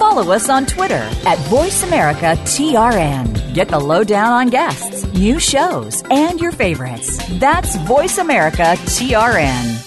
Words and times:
follow 0.00 0.32
us 0.32 0.48
on 0.48 0.64
Twitter 0.64 1.06
at 1.26 1.36
VoiceAmericaTRN. 1.50 3.52
Get 3.52 3.68
the 3.68 3.78
lowdown 3.78 4.32
on 4.32 4.48
guests, 4.48 5.04
new 5.12 5.38
shows, 5.38 6.02
and 6.10 6.40
your 6.40 6.52
favorites. 6.52 7.18
That's 7.38 7.76
VoiceAmericaTRN. 7.76 9.86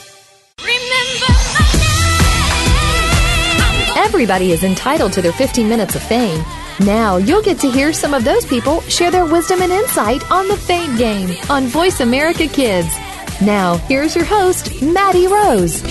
Everybody 3.97 4.51
is 4.51 4.63
entitled 4.63 5.13
to 5.13 5.23
their 5.23 5.33
15 5.33 5.67
minutes 5.67 5.95
of 5.95 6.03
fame. 6.03 6.45
Now 6.81 7.17
you'll 7.17 7.41
get 7.41 7.57
to 7.61 7.71
hear 7.71 7.91
some 7.91 8.13
of 8.13 8.23
those 8.23 8.45
people 8.45 8.81
share 8.81 9.09
their 9.09 9.25
wisdom 9.25 9.63
and 9.63 9.71
insight 9.71 10.31
on 10.31 10.47
the 10.47 10.57
Fame 10.57 10.95
Game 10.95 11.35
on 11.49 11.65
Voice 11.65 12.01
America 12.01 12.45
Kids. 12.45 12.95
Now, 13.41 13.77
here's 13.77 14.15
your 14.15 14.25
host, 14.25 14.79
Maddie 14.79 15.25
Rose. 15.25 15.81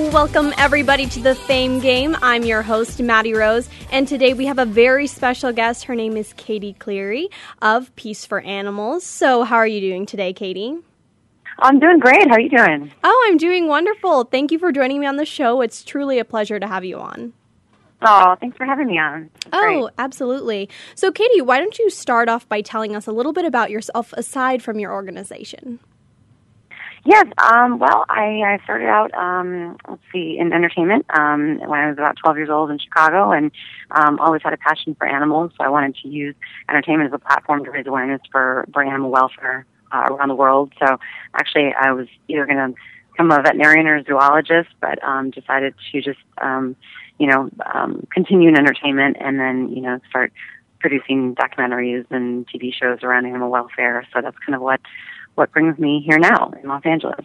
Welcome, 0.00 0.54
everybody, 0.56 1.06
to 1.08 1.20
the 1.20 1.34
Fame 1.34 1.78
Game. 1.78 2.16
I'm 2.22 2.42
your 2.42 2.62
host, 2.62 3.02
Maddie 3.02 3.34
Rose, 3.34 3.68
and 3.92 4.08
today 4.08 4.32
we 4.32 4.46
have 4.46 4.58
a 4.58 4.64
very 4.64 5.06
special 5.06 5.52
guest. 5.52 5.84
Her 5.84 5.94
name 5.94 6.16
is 6.16 6.32
Katie 6.38 6.72
Cleary 6.72 7.28
of 7.60 7.94
Peace 7.96 8.24
for 8.24 8.40
Animals. 8.40 9.04
So, 9.04 9.44
how 9.44 9.56
are 9.56 9.66
you 9.66 9.78
doing 9.78 10.06
today, 10.06 10.32
Katie? 10.32 10.74
I'm 11.58 11.78
doing 11.78 11.98
great. 11.98 12.28
How 12.28 12.36
are 12.36 12.40
you 12.40 12.48
doing? 12.48 12.90
Oh, 13.04 13.26
I'm 13.28 13.36
doing 13.36 13.68
wonderful. 13.68 14.24
Thank 14.24 14.50
you 14.50 14.58
for 14.58 14.72
joining 14.72 15.00
me 15.00 15.06
on 15.06 15.16
the 15.16 15.26
show. 15.26 15.60
It's 15.60 15.84
truly 15.84 16.18
a 16.18 16.24
pleasure 16.24 16.58
to 16.58 16.66
have 16.66 16.84
you 16.84 16.98
on. 16.98 17.34
Oh, 18.00 18.36
thanks 18.40 18.56
for 18.56 18.64
having 18.64 18.86
me 18.86 18.98
on. 18.98 19.28
That's 19.44 19.48
oh, 19.52 19.80
great. 19.82 19.94
absolutely. 19.98 20.70
So, 20.94 21.12
Katie, 21.12 21.42
why 21.42 21.58
don't 21.58 21.78
you 21.78 21.90
start 21.90 22.30
off 22.30 22.48
by 22.48 22.62
telling 22.62 22.96
us 22.96 23.06
a 23.06 23.12
little 23.12 23.34
bit 23.34 23.44
about 23.44 23.70
yourself 23.70 24.14
aside 24.14 24.62
from 24.62 24.78
your 24.78 24.92
organization? 24.92 25.78
Yes. 27.04 27.26
Um, 27.38 27.78
well, 27.78 28.04
I, 28.08 28.42
I 28.44 28.60
started 28.64 28.88
out, 28.88 29.12
um, 29.14 29.76
let's 29.88 30.02
see, 30.12 30.36
in 30.38 30.52
entertainment 30.52 31.06
um, 31.18 31.58
when 31.60 31.78
I 31.78 31.88
was 31.88 31.94
about 31.94 32.16
12 32.22 32.36
years 32.36 32.50
old 32.50 32.70
in 32.70 32.78
Chicago, 32.78 33.32
and 33.32 33.50
um, 33.90 34.18
always 34.20 34.42
had 34.42 34.52
a 34.52 34.58
passion 34.58 34.94
for 34.94 35.06
animals. 35.06 35.52
So 35.56 35.64
I 35.64 35.68
wanted 35.70 35.96
to 36.02 36.08
use 36.08 36.34
entertainment 36.68 37.12
as 37.12 37.14
a 37.14 37.18
platform 37.18 37.64
to 37.64 37.70
raise 37.70 37.86
awareness 37.86 38.20
for, 38.30 38.66
for 38.72 38.82
animal 38.84 39.10
welfare 39.10 39.64
uh, 39.92 40.08
around 40.10 40.28
the 40.28 40.34
world. 40.34 40.72
So 40.78 40.98
actually, 41.34 41.72
I 41.80 41.92
was 41.92 42.06
either 42.28 42.44
going 42.44 42.74
to 42.74 42.80
become 43.12 43.30
a 43.30 43.42
veterinarian 43.42 43.86
or 43.86 43.96
a 43.96 44.04
zoologist, 44.04 44.68
but 44.80 45.02
um, 45.02 45.30
decided 45.30 45.74
to 45.92 46.02
just, 46.02 46.20
um, 46.42 46.76
you 47.18 47.28
know, 47.28 47.48
um, 47.72 48.06
continue 48.12 48.48
in 48.48 48.58
entertainment 48.58 49.16
and 49.20 49.40
then, 49.40 49.70
you 49.70 49.80
know, 49.80 50.00
start 50.10 50.32
producing 50.80 51.34
documentaries 51.34 52.06
and 52.10 52.46
TV 52.48 52.72
shows 52.74 52.98
around 53.02 53.26
animal 53.26 53.50
welfare. 53.50 54.06
So 54.12 54.20
that's 54.20 54.36
kind 54.38 54.54
of 54.54 54.62
what 54.62 54.80
what 55.34 55.52
brings 55.52 55.78
me 55.78 56.02
here 56.06 56.18
now 56.18 56.52
in 56.62 56.68
Los 56.68 56.82
Angeles. 56.84 57.24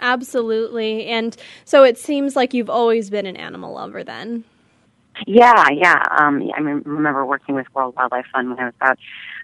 Absolutely. 0.00 1.06
And 1.06 1.36
so 1.64 1.84
it 1.84 1.98
seems 1.98 2.34
like 2.34 2.54
you've 2.54 2.70
always 2.70 3.10
been 3.10 3.26
an 3.26 3.36
animal 3.36 3.74
lover 3.74 4.02
then. 4.02 4.44
Yeah, 5.26 5.68
yeah. 5.70 6.02
Um, 6.18 6.50
I 6.56 6.60
remember 6.60 7.26
working 7.26 7.54
with 7.54 7.66
World 7.74 7.94
Wildlife 7.96 8.26
Fund 8.32 8.50
when 8.50 8.58
I 8.58 8.64
was 8.66 8.74
about 8.80 8.98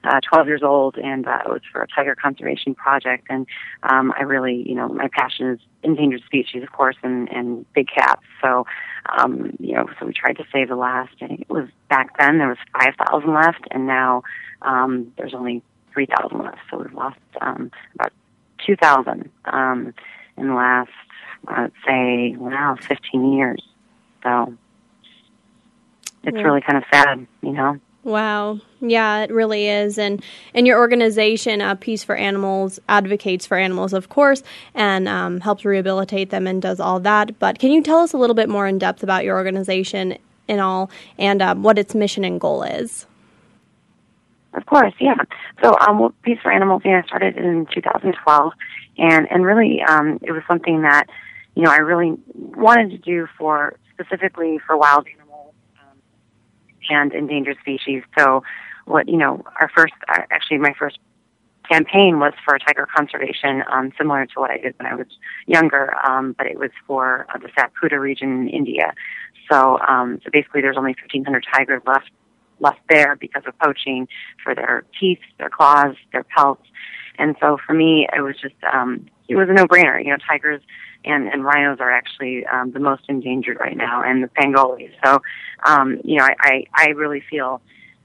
uh, 0.04 0.20
12 0.20 0.46
years 0.46 0.62
old, 0.62 0.96
and 0.96 1.26
uh, 1.26 1.40
it 1.44 1.50
was 1.50 1.60
for 1.70 1.82
a 1.82 1.86
tiger 1.88 2.14
conservation 2.14 2.74
project. 2.74 3.26
And 3.28 3.46
um, 3.82 4.12
I 4.16 4.22
really, 4.22 4.64
you 4.66 4.74
know, 4.74 4.88
my 4.88 5.08
passion 5.12 5.50
is 5.50 5.60
endangered 5.82 6.22
species, 6.24 6.62
of 6.62 6.72
course, 6.72 6.96
and, 7.02 7.28
and 7.30 7.70
big 7.74 7.88
cats. 7.88 8.22
So, 8.40 8.64
um, 9.18 9.54
you 9.58 9.74
know, 9.74 9.86
so 9.98 10.06
we 10.06 10.12
tried 10.12 10.38
to 10.38 10.44
save 10.52 10.68
the 10.68 10.76
last. 10.76 11.12
I 11.20 11.26
think 11.26 11.40
it 11.42 11.50
was 11.50 11.68
back 11.90 12.16
then 12.18 12.38
there 12.38 12.48
was 12.48 12.58
5,000 12.72 13.34
left, 13.34 13.66
and 13.70 13.86
now 13.86 14.22
um, 14.62 15.12
there's 15.18 15.34
only 15.34 15.62
3,000 15.96 16.38
left. 16.38 16.58
So 16.70 16.78
we've 16.78 16.92
lost 16.92 17.18
um, 17.40 17.70
about 17.94 18.12
2,000 18.66 19.30
um, 19.46 19.94
in 20.36 20.48
the 20.48 20.54
last, 20.54 20.90
I'd 21.48 21.72
say, 21.86 22.36
wow, 22.36 22.76
15 22.86 23.32
years. 23.32 23.62
So 24.22 24.54
it's 26.22 26.36
yeah. 26.36 26.42
really 26.42 26.60
kind 26.60 26.76
of 26.76 26.84
sad, 26.92 27.26
you 27.42 27.52
know. 27.52 27.80
Wow. 28.04 28.60
Yeah, 28.80 29.22
it 29.22 29.32
really 29.32 29.68
is. 29.68 29.98
And 29.98 30.22
and 30.54 30.66
your 30.66 30.78
organization, 30.78 31.60
uh, 31.60 31.74
Peace 31.76 32.04
for 32.04 32.14
Animals, 32.14 32.78
advocates 32.88 33.46
for 33.46 33.56
animals, 33.56 33.92
of 33.92 34.10
course, 34.10 34.44
and 34.74 35.08
um, 35.08 35.40
helps 35.40 35.64
rehabilitate 35.64 36.30
them 36.30 36.46
and 36.46 36.62
does 36.62 36.78
all 36.78 37.00
that. 37.00 37.38
But 37.40 37.58
can 37.58 37.72
you 37.72 37.82
tell 37.82 37.98
us 37.98 38.12
a 38.12 38.18
little 38.18 38.36
bit 38.36 38.48
more 38.48 38.66
in 38.68 38.78
depth 38.78 39.02
about 39.02 39.24
your 39.24 39.36
organization 39.36 40.18
and 40.46 40.60
all, 40.60 40.88
and 41.18 41.42
um, 41.42 41.64
what 41.64 41.78
its 41.78 41.96
mission 41.96 42.24
and 42.24 42.40
goal 42.40 42.62
is? 42.62 43.06
Of 44.56 44.64
course, 44.64 44.94
yeah. 44.98 45.16
So, 45.62 45.76
um, 45.78 46.14
Peace 46.22 46.38
for 46.42 46.50
Animals, 46.50 46.82
yeah, 46.84 47.02
I 47.04 47.06
started 47.06 47.36
in 47.36 47.66
2012, 47.74 48.52
and 48.98 49.30
and 49.30 49.44
really, 49.44 49.82
um, 49.86 50.18
it 50.22 50.32
was 50.32 50.42
something 50.48 50.80
that, 50.82 51.06
you 51.54 51.62
know, 51.62 51.70
I 51.70 51.76
really 51.76 52.16
wanted 52.34 52.90
to 52.90 52.98
do 52.98 53.28
for 53.38 53.78
specifically 53.92 54.58
for 54.66 54.76
wild 54.76 55.06
animals 55.14 55.54
um, 55.78 55.98
and 56.88 57.12
endangered 57.12 57.58
species. 57.60 58.02
So, 58.18 58.42
what 58.86 59.08
you 59.08 59.18
know, 59.18 59.44
our 59.60 59.70
first, 59.76 59.92
uh, 60.08 60.22
actually, 60.30 60.58
my 60.58 60.72
first 60.78 60.98
campaign 61.70 62.18
was 62.18 62.32
for 62.42 62.58
tiger 62.58 62.88
conservation, 62.96 63.62
um, 63.70 63.92
similar 63.98 64.24
to 64.24 64.40
what 64.40 64.50
I 64.50 64.56
did 64.56 64.74
when 64.78 64.86
I 64.90 64.94
was 64.94 65.08
younger, 65.46 65.94
um, 66.06 66.34
but 66.38 66.46
it 66.46 66.58
was 66.58 66.70
for 66.86 67.26
uh, 67.34 67.38
the 67.38 67.48
Satpura 67.48 68.00
region 68.00 68.30
in 68.30 68.48
India. 68.48 68.94
So, 69.50 69.78
um, 69.80 70.18
so 70.24 70.30
basically, 70.32 70.62
there's 70.62 70.78
only 70.78 70.96
1,500 71.02 71.44
tigers 71.52 71.82
left 71.86 72.10
left 72.60 72.80
there 72.88 73.16
because 73.16 73.42
of 73.46 73.58
poaching 73.58 74.08
for 74.42 74.54
their 74.54 74.84
teeth, 74.98 75.18
their 75.38 75.50
claws, 75.50 75.94
their 76.12 76.24
pelts. 76.24 76.66
And 77.18 77.36
so 77.40 77.58
for 77.66 77.74
me, 77.74 78.06
it 78.14 78.20
was 78.20 78.36
just, 78.40 78.54
um, 78.72 79.06
it 79.28 79.36
was 79.36 79.48
a 79.48 79.52
no-brainer. 79.52 80.02
You 80.04 80.10
know, 80.10 80.18
tigers 80.28 80.62
and, 81.04 81.28
and 81.28 81.44
rhinos 81.44 81.78
are 81.80 81.90
actually 81.90 82.44
um, 82.46 82.72
the 82.72 82.80
most 82.80 83.04
endangered 83.08 83.58
right 83.60 83.76
now, 83.76 84.02
and 84.02 84.22
the 84.22 84.28
pangolins. 84.28 84.92
So, 85.04 85.22
um, 85.64 86.00
you 86.04 86.16
know, 86.16 86.24
I, 86.24 86.34
I, 86.40 86.64
I 86.74 86.86
really 86.90 87.22
feel 87.30 87.60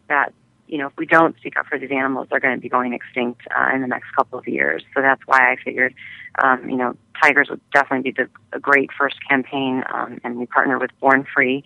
that, 0.08 0.34
you 0.68 0.78
know, 0.78 0.88
if 0.88 0.94
we 0.98 1.06
don't 1.06 1.36
speak 1.38 1.58
up 1.58 1.66
for 1.66 1.78
these 1.78 1.92
animals, 1.92 2.28
they're 2.30 2.40
going 2.40 2.56
to 2.56 2.62
be 2.62 2.70
going 2.70 2.94
extinct 2.94 3.42
uh, 3.58 3.76
in 3.76 3.82
the 3.82 3.88
next 3.88 4.08
couple 4.16 4.40
of 4.40 4.48
years. 4.48 4.84
So 4.96 5.02
that's 5.02 5.22
why 5.26 5.52
I 5.52 5.56
figured, 5.64 5.94
um, 6.42 6.70
you 6.70 6.78
know, 6.78 6.96
tigers 7.22 7.50
would 7.50 7.60
definitely 7.72 8.12
be 8.12 8.24
the, 8.24 8.30
a 8.54 8.60
great 8.60 8.90
first 8.98 9.18
campaign, 9.28 9.84
um, 9.94 10.20
and 10.24 10.38
we 10.38 10.46
partnered 10.46 10.82
with 10.82 10.92
Born 11.02 11.26
Free, 11.34 11.64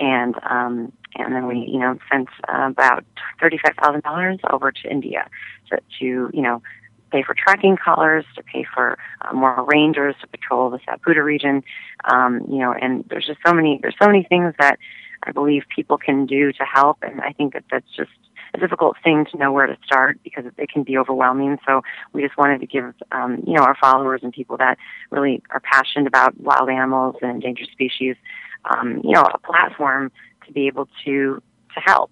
and 0.00 0.34
um, 0.48 0.92
and 1.14 1.34
then 1.34 1.46
we, 1.46 1.68
you 1.70 1.78
know, 1.78 1.98
sent 2.10 2.28
uh, 2.48 2.68
about 2.70 3.04
thirty-five 3.40 3.74
thousand 3.82 4.02
dollars 4.02 4.38
over 4.50 4.72
to 4.72 4.90
India 4.90 5.28
to, 5.70 5.78
to, 5.98 6.30
you 6.32 6.42
know, 6.42 6.62
pay 7.10 7.22
for 7.22 7.34
tracking 7.34 7.76
collars, 7.76 8.24
to 8.36 8.42
pay 8.42 8.64
for 8.74 8.98
uh, 9.20 9.32
more 9.34 9.64
rangers 9.68 10.14
to 10.20 10.26
patrol 10.26 10.70
the 10.70 10.78
Satpura 10.78 11.22
region, 11.22 11.62
um, 12.04 12.40
you 12.50 12.58
know, 12.58 12.72
and 12.72 13.04
there's 13.10 13.26
just 13.26 13.40
so 13.46 13.52
many, 13.52 13.78
there's 13.82 13.96
so 14.00 14.06
many 14.06 14.24
things 14.24 14.54
that 14.58 14.78
I 15.24 15.32
believe 15.32 15.62
people 15.74 15.98
can 15.98 16.26
do 16.26 16.52
to 16.52 16.64
help, 16.64 16.98
and 17.02 17.20
I 17.20 17.32
think 17.32 17.52
that 17.52 17.64
that's 17.70 17.90
just 17.94 18.10
a 18.54 18.58
difficult 18.58 18.96
thing 19.02 19.26
to 19.30 19.38
know 19.38 19.52
where 19.52 19.66
to 19.66 19.78
start 19.84 20.18
because 20.22 20.44
it 20.58 20.70
can 20.70 20.82
be 20.82 20.98
overwhelming. 20.98 21.58
So 21.66 21.82
we 22.12 22.22
just 22.22 22.36
wanted 22.36 22.60
to 22.60 22.66
give, 22.66 22.92
um, 23.10 23.42
you 23.46 23.54
know, 23.54 23.62
our 23.62 23.76
followers 23.80 24.20
and 24.22 24.32
people 24.32 24.56
that 24.58 24.78
really 25.10 25.42
are 25.50 25.60
passionate 25.60 26.06
about 26.06 26.38
wild 26.38 26.68
animals 26.68 27.16
and 27.22 27.30
endangered 27.30 27.68
species, 27.72 28.16
um, 28.64 29.00
you 29.04 29.12
know, 29.12 29.22
a 29.22 29.38
platform 29.38 30.10
to 30.46 30.52
be 30.52 30.66
able 30.66 30.88
to 31.04 31.42
to 31.74 31.80
help. 31.80 32.10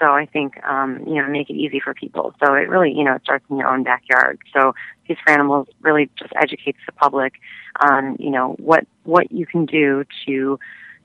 So 0.00 0.12
I 0.12 0.26
think 0.26 0.62
um, 0.64 1.04
you 1.06 1.14
know 1.22 1.28
make 1.28 1.48
it 1.48 1.54
easy 1.54 1.80
for 1.80 1.94
people. 1.94 2.34
So 2.44 2.54
it 2.54 2.68
really 2.68 2.92
you 2.92 3.04
know 3.04 3.14
it 3.14 3.22
starts 3.22 3.44
in 3.48 3.56
your 3.56 3.68
own 3.68 3.84
backyard. 3.84 4.40
So 4.52 4.74
Peace 5.06 5.18
for 5.24 5.32
Animals 5.32 5.68
really 5.80 6.10
just 6.18 6.32
educates 6.40 6.78
the 6.86 6.92
public 6.92 7.34
on 7.80 8.16
you 8.18 8.30
know 8.30 8.56
what 8.58 8.86
what 9.04 9.30
you 9.30 9.46
can 9.46 9.66
do 9.66 10.04
to. 10.26 10.58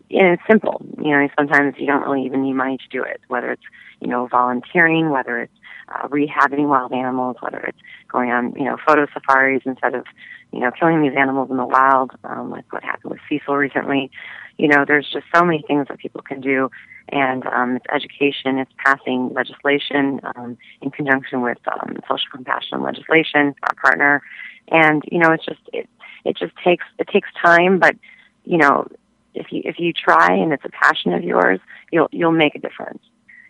And 0.10 0.28
it's 0.34 0.44
simple, 0.50 0.82
you 0.98 1.12
know. 1.12 1.28
Sometimes 1.38 1.76
you 1.78 1.86
don't 1.86 2.02
really 2.02 2.26
even 2.26 2.42
need 2.42 2.54
money 2.54 2.78
to 2.78 2.88
do 2.90 3.04
it. 3.04 3.20
Whether 3.28 3.52
it's 3.52 3.64
you 4.00 4.08
know 4.08 4.28
volunteering, 4.28 5.10
whether 5.10 5.38
it's 5.38 5.57
uh, 5.90 6.08
rehabbing 6.08 6.68
wild 6.68 6.94
animals, 6.94 7.38
whether 7.40 7.60
it's 7.60 7.80
going 8.12 8.32
on 8.32 8.54
you 8.58 8.66
know 8.66 8.78
photo 8.86 9.06
safaris 9.14 9.64
instead 9.66 9.96
of 9.96 10.06
you 10.52 10.60
know 10.60 10.72
killing 10.72 11.02
these 11.02 11.18
animals 11.18 11.50
in 11.50 11.58
the 11.58 11.66
wild, 11.66 12.12
um, 12.24 12.50
like 12.52 12.72
what 12.72 12.84
happened 12.84 13.12
with 13.12 13.22
Cecil 13.30 13.56
recently 13.56 14.12
you 14.58 14.68
know, 14.68 14.86
there's 14.88 15.08
just 15.12 15.26
so 15.34 15.46
many 15.46 15.64
things 15.68 15.88
that 15.88 16.00
people 16.00 16.22
can 16.22 16.42
do. 16.42 16.70
And 17.10 17.46
um, 17.48 17.78
it's 17.78 17.86
education, 17.94 18.58
it's 18.58 18.72
passing 18.84 19.32
legislation 19.34 20.20
um, 20.36 20.58
in 20.82 20.92
conjunction 20.92 21.42
with 21.42 21.60
um, 21.72 21.98
social 22.02 22.28
compassion 22.32 22.82
legislation, 22.82 23.56
our 23.64 23.76
partner. 23.82 24.22
And 24.70 25.04
you 25.10 25.20
know, 25.20 25.32
it's 25.32 25.46
just 25.46 25.62
it 25.72 25.88
it 26.26 26.36
just 26.38 26.54
takes 26.62 26.84
it 27.00 27.08
takes 27.08 27.30
time, 27.42 27.80
but 27.80 27.96
you 28.44 28.58
know, 28.58 28.88
if 29.34 29.52
you 29.52 29.62
if 29.64 29.80
you 29.80 29.94
try 29.94 30.36
and 30.36 30.52
it's 30.52 30.66
a 30.66 30.70
passion 30.70 31.14
of 31.14 31.24
yours, 31.24 31.62
you'll 31.92 32.10
you'll 32.12 32.32
make 32.32 32.56
a 32.56 32.60
difference. 32.60 33.02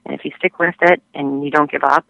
And 0.06 0.14
if 0.14 0.24
you 0.24 0.32
stick 0.38 0.60
with 0.60 0.76
it 0.82 1.02
and 1.16 1.44
you 1.44 1.50
don't 1.50 1.72
give 1.72 1.84
up, 1.84 2.06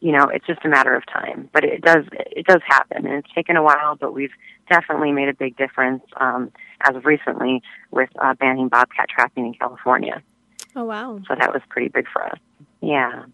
you 0.00 0.12
know, 0.12 0.28
it's 0.32 0.46
just 0.46 0.64
a 0.64 0.68
matter 0.68 0.94
of 0.94 1.04
time. 1.06 1.48
But 1.52 1.64
it 1.64 1.82
does 1.82 2.04
it 2.12 2.46
does 2.46 2.60
happen, 2.66 3.06
and 3.06 3.14
it's 3.14 3.32
taken 3.34 3.56
a 3.56 3.62
while, 3.62 3.96
but 3.96 4.12
we've 4.14 4.32
definitely 4.70 5.12
made 5.12 5.28
a 5.28 5.34
big 5.34 5.56
difference 5.56 6.02
um, 6.20 6.52
as 6.82 6.94
of 6.94 7.04
recently 7.04 7.62
with 7.90 8.10
uh, 8.20 8.34
banning 8.34 8.68
bobcat 8.68 9.08
trapping 9.08 9.46
in 9.46 9.54
California. 9.54 10.22
Oh 10.76 10.84
wow! 10.84 11.20
So 11.26 11.34
that 11.38 11.52
was 11.52 11.62
pretty 11.68 11.88
big 11.88 12.06
for 12.12 12.24
us. 12.24 12.38
Yeah. 12.80 13.24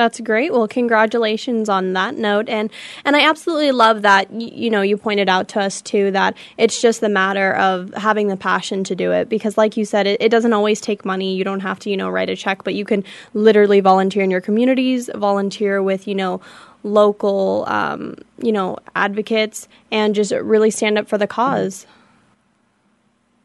That's 0.00 0.18
great. 0.18 0.50
Well, 0.50 0.66
congratulations 0.66 1.68
on 1.68 1.92
that 1.92 2.14
note, 2.14 2.48
and 2.48 2.70
and 3.04 3.14
I 3.14 3.28
absolutely 3.28 3.70
love 3.70 4.00
that. 4.00 4.32
You, 4.32 4.48
you, 4.50 4.70
know, 4.70 4.80
you 4.80 4.96
pointed 4.96 5.28
out 5.28 5.48
to 5.48 5.60
us 5.60 5.82
too 5.82 6.10
that 6.12 6.38
it's 6.56 6.80
just 6.80 7.02
the 7.02 7.10
matter 7.10 7.54
of 7.54 7.92
having 7.92 8.28
the 8.28 8.36
passion 8.38 8.82
to 8.84 8.96
do 8.96 9.12
it. 9.12 9.28
Because, 9.28 9.58
like 9.58 9.76
you 9.76 9.84
said, 9.84 10.06
it, 10.06 10.22
it 10.22 10.30
doesn't 10.30 10.54
always 10.54 10.80
take 10.80 11.04
money. 11.04 11.36
You 11.36 11.44
don't 11.44 11.60
have 11.60 11.78
to, 11.80 11.90
you 11.90 11.98
know, 11.98 12.08
write 12.08 12.30
a 12.30 12.34
check, 12.34 12.64
but 12.64 12.72
you 12.72 12.86
can 12.86 13.04
literally 13.34 13.80
volunteer 13.80 14.22
in 14.22 14.30
your 14.30 14.40
communities, 14.40 15.10
volunteer 15.14 15.82
with, 15.82 16.08
you 16.08 16.14
know, 16.14 16.40
local, 16.82 17.66
um, 17.68 18.14
you 18.38 18.52
know, 18.52 18.78
advocates, 18.96 19.68
and 19.92 20.14
just 20.14 20.32
really 20.32 20.70
stand 20.70 20.96
up 20.96 21.08
for 21.08 21.18
the 21.18 21.26
cause. 21.26 21.86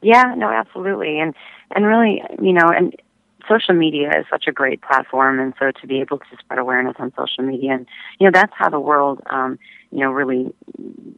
Yeah. 0.01 0.33
No. 0.37 0.47
Absolutely. 0.47 1.19
And 1.19 1.35
and 1.75 1.85
really, 1.85 2.23
you 2.41 2.53
know, 2.53 2.69
and 2.69 2.95
social 3.47 3.73
media 3.73 4.09
is 4.19 4.25
such 4.29 4.45
a 4.47 4.51
great 4.51 4.81
platform, 4.81 5.39
and 5.39 5.53
so 5.59 5.71
to 5.71 5.87
be 5.87 5.99
able 5.99 6.19
to 6.19 6.37
spread 6.39 6.59
awareness 6.59 6.95
on 6.99 7.11
social 7.17 7.43
media, 7.43 7.73
and 7.73 7.87
you 8.19 8.25
know 8.25 8.31
that's 8.33 8.53
how 8.55 8.69
the 8.69 8.79
world, 8.79 9.21
um, 9.29 9.57
you 9.91 9.99
know, 9.99 10.11
really 10.11 10.53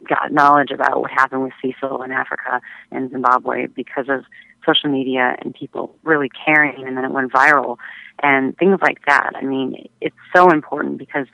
got 0.08 0.32
knowledge 0.32 0.72
about 0.72 1.02
what 1.02 1.12
happened 1.12 1.44
with 1.44 1.54
Cecil 1.62 2.02
in 2.04 2.12
Africa 2.12 2.62
and 2.92 3.12
Zimbabwe 3.12 3.68
because 3.68 4.06
of 4.10 4.24
social 4.66 4.90
media 4.90 5.36
and 5.42 5.54
people 5.54 5.96
really 6.04 6.30
caring, 6.30 6.86
and 6.86 6.98
then 6.98 7.06
it 7.06 7.12
went 7.12 7.32
viral, 7.32 7.78
and 8.22 8.58
things 8.58 8.80
like 8.82 9.00
that. 9.08 9.32
I 9.36 9.44
mean, 9.44 9.88
it's 10.02 10.16
so 10.36 10.50
important 10.50 10.98
because 10.98 11.28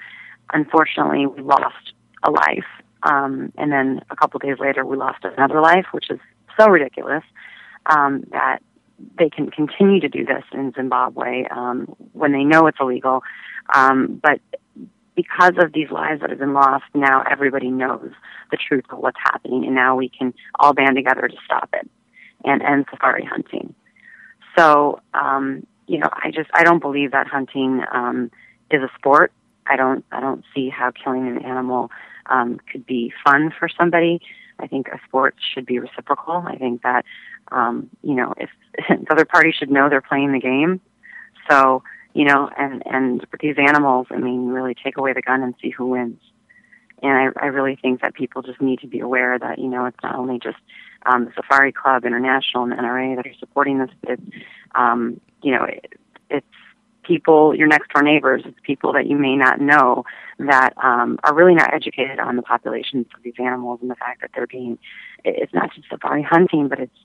unfortunately 0.54 1.26
we 1.26 1.42
lost 1.42 1.94
a 2.24 2.32
life, 2.32 2.70
um, 3.04 3.52
and 3.58 3.72
then 3.72 4.02
a 4.10 4.16
couple 4.16 4.40
days 4.40 4.58
later 4.60 4.86
we 4.86 4.98
lost 4.98 5.24
another 5.24 5.62
life, 5.62 5.86
which 5.92 6.10
is 6.10 6.20
so 6.60 6.68
ridiculous 6.68 7.24
um, 7.88 8.24
that 8.32 8.60
they 9.18 9.30
can 9.30 9.50
continue 9.50 10.00
to 10.00 10.10
do 10.10 10.26
this 10.26 10.44
in 10.54 10.72
Zimbabwe 10.76 11.46
um, 11.50 11.86
when 12.14 12.32
they 12.32 12.44
know 12.44 12.68
it's 12.68 12.78
illegal. 12.80 13.22
Um, 13.74 14.20
but 14.22 14.40
because 15.16 15.54
of 15.60 15.74
these 15.74 15.92
lives 15.92 16.22
that 16.22 16.30
have 16.30 16.40
been 16.40 16.54
lost, 16.54 16.86
now 16.94 17.24
everybody 17.30 17.70
knows 17.70 18.12
the 18.52 18.58
truth 18.58 18.86
of 18.90 19.00
what's 19.00 19.20
happening, 19.24 19.66
and 19.66 19.76
now 19.76 19.96
we 19.96 20.10
can 20.10 20.34
all 20.60 20.74
band 20.74 20.96
together 20.96 21.28
to 21.28 21.38
stop 21.46 21.70
it 21.74 21.90
and 22.44 22.62
end 22.62 22.86
safari 22.90 23.24
hunting. 23.24 23.74
So, 24.58 25.00
um, 25.14 25.66
you 25.88 26.00
know, 26.00 26.10
I 26.12 26.32
just 26.32 26.50
I 26.54 26.64
don't 26.64 26.82
believe 26.82 27.12
that 27.12 27.28
hunting 27.28 27.82
um, 27.92 28.32
is 28.72 28.82
a 28.82 28.90
sport. 28.98 29.32
I 29.68 29.76
don't 29.76 30.04
I 30.12 30.20
don't 30.20 30.44
see 30.54 30.70
how 30.70 30.92
killing 30.92 31.28
an 31.28 31.44
animal 31.44 31.92
um, 32.28 32.60
could 32.72 32.86
be 32.86 33.14
fun 33.26 33.52
for 33.58 33.70
somebody. 33.70 34.22
I 34.60 34.68
think 34.68 34.88
a 34.88 35.00
sport 35.08 35.36
should 35.54 35.66
be 35.66 35.80
reciprocal. 35.80 36.44
I 36.46 36.58
think 36.58 36.84
that 36.84 37.06
um, 37.52 37.90
you 38.02 38.16
know, 38.16 38.34
if 38.38 38.50
the 38.90 39.12
other 39.12 39.26
party 39.26 39.52
should 39.52 39.70
know 39.70 39.90
they're 39.90 40.02
playing 40.02 40.32
the 40.32 40.40
game. 40.40 40.82
So, 41.50 41.84
you 42.14 42.26
know, 42.26 42.50
and 42.58 42.84
and 42.86 43.26
with 43.32 43.42
these 43.42 43.56
animals, 43.58 44.08
I 44.12 44.18
mean, 44.18 44.48
really 44.48 44.76
take 44.76 44.98
away 44.98 45.14
the 45.14 45.22
gun 45.22 45.44
and 45.44 45.54
see 45.62 45.70
who 45.70 45.88
wins. 45.88 46.20
And 47.02 47.12
I, 47.12 47.46
I 47.46 47.48
really 47.48 47.76
think 47.76 48.02
that 48.02 48.14
people 48.14 48.42
just 48.42 48.62
need 48.62 48.80
to 48.80 48.88
be 48.88 49.00
aware 49.00 49.38
that 49.38 49.60
you 49.60 49.68
know 49.68 49.86
it's 49.86 49.98
not 50.02 50.16
only 50.16 50.40
just 50.40 50.58
um, 51.06 51.26
the 51.26 51.32
Safari 51.36 51.72
Club 51.72 52.06
International 52.06 52.64
and 52.64 52.74
NRA 52.74 53.16
that 53.18 53.28
are 53.28 53.36
supporting 53.40 53.80
this, 53.80 53.90
but 54.02 54.12
it's 54.12 54.22
um, 54.76 55.20
you 55.42 55.52
know 55.52 55.66
it, 55.66 55.94
it's 56.30 56.46
people, 57.04 57.56
your 57.56 57.68
next 57.68 57.90
door 57.94 58.04
neighbors, 58.04 58.44
it's 58.46 58.58
people 58.64 58.94
that 58.94 59.08
you 59.08 59.18
may 59.18 59.36
not 59.36 59.62
know 59.62 60.04
that 60.40 60.74
um, 60.84 61.20
are 61.24 61.36
really 61.36 61.56
not 61.56 61.74
educated 61.74 62.20
on 62.20 62.36
the 62.36 62.42
populations 62.42 63.06
of 63.16 63.24
these 63.24 63.34
animals 63.40 63.80
and 63.82 63.90
the 63.90 63.96
fact 63.96 64.22
that 64.22 64.32
they're 64.36 64.48
being. 64.48 64.78
It's 65.24 65.54
not 65.54 65.74
just 65.74 65.90
safari 65.90 66.24
hunting, 66.24 66.68
but 66.68 66.80
it's 66.80 66.98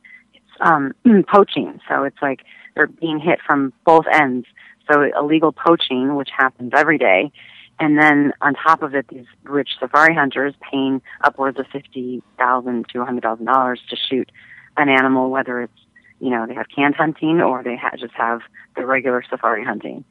um, 0.60 0.94
poaching. 1.28 1.80
So 1.88 2.04
it's 2.04 2.20
like 2.22 2.40
they're 2.74 2.86
being 2.86 3.20
hit 3.20 3.40
from 3.46 3.72
both 3.84 4.04
ends. 4.12 4.46
So 4.90 5.02
illegal 5.02 5.52
poaching, 5.52 6.14
which 6.14 6.30
happens 6.34 6.72
every 6.74 6.96
day, 6.96 7.30
and 7.78 7.98
then 7.98 8.32
on 8.40 8.54
top 8.54 8.82
of 8.82 8.94
it, 8.94 9.06
these 9.08 9.26
rich 9.44 9.70
safari 9.78 10.14
hunters 10.14 10.54
paying 10.70 11.02
upwards 11.22 11.58
of 11.58 11.66
fifty 11.70 12.22
thousand 12.38 12.86
to 12.94 13.04
hundred 13.04 13.22
thousand 13.22 13.44
dollars 13.44 13.80
to 13.90 13.96
shoot 13.96 14.30
an 14.78 14.88
animal, 14.88 15.30
whether 15.30 15.60
it's 15.60 15.72
you 16.20 16.31
know 16.31 16.47
they 16.47 16.55
have 16.55 16.67
canned 16.75 16.94
hunting 16.94 17.41
or 17.41 17.62
they 17.62 17.76
ha- 17.76 17.97
just 17.99 18.15
have 18.15 18.41
the 18.76 18.87
regular 18.87 19.23
safari 19.29 19.65
hunting. 19.65 20.05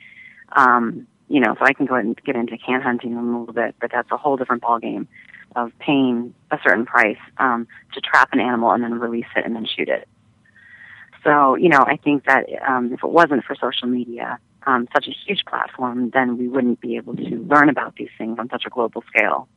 Um, 0.56 1.08
you 1.30 1.42
know, 1.42 1.56
so 1.60 1.66
I 1.66 1.74
can 1.74 1.86
go 1.86 1.96
ahead 1.96 2.06
and 2.06 2.24
get 2.24 2.36
into 2.36 2.58
can 2.58 2.82
hunting 2.82 3.12
in 3.12 3.18
a 3.18 3.40
little 3.40 3.54
bit, 3.54 3.76
but 3.82 3.92
that's 3.92 4.10
a 4.12 4.18
whole 4.18 4.38
different 4.38 4.64
ballgame 4.64 5.08
of 5.56 5.72
paying 5.80 6.34
a 6.52 6.58
certain 6.64 6.86
price 6.86 7.18
um, 7.38 7.68
to 7.94 8.02
trap 8.02 8.30
an 8.32 8.40
animal 8.40 8.72
and 8.72 8.84
then 8.84 8.94
release 9.00 9.26
it 9.36 9.46
and 9.46 9.56
then 9.56 9.66
shoot 9.66 9.90
it. 9.90 10.08
So, 11.24 11.56
you 11.56 11.68
know, 11.68 11.84
I 11.86 11.98
think 11.98 12.26
that 12.26 12.46
um, 12.66 12.94
if 12.94 13.04
it 13.04 13.10
wasn't 13.10 13.44
for 13.44 13.56
social 13.56 13.88
media, 13.88 14.40
um, 14.66 14.88
such 14.94 15.08
a 15.08 15.12
huge 15.12 15.44
platform, 15.46 16.12
then 16.12 16.38
we 16.38 16.48
wouldn't 16.48 16.80
be 16.80 16.96
able 16.96 17.16
to 17.16 17.46
learn 17.50 17.70
about 17.70 17.96
these 17.96 18.10
things 18.18 18.38
on 18.40 18.50
such 18.50 18.66
a 18.66 18.70
global 18.70 19.04
scale. 19.08 19.48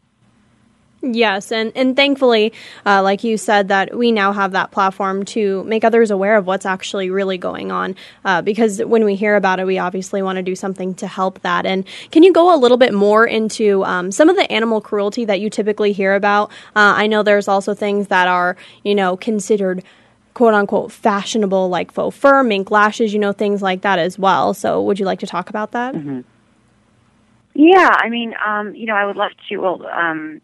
Yes, 1.03 1.51
and, 1.51 1.73
and 1.75 1.97
thankfully, 1.97 2.53
uh, 2.85 3.03
like 3.03 3.25
you 3.25 3.39
said, 3.39 3.69
that 3.69 3.97
we 3.97 4.13
now 4.13 4.33
have 4.33 4.53
that 4.53 4.71
platform 4.71 5.25
to 5.27 5.65
make 5.65 5.83
others 5.83 6.11
aware 6.11 6.37
of 6.37 6.47
what's 6.47 6.67
actually 6.67 7.09
really 7.09 7.39
going 7.39 7.73
on. 7.73 7.97
Uh, 8.23 8.43
because 8.43 8.85
when 8.85 9.05
we 9.05 9.15
hear 9.15 9.35
about 9.35 9.61
it, 9.61 9.67
we 9.67 9.79
obviously 9.79 10.21
want 10.21 10.37
to 10.37 10.43
do 10.43 10.55
something 10.55 10.93
to 10.97 11.07
help 11.07 11.41
that. 11.41 11.65
And 11.65 11.87
can 12.11 12.23
you 12.23 12.35
go 12.35 12.55
a 12.55 12.59
little 12.59 12.77
bit 12.77 12.93
more 12.93 13.27
into 13.27 13.83
um, 13.85 14.13
some 14.13 14.29
of 14.29 14.37
the 14.37 14.51
animal 14.53 14.83
cruelty 14.83 15.25
that 15.25 15.41
you 15.41 15.49
typically 15.49 15.93
hear 15.93 16.15
about? 16.15 16.51
Uh, 16.77 16.93
I 16.97 17.07
know 17.07 17.23
there's 17.23 17.49
also 17.49 17.73
things 17.73 18.09
that 18.09 18.29
are, 18.29 18.57
you 18.85 18.95
know, 18.95 19.17
considered 19.17 19.83
quote 20.35 20.53
unquote 20.53 20.93
fashionable 20.93 21.71
like 21.71 21.93
faux 21.93 22.15
fur, 22.15 22.43
mink 22.43 22.71
lashes, 22.71 23.15
you 23.15 23.19
know, 23.19 23.33
things 23.33 23.63
like 23.63 23.81
that 23.81 23.99
as 23.99 24.19
well. 24.19 24.53
So 24.53 24.83
would 24.83 24.99
you 24.99 25.07
like 25.07 25.21
to 25.21 25.27
talk 25.27 25.49
about 25.49 25.73
that? 25.73 25.95
Mm-hmm. 25.95 26.21
Yeah, 27.55 27.91
I 27.91 28.09
mean, 28.11 28.35
um, 28.47 28.75
you 28.75 28.87
know, 28.87 28.95
I 28.95 29.05
would 29.05 29.17
love 29.17 29.33
to. 29.49 29.57
Well, 29.57 29.87
um, 29.87 30.41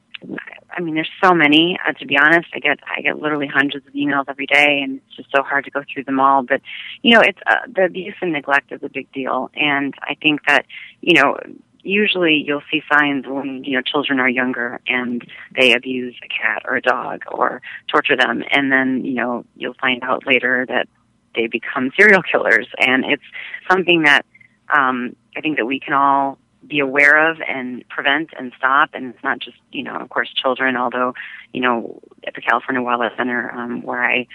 I 0.70 0.80
mean, 0.80 0.94
there's 0.94 1.10
so 1.22 1.32
many. 1.34 1.78
Uh, 1.86 1.92
to 1.92 2.06
be 2.06 2.18
honest, 2.18 2.48
I 2.54 2.58
get 2.58 2.78
I 2.86 3.00
get 3.00 3.20
literally 3.20 3.46
hundreds 3.46 3.86
of 3.86 3.92
emails 3.94 4.24
every 4.28 4.46
day, 4.46 4.80
and 4.82 5.00
it's 5.06 5.16
just 5.16 5.30
so 5.34 5.42
hard 5.42 5.64
to 5.64 5.70
go 5.70 5.82
through 5.92 6.04
them 6.04 6.20
all. 6.20 6.42
But 6.42 6.60
you 7.02 7.14
know, 7.14 7.20
it's 7.20 7.38
uh, 7.46 7.66
the 7.74 7.84
abuse 7.84 8.14
and 8.20 8.32
neglect 8.32 8.72
is 8.72 8.82
a 8.82 8.88
big 8.88 9.10
deal, 9.12 9.50
and 9.54 9.94
I 10.02 10.14
think 10.20 10.40
that 10.46 10.66
you 11.00 11.14
know 11.14 11.38
usually 11.86 12.42
you'll 12.44 12.62
see 12.70 12.82
signs 12.92 13.26
when 13.26 13.62
you 13.64 13.76
know 13.76 13.82
children 13.82 14.18
are 14.18 14.28
younger 14.28 14.80
and 14.86 15.24
they 15.54 15.72
abuse 15.72 16.16
a 16.22 16.28
cat 16.28 16.62
or 16.66 16.76
a 16.76 16.82
dog 16.82 17.22
or 17.30 17.62
torture 17.88 18.16
them 18.16 18.42
and 18.50 18.72
then 18.72 19.04
you 19.04 19.14
know 19.14 19.44
you'll 19.56 19.76
find 19.80 20.02
out 20.02 20.26
later 20.26 20.66
that 20.68 20.88
they 21.36 21.46
become 21.46 21.92
serial 21.96 22.22
killers 22.22 22.66
and 22.78 23.04
it's 23.04 23.22
something 23.70 24.02
that 24.02 24.26
um 24.76 25.14
i 25.36 25.40
think 25.40 25.56
that 25.56 25.66
we 25.66 25.78
can 25.78 25.94
all 25.94 26.38
be 26.68 26.80
aware 26.80 27.30
of 27.30 27.38
and 27.46 27.86
prevent 27.88 28.30
and 28.38 28.52
stop. 28.58 28.90
And 28.94 29.14
it's 29.14 29.24
not 29.24 29.38
just 29.40 29.56
you 29.72 29.82
know 29.82 29.94
of 29.96 30.08
course 30.08 30.32
children 30.34 30.76
although 30.76 31.14
you 31.52 31.60
know 31.60 32.00
at 32.26 32.34
the 32.34 32.40
california 32.40 32.82
wildlife 32.82 33.12
center 33.16 33.50
um 33.52 33.82
where 33.82 34.02
i 34.02 34.26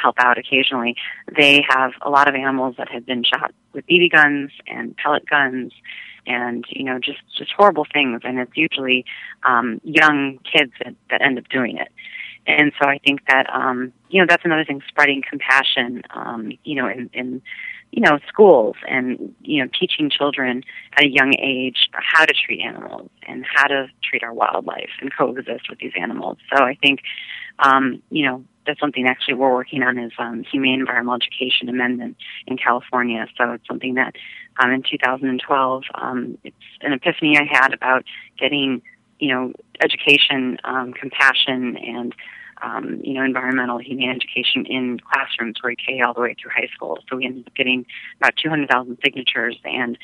help 0.00 0.16
out 0.18 0.38
occasionally, 0.38 0.96
they 1.36 1.64
have 1.68 1.92
a 2.02 2.10
lot 2.10 2.28
of 2.28 2.34
animals 2.34 2.76
that 2.78 2.88
have 2.90 3.06
been 3.06 3.24
shot 3.24 3.52
with 3.72 3.86
BB 3.86 4.10
guns 4.10 4.50
and 4.66 4.96
pellet 4.96 5.28
guns 5.28 5.72
and 6.26 6.64
you 6.68 6.84
know 6.84 6.98
just 6.98 7.20
just 7.36 7.52
horrible 7.56 7.86
things. 7.92 8.20
And 8.24 8.38
it's 8.38 8.56
usually 8.56 9.04
um 9.44 9.80
young 9.84 10.38
kids 10.50 10.72
that, 10.84 10.94
that 11.10 11.22
end 11.22 11.38
up 11.38 11.48
doing 11.48 11.78
it. 11.78 11.88
And 12.46 12.72
so 12.80 12.88
i 12.88 12.98
think 12.98 13.20
that 13.28 13.46
um 13.52 13.92
you 14.08 14.20
know 14.20 14.26
that's 14.28 14.44
another 14.44 14.64
thing 14.64 14.80
spreading 14.88 15.22
compassion 15.28 16.02
um 16.10 16.52
you 16.64 16.74
know 16.76 16.88
in 16.88 17.10
in 17.12 17.42
you 17.90 18.02
know 18.02 18.18
schools 18.28 18.76
and 18.88 19.34
you 19.42 19.62
know 19.62 19.70
teaching 19.78 20.10
children 20.10 20.62
at 20.96 21.04
a 21.04 21.08
young 21.08 21.34
age 21.38 21.88
how 21.92 22.24
to 22.24 22.34
treat 22.34 22.60
animals 22.60 23.10
and 23.26 23.44
how 23.52 23.66
to 23.66 23.86
treat 24.02 24.22
our 24.22 24.32
wildlife 24.32 24.90
and 25.00 25.10
coexist 25.16 25.68
with 25.70 25.78
these 25.78 25.92
animals 26.00 26.38
so 26.54 26.62
i 26.62 26.74
think 26.82 27.00
um 27.60 28.02
you 28.10 28.24
know 28.24 28.44
that's 28.68 28.78
something 28.78 29.06
actually 29.06 29.34
we're 29.34 29.52
working 29.52 29.82
on 29.82 29.98
is 29.98 30.12
um, 30.18 30.44
humane 30.44 30.80
environmental 30.80 31.14
education 31.14 31.68
amendment 31.68 32.16
in 32.46 32.58
California. 32.58 33.26
So 33.36 33.52
it's 33.52 33.66
something 33.66 33.94
that 33.94 34.14
um, 34.62 34.70
in 34.70 34.82
2012, 34.82 35.84
um, 35.94 36.38
it's 36.44 36.56
an 36.82 36.92
epiphany 36.92 37.38
I 37.38 37.44
had 37.50 37.72
about 37.72 38.04
getting, 38.38 38.82
you 39.18 39.34
know, 39.34 39.52
education, 39.82 40.58
um, 40.64 40.92
compassion, 40.92 41.78
and 41.78 42.14
um, 42.62 43.00
you 43.02 43.14
know, 43.14 43.24
environmental 43.24 43.78
humane 43.78 44.10
education 44.10 44.66
in 44.66 45.00
classrooms 45.00 45.56
pre-K 45.60 46.00
all 46.00 46.14
the 46.14 46.20
way 46.20 46.34
through 46.40 46.50
high 46.54 46.68
school. 46.74 46.98
So 47.08 47.16
we 47.16 47.26
ended 47.26 47.46
up 47.46 47.54
getting 47.54 47.86
about 48.20 48.34
200,000 48.42 48.98
signatures, 49.04 49.56
and 49.64 49.98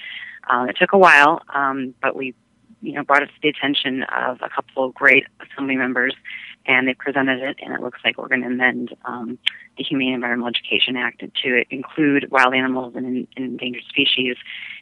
uh, 0.51 0.67
it 0.69 0.77
took 0.79 0.93
a 0.93 0.99
while, 0.99 1.43
um, 1.55 1.95
but 2.03 2.17
we, 2.17 2.35
you 2.83 2.93
know, 2.93 3.03
brought 3.03 3.23
it 3.23 3.27
to 3.27 3.33
the 3.43 3.49
attention 3.49 4.05
of 4.05 4.39
a 4.43 4.49
couple 4.49 4.85
of 4.85 4.95
great 4.95 5.25
assembly 5.41 5.77
members 5.77 6.15
and 6.67 6.89
they 6.89 6.95
presented 6.95 7.43
it, 7.43 7.59
and 7.63 7.75
it 7.75 7.81
looks 7.81 8.01
like 8.05 8.17
we're 8.17 8.29
going 8.29 8.41
to 8.41 8.47
amend 8.47 8.97
um, 9.05 9.39
the 9.77 9.85
Humane 9.85 10.15
Environmental 10.15 10.49
Education 10.49 10.97
Act 10.97 11.23
to 11.43 11.65
include 11.71 12.31
wild 12.31 12.55
animals 12.55 12.95
and, 12.97 13.27
endangered 13.37 13.83
species, 13.89 14.37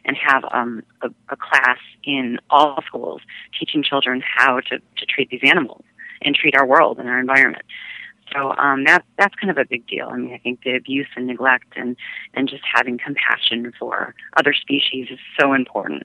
and 0.05 0.15
have 0.15 0.45
um, 0.51 0.83
a, 1.01 1.09
a 1.29 1.35
class 1.35 1.79
in 2.03 2.39
all 2.49 2.81
schools 2.87 3.21
teaching 3.57 3.83
children 3.83 4.23
how 4.25 4.59
to, 4.61 4.79
to 4.79 5.05
treat 5.05 5.29
these 5.29 5.41
animals 5.43 5.83
and 6.21 6.35
treat 6.35 6.55
our 6.57 6.65
world 6.65 6.99
and 6.99 7.09
our 7.09 7.19
environment. 7.19 7.63
So 8.33 8.53
um, 8.57 8.85
that 8.85 9.03
that's 9.17 9.35
kind 9.35 9.51
of 9.51 9.57
a 9.57 9.65
big 9.65 9.85
deal. 9.87 10.07
I 10.09 10.17
mean, 10.17 10.33
I 10.33 10.37
think 10.37 10.63
the 10.63 10.75
abuse 10.75 11.07
and 11.15 11.27
neglect 11.27 11.73
and 11.75 11.95
and 12.33 12.49
just 12.49 12.63
having 12.71 12.97
compassion 12.97 13.73
for 13.77 14.15
other 14.37 14.53
species 14.53 15.07
is 15.11 15.19
so 15.39 15.53
important. 15.53 16.03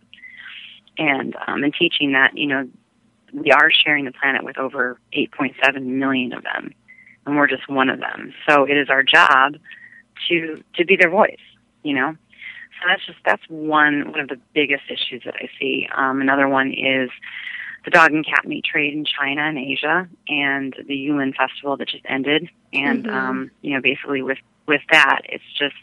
and 0.99 1.37
um, 1.47 1.63
and 1.65 1.73
teaching 1.75 2.13
that 2.13 2.37
you 2.37 2.47
know 2.47 2.69
we 3.33 3.51
are 3.51 3.71
sharing 3.71 4.05
the 4.05 4.13
planet 4.13 4.45
with 4.45 4.59
over 4.59 4.99
8.7 5.15 5.83
million 5.85 6.33
of 6.33 6.43
them, 6.43 6.73
and 7.27 7.37
we're 7.37 7.47
just 7.49 7.69
one 7.69 7.89
of 7.89 8.01
them. 8.01 8.33
So 8.49 8.65
it 8.65 8.77
is 8.77 8.89
our 8.91 9.03
job 9.03 9.57
to 10.29 10.63
to 10.77 10.85
be 10.85 10.97
their 10.97 11.11
voice. 11.11 11.37
You 11.83 11.95
know, 11.95 12.13
so 12.13 12.89
that's 12.89 13.07
just 13.07 13.19
that's 13.25 13.43
one 13.49 14.11
one 14.11 14.21
of 14.21 14.29
the 14.29 14.41
biggest 14.55 14.85
issues 14.91 15.23
that 15.25 15.35
I 15.37 15.49
see. 15.59 15.89
Um, 15.97 16.21
another 16.21 16.49
one 16.49 16.73
is 16.73 17.11
the 17.89 17.99
dog 17.99 18.13
and 18.13 18.27
cat 18.27 18.47
meat 18.47 18.65
trade 18.65 18.93
in 18.93 19.07
China 19.07 19.41
and 19.43 19.57
Asia, 19.57 20.07
and 20.29 20.75
the 20.87 20.95
Yulin 20.95 21.35
Festival 21.35 21.77
that 21.79 21.89
just 21.89 22.05
ended. 22.07 22.51
And 22.73 23.05
Mhm. 23.07 23.15
um, 23.15 23.51
you 23.63 23.73
know, 23.75 23.81
basically 23.81 24.21
with 24.21 24.39
with 24.67 24.83
that, 24.91 25.23
it's 25.25 25.51
just 25.59 25.77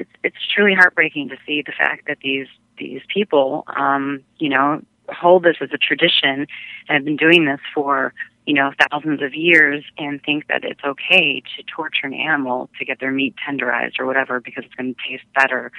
it's 0.00 0.10
it's 0.24 0.46
truly 0.52 0.74
heartbreaking 0.74 1.28
to 1.28 1.36
see 1.46 1.62
the 1.62 1.72
fact 1.72 2.06
that 2.08 2.18
these 2.20 2.48
these 2.78 3.02
people, 3.06 3.62
um, 3.76 4.24
you 4.38 4.48
know, 4.48 4.82
hold 5.08 5.44
this 5.44 5.56
as 5.60 5.70
a 5.72 5.78
tradition 5.78 6.48
and 6.88 6.96
have 6.96 7.04
been 7.04 7.16
doing 7.16 7.44
this 7.44 7.60
for 7.72 8.12
you 8.46 8.54
know 8.54 8.72
thousands 8.90 9.22
of 9.22 9.34
years 9.34 9.84
and 9.96 10.20
think 10.24 10.48
that 10.48 10.64
it's 10.64 10.82
okay 10.84 11.40
to 11.56 11.62
torture 11.62 12.08
an 12.08 12.14
animal 12.14 12.68
to 12.76 12.84
get 12.84 12.98
their 12.98 13.12
meat 13.12 13.36
tenderized 13.46 14.00
or 14.00 14.04
whatever 14.06 14.40
because 14.40 14.64
it's 14.64 14.74
going 14.74 14.92
to 14.92 15.00
taste 15.08 15.24
better, 15.32 15.70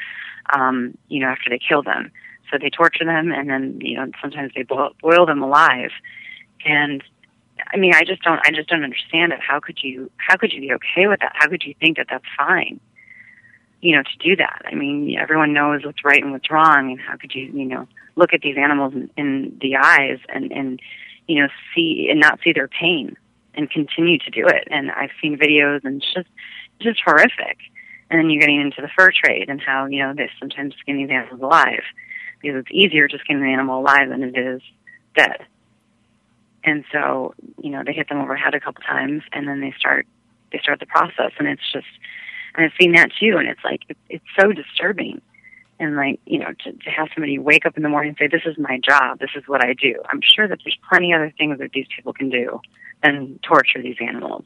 um, 0.53 0.97
you 1.09 1.19
know, 1.19 1.27
after 1.27 1.49
they 1.49 1.59
kill 1.59 1.83
them. 1.83 2.09
So 2.51 2.57
they 2.59 2.69
torture 2.69 3.05
them 3.05 3.31
and 3.31 3.49
then 3.49 3.79
you 3.81 3.97
know 3.97 4.11
sometimes 4.21 4.51
they 4.55 4.63
boil, 4.63 4.91
boil 5.01 5.25
them 5.25 5.41
alive, 5.41 5.91
and 6.65 7.03
I 7.73 7.77
mean 7.77 7.93
I 7.93 8.03
just 8.03 8.21
don't 8.21 8.39
I 8.45 8.51
just 8.51 8.69
don't 8.69 8.83
understand 8.83 9.33
it. 9.33 9.39
How 9.39 9.59
could 9.59 9.79
you 9.81 10.11
how 10.17 10.35
could 10.37 10.53
you 10.53 10.61
be 10.61 10.73
okay 10.73 11.07
with 11.07 11.19
that? 11.21 11.33
How 11.35 11.47
could 11.47 11.63
you 11.63 11.73
think 11.79 11.97
that 11.97 12.07
that's 12.09 12.25
fine? 12.37 12.79
you 13.85 13.95
know, 13.95 14.01
to 14.01 14.17
do 14.17 14.35
that. 14.35 14.63
I 14.65 14.73
mean, 14.73 15.15
everyone 15.19 15.53
knows 15.53 15.85
what's 15.85 16.03
right 16.03 16.21
and 16.21 16.31
what's 16.31 16.49
wrong, 16.49 16.89
and 16.89 16.99
how 16.99 17.17
could 17.17 17.35
you, 17.35 17.43
you 17.53 17.65
know, 17.65 17.87
look 18.15 18.33
at 18.33 18.41
these 18.41 18.57
animals 18.57 18.93
in, 18.93 19.11
in 19.15 19.57
the 19.61 19.75
eyes 19.75 20.17
and, 20.29 20.51
and, 20.51 20.79
you 21.27 21.39
know, 21.39 21.49
see 21.73 22.07
and 22.09 22.19
not 22.19 22.39
see 22.43 22.51
their 22.51 22.67
pain 22.67 23.15
and 23.53 23.69
continue 23.69 24.17
to 24.17 24.31
do 24.31 24.47
it. 24.47 24.67
And 24.71 24.89
I've 24.89 25.11
seen 25.21 25.37
videos, 25.37 25.83
and 25.83 26.01
it's 26.01 26.13
just, 26.13 26.27
it's 26.79 26.85
just 26.85 27.01
horrific. 27.05 27.57
And 28.09 28.19
then 28.19 28.29
you're 28.31 28.39
getting 28.39 28.61
into 28.61 28.81
the 28.81 28.89
fur 28.97 29.11
trade 29.11 29.49
and 29.49 29.61
how, 29.61 29.85
you 29.85 29.99
know, 29.99 30.13
they 30.15 30.31
sometimes 30.39 30.73
skin 30.79 30.97
these 30.97 31.09
animals 31.11 31.41
alive 31.41 31.83
because 32.41 32.59
it's 32.59 32.71
easier 32.71 33.07
to 33.07 33.17
skin 33.19 33.37
an 33.37 33.49
animal 33.49 33.81
alive 33.81 34.09
than 34.09 34.23
it 34.23 34.37
is 34.37 34.61
dead. 35.15 35.45
And 36.63 36.83
so, 36.91 37.35
you 37.61 37.69
know, 37.69 37.83
they 37.85 37.93
hit 37.93 38.09
them 38.09 38.19
over 38.19 38.33
the 38.33 38.39
head 38.39 38.55
a 38.55 38.59
couple 38.59 38.81
times, 38.83 39.21
and 39.31 39.47
then 39.47 39.61
they 39.61 39.73
start, 39.77 40.07
they 40.51 40.59
start 40.59 40.79
the 40.79 40.87
process, 40.87 41.31
and 41.37 41.47
it's 41.47 41.71
just 41.71 41.87
and 42.55 42.65
I've 42.65 42.71
seen 42.79 42.93
that 42.93 43.09
too, 43.19 43.35
and 43.37 43.47
it's 43.47 43.63
like 43.63 43.81
it's, 43.89 43.99
it's 44.09 44.25
so 44.39 44.51
disturbing. 44.51 45.21
And 45.77 45.97
like 45.97 46.21
you 46.25 46.39
know, 46.39 46.53
to, 46.63 46.71
to 46.71 46.89
have 46.89 47.09
somebody 47.13 47.37
wake 47.37 47.65
up 47.65 47.75
in 47.75 47.83
the 47.83 47.89
morning 47.89 48.09
and 48.09 48.17
say, 48.17 48.27
"This 48.27 48.45
is 48.45 48.57
my 48.57 48.79
job. 48.79 49.19
This 49.19 49.31
is 49.35 49.43
what 49.45 49.63
I 49.63 49.73
do." 49.73 49.95
I'm 50.07 50.21
sure 50.21 50.47
that 50.47 50.59
there's 50.63 50.77
plenty 50.89 51.13
other 51.13 51.33
things 51.37 51.59
that 51.59 51.71
these 51.73 51.87
people 51.93 52.13
can 52.13 52.29
do 52.29 52.61
than 53.03 53.39
torture 53.43 53.81
these 53.81 53.97
animals, 53.99 54.45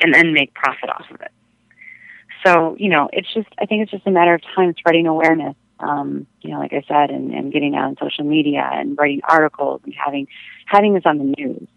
and 0.00 0.14
then 0.14 0.32
make 0.32 0.54
profit 0.54 0.90
off 0.90 1.06
of 1.10 1.20
it. 1.22 1.32
So 2.46 2.76
you 2.78 2.88
know, 2.88 3.08
it's 3.12 3.32
just 3.34 3.48
I 3.58 3.66
think 3.66 3.82
it's 3.82 3.90
just 3.90 4.06
a 4.06 4.12
matter 4.12 4.34
of 4.34 4.42
time 4.54 4.74
spreading 4.78 5.08
awareness. 5.08 5.56
Um, 5.86 6.26
you 6.40 6.50
know, 6.50 6.58
like 6.58 6.72
I 6.72 6.82
said, 6.88 7.10
and, 7.10 7.32
and 7.32 7.52
getting 7.52 7.76
out 7.76 7.84
on 7.84 7.96
social 8.00 8.24
media 8.24 8.68
and 8.72 8.96
writing 8.96 9.20
articles 9.28 9.80
and 9.84 9.94
having 9.94 10.26
having 10.66 10.94
this 10.94 11.04
on 11.04 11.18
the 11.18 11.34
news. 11.36 11.68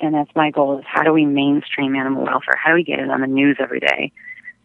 And 0.00 0.14
that's 0.14 0.30
my 0.36 0.50
goal: 0.50 0.78
is 0.78 0.84
how 0.86 1.02
do 1.02 1.12
we 1.12 1.24
mainstream 1.24 1.96
animal 1.96 2.24
welfare? 2.24 2.58
How 2.62 2.70
do 2.70 2.76
we 2.76 2.84
get 2.84 3.00
it 3.00 3.10
on 3.10 3.20
the 3.20 3.26
news 3.26 3.56
every 3.60 3.80
day? 3.80 4.12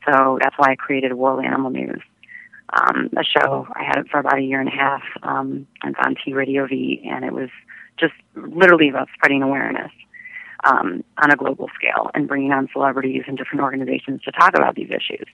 So 0.05 0.37
that's 0.41 0.55
why 0.57 0.71
I 0.71 0.75
created 0.75 1.13
World 1.13 1.43
Animal 1.43 1.71
News, 1.71 2.01
um, 2.73 3.09
a 3.17 3.23
show. 3.23 3.67
I 3.73 3.83
had 3.83 3.97
it 3.97 4.09
for 4.09 4.19
about 4.19 4.37
a 4.37 4.41
year 4.41 4.59
and 4.59 4.67
a 4.67 4.71
half. 4.71 5.03
Um, 5.23 5.65
it's 5.83 5.97
on 6.03 6.15
T 6.23 6.33
Radio 6.33 6.67
V, 6.67 7.01
and 7.09 7.23
it 7.23 7.33
was 7.33 7.49
just 7.97 8.13
literally 8.35 8.89
about 8.89 9.07
spreading 9.15 9.41
awareness 9.41 9.91
um, 10.63 11.03
on 11.17 11.31
a 11.31 11.35
global 11.35 11.69
scale 11.75 12.09
and 12.13 12.27
bringing 12.27 12.51
on 12.51 12.69
celebrities 12.73 13.23
and 13.27 13.37
different 13.37 13.61
organizations 13.61 14.21
to 14.23 14.31
talk 14.31 14.55
about 14.55 14.75
these 14.75 14.89
issues. 14.89 15.27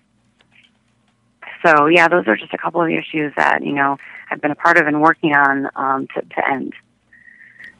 So 1.66 1.88
yeah, 1.88 2.08
those 2.08 2.28
are 2.28 2.38
just 2.38 2.54
a 2.54 2.58
couple 2.58 2.82
of 2.82 2.89
issues 2.89 3.34
that 3.38 3.63
you 3.63 3.74
know 3.74 3.98
I've 4.30 4.42
been 4.42 4.51
a 4.51 4.56
part 4.56 4.78
of 4.78 4.88
and 4.88 5.01
working 5.01 5.34
on 5.34 5.70
um, 5.75 6.08
to, 6.16 6.22
to 6.22 6.50
end 6.50 6.74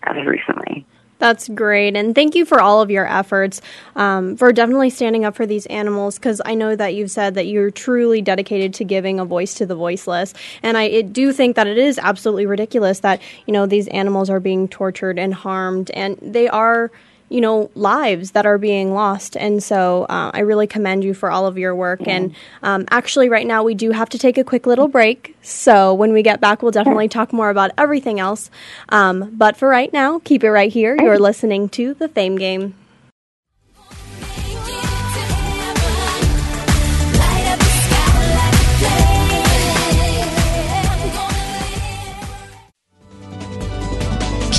as 0.04 0.18
of 0.18 0.26
recently. 0.26 0.86
That's 1.20 1.50
great. 1.50 1.98
And 1.98 2.16
thank 2.16 2.34
you 2.34 2.46
for 2.46 2.62
all 2.62 2.82
of 2.82 2.90
your 2.90 3.06
efforts 3.06 3.62
um, 3.98 4.38
for 4.38 4.54
definitely 4.54 4.90
standing 4.90 5.26
up 5.26 5.36
for 5.36 5.46
these 5.46 5.66
animals 5.66 6.18
because 6.18 6.42
I 6.46 6.56
know 6.56 6.78
that 6.78 6.96
you've 6.96 7.12
said 7.12 7.36
that 7.36 7.46
you're 7.46 7.72
truly 7.72 8.22
dedicated 8.22 8.74
to 8.76 8.86
giving 8.86 9.20
a 9.20 9.26
voice 9.26 9.54
to 9.56 9.66
the 9.66 9.76
voiceless. 9.76 10.34
And 10.64 10.78
I 10.78 10.84
it 10.84 11.12
do 11.12 11.34
think 11.34 11.58
that 11.58 11.68
it 11.68 11.78
is 11.78 12.00
absolutely 12.00 12.46
ridiculous 12.46 13.02
that, 13.02 13.22
you 13.46 13.54
know, 13.54 13.66
these 13.66 13.90
animals 13.90 14.30
are 14.30 14.40
being 14.40 14.70
tortured 14.70 15.20
and 15.20 15.34
harmed 15.34 15.92
and 15.92 16.18
they 16.22 16.48
are 16.48 16.90
you 17.30 17.42
know 17.42 17.70
lives 17.76 18.32
that 18.32 18.46
are 18.46 18.58
being 18.58 18.94
lost. 18.94 19.38
And 19.38 19.64
so 19.64 20.04
uh, 20.10 20.32
i 20.34 20.40
really 20.40 20.68
commend 20.68 21.04
you 21.04 21.14
for 21.14 21.32
all 21.32 21.46
of 21.46 21.58
your 21.58 21.76
work. 21.76 22.02
And 22.08 22.36
um, 22.64 22.86
actually 22.90 23.30
right 23.30 23.48
now 23.48 23.64
we 23.64 23.76
do 23.76 23.92
have 23.92 24.10
to 24.10 24.18
take 24.18 24.38
a 24.38 24.44
quick 24.44 24.66
little 24.66 24.88
break. 24.88 25.36
So 25.42 25.94
when 25.94 26.14
we 26.14 26.24
get 26.24 26.42
back 26.42 26.62
we'll 26.62 26.72
definitely 26.72 27.08
talk 27.08 27.32
more 27.34 27.50
about 27.50 27.72
everything 27.78 28.20
else. 28.20 28.50
Um, 28.90 29.34
but 29.36 29.56
for 29.56 29.70
right 29.70 29.92
now 29.94 30.20
keep 30.20 30.44
it 30.44 30.52
right 30.52 30.72
here. 30.72 30.96
You're 31.00 31.20
listening 31.20 31.70
to 31.70 31.94
the 31.94 32.08
fame 32.08 32.38
game 32.38 32.76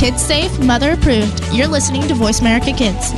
Kids 0.00 0.22
safe, 0.22 0.58
mother 0.60 0.92
approved. 0.92 1.44
You're 1.52 1.68
listening 1.68 2.08
to 2.08 2.14
Voice 2.14 2.40
America 2.40 2.72
Kids. 2.72 3.12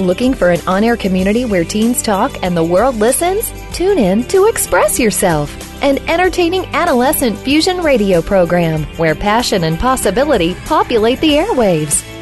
Looking 0.00 0.32
for 0.32 0.48
an 0.48 0.66
on 0.66 0.84
air 0.84 0.96
community 0.96 1.44
where 1.44 1.64
teens 1.64 2.00
talk 2.00 2.42
and 2.42 2.56
the 2.56 2.64
world 2.64 2.94
listens? 2.94 3.52
Tune 3.74 3.98
in 3.98 4.24
to 4.28 4.46
Express 4.46 4.98
Yourself, 4.98 5.54
an 5.82 5.98
entertaining 6.08 6.64
adolescent 6.74 7.38
fusion 7.38 7.82
radio 7.82 8.22
program 8.22 8.84
where 8.96 9.14
passion 9.14 9.64
and 9.64 9.78
possibility 9.78 10.54
populate 10.64 11.20
the 11.20 11.32
airwaves. 11.32 12.02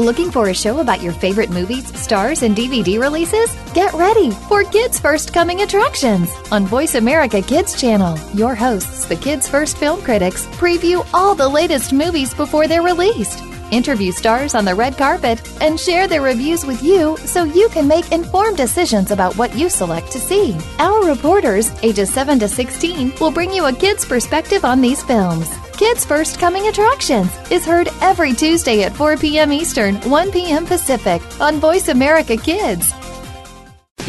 Looking 0.00 0.30
for 0.30 0.48
a 0.48 0.54
show 0.54 0.80
about 0.80 1.02
your 1.02 1.12
favorite 1.12 1.50
movies, 1.50 1.94
stars, 2.00 2.42
and 2.42 2.56
DVD 2.56 2.98
releases? 2.98 3.54
Get 3.74 3.92
ready 3.92 4.30
for 4.30 4.64
Kids 4.64 4.98
First 4.98 5.34
Coming 5.34 5.60
Attractions 5.60 6.30
on 6.50 6.64
Voice 6.64 6.94
America 6.94 7.42
Kids 7.42 7.78
channel. 7.78 8.18
Your 8.32 8.54
hosts, 8.54 9.04
the 9.04 9.16
Kids 9.16 9.46
First 9.46 9.76
Film 9.76 10.00
Critics, 10.00 10.46
preview 10.56 11.06
all 11.12 11.34
the 11.34 11.46
latest 11.46 11.92
movies 11.92 12.32
before 12.32 12.66
they're 12.66 12.80
released. 12.80 13.42
Interview 13.72 14.10
stars 14.10 14.54
on 14.54 14.64
the 14.64 14.74
red 14.74 14.96
carpet 14.96 15.38
and 15.60 15.78
share 15.78 16.08
their 16.08 16.22
reviews 16.22 16.64
with 16.64 16.82
you 16.82 17.18
so 17.18 17.44
you 17.44 17.68
can 17.68 17.86
make 17.86 18.10
informed 18.10 18.56
decisions 18.56 19.10
about 19.10 19.36
what 19.36 19.54
you 19.54 19.68
select 19.68 20.10
to 20.12 20.18
see. 20.18 20.56
Our 20.78 21.04
reporters, 21.04 21.70
ages 21.82 22.10
7 22.10 22.38
to 22.38 22.48
16, 22.48 23.12
will 23.20 23.30
bring 23.30 23.52
you 23.52 23.66
a 23.66 23.72
kid's 23.72 24.06
perspective 24.06 24.64
on 24.64 24.80
these 24.80 25.02
films. 25.02 25.59
Kids 25.80 26.04
First 26.04 26.38
Coming 26.38 26.68
Attractions 26.68 27.34
is 27.50 27.64
heard 27.64 27.88
every 28.02 28.34
Tuesday 28.34 28.82
at 28.82 28.94
4 28.94 29.16
p.m. 29.16 29.50
Eastern, 29.50 29.94
1 30.10 30.30
p.m. 30.30 30.66
Pacific 30.66 31.22
on 31.40 31.58
Voice 31.58 31.88
America 31.88 32.36
Kids. 32.36 32.92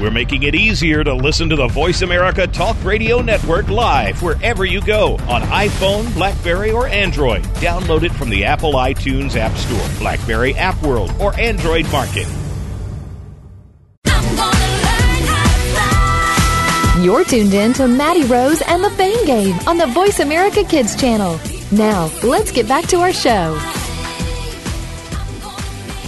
We're 0.00 0.10
making 0.10 0.44
it 0.44 0.54
easier 0.54 1.04
to 1.04 1.12
listen 1.12 1.50
to 1.50 1.56
the 1.56 1.68
Voice 1.68 2.00
America 2.00 2.46
Talk 2.46 2.82
Radio 2.82 3.20
Network 3.20 3.68
live 3.68 4.22
wherever 4.22 4.64
you 4.64 4.80
go 4.80 5.16
on 5.28 5.42
iPhone, 5.42 6.12
Blackberry, 6.14 6.70
or 6.70 6.86
Android. 6.86 7.42
Download 7.60 8.02
it 8.02 8.12
from 8.12 8.30
the 8.30 8.46
Apple 8.46 8.72
iTunes 8.72 9.36
App 9.36 9.54
Store, 9.58 9.98
Blackberry 9.98 10.54
App 10.54 10.82
World, 10.82 11.12
or 11.20 11.38
Android 11.38 11.84
Market. 11.92 12.26
You're 17.04 17.24
tuned 17.24 17.52
in 17.52 17.74
to 17.74 17.86
Maddie 17.86 18.24
Rose 18.24 18.62
and 18.62 18.82
the 18.82 18.90
Fame 18.92 19.26
Game 19.26 19.58
on 19.66 19.76
the 19.76 19.86
Voice 19.88 20.20
America 20.20 20.64
Kids 20.64 20.96
channel. 20.96 21.38
Now, 21.72 22.10
let's 22.22 22.52
get 22.52 22.66
back 22.66 22.86
to 22.86 22.96
our 23.00 23.12
show. 23.12 23.58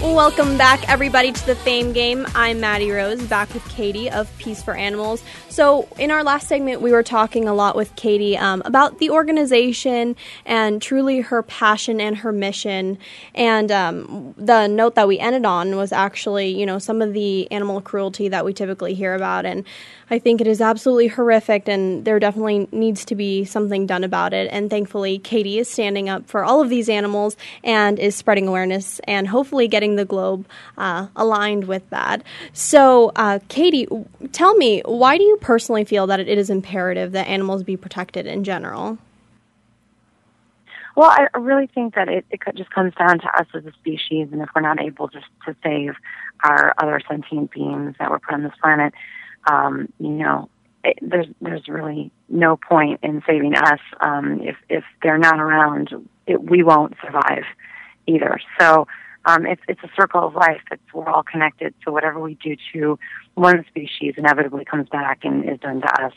Welcome 0.03 0.59
back, 0.59 0.89
everybody, 0.89 1.31
to 1.31 1.47
the 1.47 1.55
Fame 1.55 1.93
Game. 1.93 2.27
I'm 2.35 2.59
Maddie 2.59 2.91
Rose, 2.91 3.23
back 3.23 3.55
with 3.55 3.65
Katie 3.69 4.11
of 4.11 4.37
Peace 4.37 4.61
for 4.61 4.75
Animals. 4.75 5.23
So, 5.49 5.87
in 5.97 6.11
our 6.11 6.25
last 6.25 6.49
segment, 6.49 6.81
we 6.81 6.91
were 6.91 7.05
talking 7.05 7.47
a 7.47 7.55
lot 7.55 7.77
with 7.77 7.95
Katie 7.95 8.37
um, 8.37 8.63
about 8.65 8.99
the 8.99 9.11
organization 9.11 10.17
and 10.45 10.83
truly 10.83 11.21
her 11.21 11.45
passion 11.45 12.01
and 12.01 12.17
her 12.17 12.33
mission. 12.33 12.99
And 13.37 13.71
um, 13.71 14.35
the 14.37 14.67
note 14.67 14.97
that 14.97 15.07
we 15.07 15.21
ended 15.21 15.47
on 15.47 15.77
was 15.77 15.93
actually, 15.93 16.49
you 16.49 16.67
know, 16.67 16.81
some 16.81 17.01
of 17.01 17.13
the 17.13 17.51
animal 17.53 17.81
cruelty 17.81 18.29
that 18.29 18.45
we 18.45 18.53
typically 18.53 18.95
hear 18.95 19.15
about. 19.15 19.47
And 19.47 19.65
I 20.13 20.19
think 20.19 20.43
it 20.43 20.47
is 20.47 20.61
absolutely 20.61 21.09
horrific, 21.09 21.67
and 21.69 22.05
there 22.05 22.19
definitely 22.19 22.69
needs 22.71 23.07
to 23.07 23.15
be 23.15 23.47
something 23.47 23.87
done 23.87 24.05
about 24.05 24.35
it. 24.35 24.47
And 24.53 24.69
thankfully, 24.69 25.19
Katie 25.19 25.59
is 25.59 25.71
standing 25.71 26.11
up 26.11 26.27
for 26.27 26.45
all 26.45 26.61
of 26.61 26.69
these 26.69 26.91
animals 26.91 27.35
and 27.65 27.99
is 27.99 28.15
spreading 28.15 28.47
awareness 28.47 29.01
and 29.05 29.27
hopefully 29.27 29.69
getting 29.69 29.97
the 29.97 30.05
globe 30.05 30.47
uh, 30.77 31.07
aligned 31.17 31.65
with 31.65 31.89
that. 31.89 32.23
So, 32.53 33.13
uh, 33.17 33.39
Katie, 33.49 33.89
tell 34.33 34.55
me, 34.55 34.83
why 34.85 35.17
do 35.17 35.25
you 35.25 35.39
personally 35.41 35.85
feel 35.85 36.07
that 36.09 36.21
it 36.21 36.29
is 36.29 36.51
imperative 36.51 37.13
that 37.13 37.27
animals 37.27 37.63
be 37.63 37.79
protected 37.79 38.27
in 38.27 38.45
general? 38.45 38.99
Well, 40.95 41.09
I 41.11 41.39
really 41.39 41.69
think 41.69 41.95
that 41.95 42.11
it, 42.11 42.27
it 42.31 42.41
just 42.55 42.71
comes 42.71 42.93
down 42.97 43.19
to 43.21 43.29
us 43.35 43.47
as 43.55 43.65
a 43.65 43.73
species, 43.73 44.29
and 44.31 44.43
if 44.43 44.51
we're 44.55 44.61
not 44.61 44.79
able 44.79 45.09
just 45.09 45.25
to 45.47 45.57
save 45.63 45.95
our 46.45 46.75
other 46.77 47.01
sentient 47.09 47.51
beings 47.51 47.95
that 47.99 48.11
were 48.11 48.19
put 48.19 48.35
on 48.35 48.43
this 48.43 48.53
planet, 48.61 48.93
um, 49.51 49.93
you 49.99 50.11
know, 50.11 50.49
it, 50.85 50.99
there's 51.01 51.27
there's 51.41 51.69
really 51.69 52.11
no 52.29 52.57
point 52.57 53.01
in 53.03 53.23
saving 53.27 53.55
us. 53.55 53.81
Um, 54.01 54.41
if 54.43 54.57
if 54.69 54.85
they're 55.03 55.19
not 55.19 55.39
around, 55.39 55.91
it, 56.27 56.43
we 56.43 56.63
won't 56.63 56.95
survive 57.05 57.45
either. 58.07 58.41
So 58.59 58.87
um, 59.25 59.47
it's 59.47 59.63
it's 59.69 59.83
a 59.85 59.91
circle 59.97 60.27
of 60.27 60.35
life. 60.35 60.63
It's 60.71 60.83
we're 60.93 61.09
all 61.09 61.23
connected. 61.23 61.75
So 61.85 61.93
whatever 61.93 62.19
we 62.19 62.35
do 62.35 62.57
to 62.73 62.99
one 63.35 63.65
species 63.69 64.15
inevitably 64.17 64.65
comes 64.65 64.89
back 64.89 65.21
and 65.25 65.49
is 65.49 65.61
done 65.61 65.81
to 65.81 66.05
us. 66.05 66.13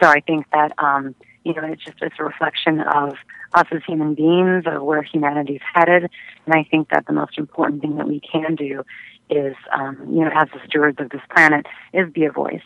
So 0.00 0.08
I 0.08 0.20
think 0.20 0.46
that 0.52 0.72
um, 0.78 1.14
you 1.46 1.54
know 1.54 1.64
it's 1.64 1.84
just 1.84 1.98
it's 2.00 2.16
a 2.18 2.24
reflection 2.24 2.80
of 2.80 3.14
us 3.54 3.66
as 3.70 3.82
human 3.86 4.14
beings 4.14 4.64
of 4.66 4.82
where 4.82 5.02
humanity's 5.02 5.60
headed. 5.74 6.10
And 6.44 6.54
I 6.54 6.64
think 6.64 6.90
that 6.90 7.06
the 7.06 7.12
most 7.12 7.38
important 7.38 7.80
thing 7.80 7.96
that 7.96 8.08
we 8.08 8.20
can 8.20 8.54
do 8.56 8.82
is, 9.30 9.54
um, 9.72 9.96
you 10.10 10.20
know, 10.24 10.30
as 10.34 10.48
the 10.52 10.60
stewards 10.66 10.98
of 11.00 11.10
this 11.10 11.20
planet, 11.34 11.66
is 11.92 12.12
be 12.12 12.24
a 12.24 12.32
voice. 12.32 12.62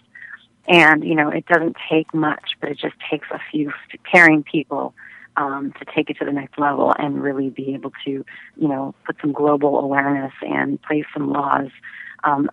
And, 0.66 1.04
you 1.04 1.14
know, 1.14 1.28
it 1.28 1.46
doesn't 1.46 1.76
take 1.90 2.12
much, 2.14 2.56
but 2.60 2.70
it 2.70 2.78
just 2.78 2.94
takes 3.10 3.28
a 3.30 3.40
few 3.50 3.72
caring 4.10 4.42
people 4.42 4.94
um, 5.36 5.72
to 5.78 5.84
take 5.84 6.10
it 6.10 6.18
to 6.18 6.24
the 6.24 6.32
next 6.32 6.58
level 6.58 6.94
and 6.98 7.22
really 7.22 7.50
be 7.50 7.74
able 7.74 7.92
to, 8.04 8.10
you 8.10 8.68
know, 8.68 8.94
put 9.06 9.16
some 9.20 9.32
global 9.32 9.78
awareness 9.78 10.32
and 10.42 10.80
place 10.82 11.06
some 11.14 11.30
laws 11.32 11.70
um, 12.24 12.50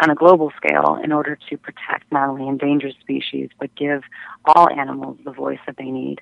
on 0.00 0.10
a 0.10 0.14
global 0.14 0.52
scale 0.56 0.98
in 1.02 1.12
order 1.12 1.38
to 1.50 1.56
protect 1.56 2.10
not 2.10 2.28
only 2.28 2.48
endangered 2.48 2.94
species 3.00 3.50
but 3.58 3.74
give 3.74 4.02
all 4.44 4.68
animals 4.70 5.18
the 5.24 5.32
voice 5.32 5.58
that 5.66 5.76
they 5.76 5.90
need. 5.90 6.20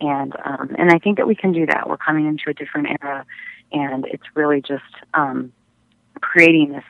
And 0.00 0.34
um, 0.44 0.74
and 0.78 0.90
I 0.90 0.98
think 0.98 1.18
that 1.18 1.26
we 1.26 1.34
can 1.34 1.52
do 1.52 1.66
that. 1.66 1.88
We're 1.88 1.98
coming 1.98 2.26
into 2.26 2.44
a 2.48 2.54
different 2.54 2.88
era, 3.02 3.26
and 3.72 4.06
it's 4.06 4.24
really 4.34 4.62
just 4.62 4.82
um, 5.12 5.52
creating 6.20 6.72
this 6.72 6.84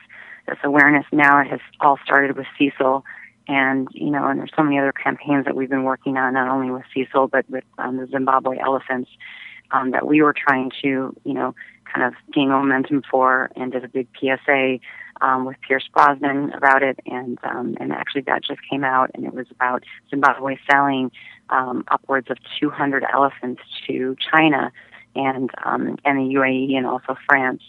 this 0.47 0.57
awareness 0.63 1.05
now. 1.11 1.39
It 1.41 1.47
has 1.47 1.59
all 1.81 1.99
started 2.03 2.37
with 2.37 2.47
Cecil, 2.57 3.03
and 3.49 3.89
you 3.91 4.11
know, 4.11 4.27
and 4.27 4.39
there's 4.39 4.51
so 4.55 4.63
many 4.63 4.79
other 4.79 4.93
campaigns 4.93 5.43
that 5.45 5.55
we've 5.57 5.69
been 5.69 5.83
working 5.83 6.15
on, 6.15 6.33
not 6.33 6.47
only 6.47 6.71
with 6.71 6.83
Cecil 6.93 7.27
but 7.27 7.49
with 7.49 7.65
um, 7.77 7.97
the 7.97 8.07
Zimbabwe 8.07 8.57
elephants 8.59 9.09
um, 9.71 9.91
that 9.91 10.07
we 10.07 10.21
were 10.21 10.33
trying 10.33 10.71
to, 10.81 11.15
you 11.23 11.33
know, 11.33 11.55
kind 11.93 12.05
of 12.05 12.13
gain 12.33 12.49
momentum 12.49 13.03
for, 13.09 13.51
and 13.55 13.71
did 13.71 13.83
a 13.83 13.87
big 13.87 14.07
PSA 14.19 14.79
um, 15.21 15.45
with 15.45 15.57
Pierce 15.67 15.87
Brosnan 15.93 16.51
about 16.53 16.83
it, 16.83 16.99
and 17.05 17.37
um, 17.43 17.77
and 17.79 17.91
actually 17.91 18.21
that 18.21 18.43
just 18.43 18.59
came 18.69 18.83
out, 18.83 19.11
and 19.13 19.25
it 19.25 19.33
was 19.33 19.47
about 19.51 19.83
Zimbabwe 20.09 20.57
selling 20.69 21.11
um, 21.49 21.83
upwards 21.89 22.29
of 22.29 22.37
200 22.59 23.05
elephants 23.13 23.61
to 23.87 24.15
China 24.31 24.71
and 25.15 25.49
um, 25.63 25.97
and 26.05 26.17
the 26.17 26.35
UAE 26.35 26.75
and 26.75 26.85
also 26.85 27.15
France 27.27 27.61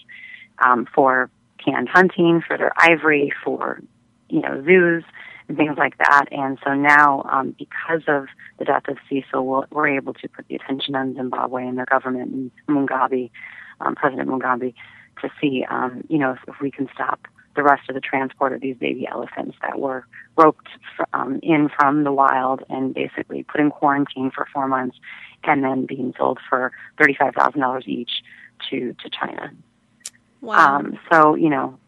um, 0.64 0.86
for 0.94 1.30
canned 1.64 1.88
hunting, 1.88 2.42
for 2.46 2.56
their 2.56 2.72
ivory, 2.76 3.32
for 3.44 3.80
you 4.28 4.40
know 4.40 4.62
zoos 4.64 5.04
and 5.48 5.56
things 5.56 5.76
like 5.76 5.98
that. 5.98 6.26
And 6.30 6.58
so 6.64 6.74
now, 6.74 7.22
um, 7.30 7.54
because 7.58 8.02
of 8.08 8.26
the 8.58 8.64
death 8.64 8.84
of 8.88 8.96
Cecil, 9.08 9.44
we're, 9.44 9.66
we're 9.70 9.88
able 9.88 10.14
to 10.14 10.28
put 10.28 10.46
the 10.48 10.54
attention 10.54 10.94
on 10.94 11.14
Zimbabwe 11.14 11.66
and 11.66 11.76
their 11.76 11.86
government 11.86 12.32
and 12.32 12.50
Mugabe, 12.68 13.30
um, 13.80 13.94
President 13.94 14.28
Mugabe, 14.28 14.74
to 15.20 15.30
see 15.40 15.64
um, 15.68 16.04
you 16.08 16.18
know 16.18 16.32
if, 16.32 16.38
if 16.48 16.60
we 16.60 16.70
can 16.70 16.88
stop 16.94 17.20
the 17.54 17.62
rest 17.62 17.88
of 17.88 17.94
the 17.94 18.00
transport 18.00 18.52
of 18.52 18.60
these 18.60 18.76
baby 18.76 19.06
elephants 19.06 19.56
that 19.62 19.78
were 19.78 20.06
roped 20.36 20.68
um, 21.12 21.38
in 21.42 21.68
from 21.68 22.04
the 22.04 22.12
wild 22.12 22.62
and 22.68 22.94
basically 22.94 23.42
put 23.42 23.60
in 23.60 23.70
quarantine 23.70 24.30
for 24.34 24.46
four 24.52 24.66
months 24.68 24.96
and 25.44 25.62
then 25.62 25.86
being 25.86 26.14
sold 26.16 26.38
for 26.48 26.72
$35,000 26.98 27.86
each 27.86 28.22
to, 28.70 28.94
to 28.94 29.10
China. 29.10 29.52
Wow. 30.42 30.78
Um, 30.78 30.98
so 31.10 31.34
you 31.36 31.48
know, 31.48 31.78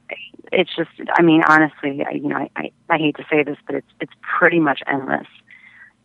it's 0.53 0.75
just. 0.75 0.91
I 1.19 1.23
mean, 1.23 1.43
honestly, 1.47 2.05
I, 2.09 2.13
you 2.13 2.29
know, 2.29 2.37
I, 2.37 2.51
I, 2.57 2.71
I 2.89 2.99
hate 2.99 3.17
to 3.17 3.25
say 3.31 3.43
this, 3.43 3.59
but 3.67 3.75
it's 3.75 3.87
it's 4.01 4.13
pretty 4.23 4.61
much 4.61 4.81
endless. 4.87 5.27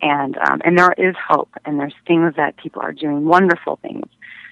And 0.01 0.37
um, 0.37 0.61
and 0.65 0.77
there 0.77 0.93
is 0.97 1.15
hope, 1.15 1.49
and 1.65 1.79
there's 1.79 1.93
things 2.07 2.33
that 2.37 2.57
people 2.57 2.81
are 2.81 2.91
doing, 2.91 3.25
wonderful 3.25 3.77
things, 3.81 4.07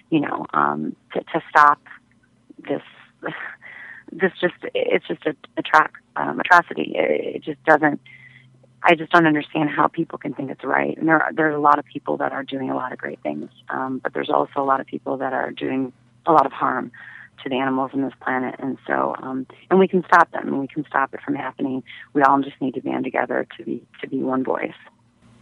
you 0.09 0.19
know, 0.19 0.45
um, 0.53 0.95
to, 1.13 1.21
to 1.21 1.41
stop 1.49 1.79
this. 2.67 2.81
This 4.11 4.31
just 4.39 4.55
it's 4.73 5.07
just 5.07 5.25
a, 5.25 5.35
a 5.57 5.61
track 5.61 5.93
um, 6.15 6.39
atrocity. 6.39 6.93
It, 6.95 7.35
it 7.35 7.43
just 7.43 7.63
doesn't. 7.65 7.99
I 8.83 8.95
just 8.95 9.11
don't 9.11 9.25
understand 9.25 9.69
how 9.69 9.87
people 9.87 10.17
can 10.17 10.33
think 10.33 10.51
it's 10.51 10.63
right. 10.63 10.97
And 10.97 11.07
there 11.07 11.21
are, 11.21 11.33
there's 11.33 11.55
a 11.55 11.59
lot 11.59 11.79
of 11.79 11.85
people 11.85 12.17
that 12.17 12.31
are 12.31 12.43
doing 12.43 12.69
a 12.69 12.75
lot 12.75 12.93
of 12.93 12.99
great 12.99 13.19
things, 13.21 13.49
um, 13.69 13.99
but 14.01 14.13
there's 14.13 14.29
also 14.29 14.61
a 14.61 14.63
lot 14.63 14.79
of 14.79 14.87
people 14.87 15.17
that 15.17 15.33
are 15.33 15.51
doing 15.51 15.91
a 16.25 16.31
lot 16.31 16.45
of 16.45 16.51
harm 16.51 16.91
to 17.43 17.49
the 17.49 17.55
animals 17.55 17.91
on 17.93 18.01
this 18.01 18.13
planet. 18.21 18.55
And 18.59 18.77
so, 18.85 19.15
um, 19.21 19.47
and 19.69 19.79
we 19.79 19.87
can 19.87 20.03
stop 20.07 20.31
them, 20.31 20.47
and 20.47 20.59
we 20.59 20.67
can 20.67 20.85
stop 20.85 21.13
it 21.13 21.21
from 21.21 21.35
happening. 21.35 21.83
We 22.13 22.21
all 22.21 22.39
just 22.41 22.61
need 22.61 22.75
to 22.75 22.81
band 22.81 23.03
together 23.03 23.47
to 23.57 23.63
be 23.63 23.83
to 24.01 24.07
be 24.07 24.23
one 24.23 24.43
voice. 24.43 24.73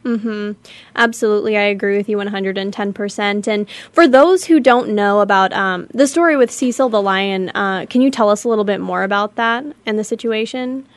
Mm-hmm. 0.05 0.51
Absolutely, 0.95 1.57
I 1.57 1.63
agree 1.63 1.97
with 1.97 2.07
you 2.07 2.17
110%. 2.17 3.47
And 3.47 3.69
for 3.91 4.07
those 4.07 4.45
who 4.45 4.59
don't 4.59 4.89
know 4.89 5.19
about 5.19 5.51
um, 5.51 5.87
the 5.95 6.05
story 6.05 6.37
with 6.37 6.51
Cecil 6.51 6.89
the 6.89 7.01
lion, 7.01 7.49
uh, 7.49 7.87
can 7.89 8.01
you 8.01 8.11
tell 8.11 8.29
us 8.29 8.43
a 8.43 8.49
little 8.49 8.63
bit 8.63 8.79
more 8.79 9.01
about 9.01 9.35
that 9.35 9.65
and 9.83 9.97
the 9.97 10.03
situation? 10.03 10.87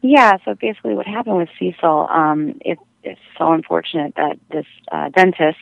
Yeah, 0.00 0.38
so 0.46 0.54
basically 0.54 0.94
what 0.94 1.06
happened 1.06 1.36
with 1.36 1.50
Cecil, 1.58 2.08
um, 2.10 2.58
it, 2.62 2.78
it's 3.02 3.20
so 3.36 3.52
unfortunate 3.52 4.14
that 4.16 4.38
this 4.50 4.66
uh, 4.90 5.10
dentist 5.10 5.58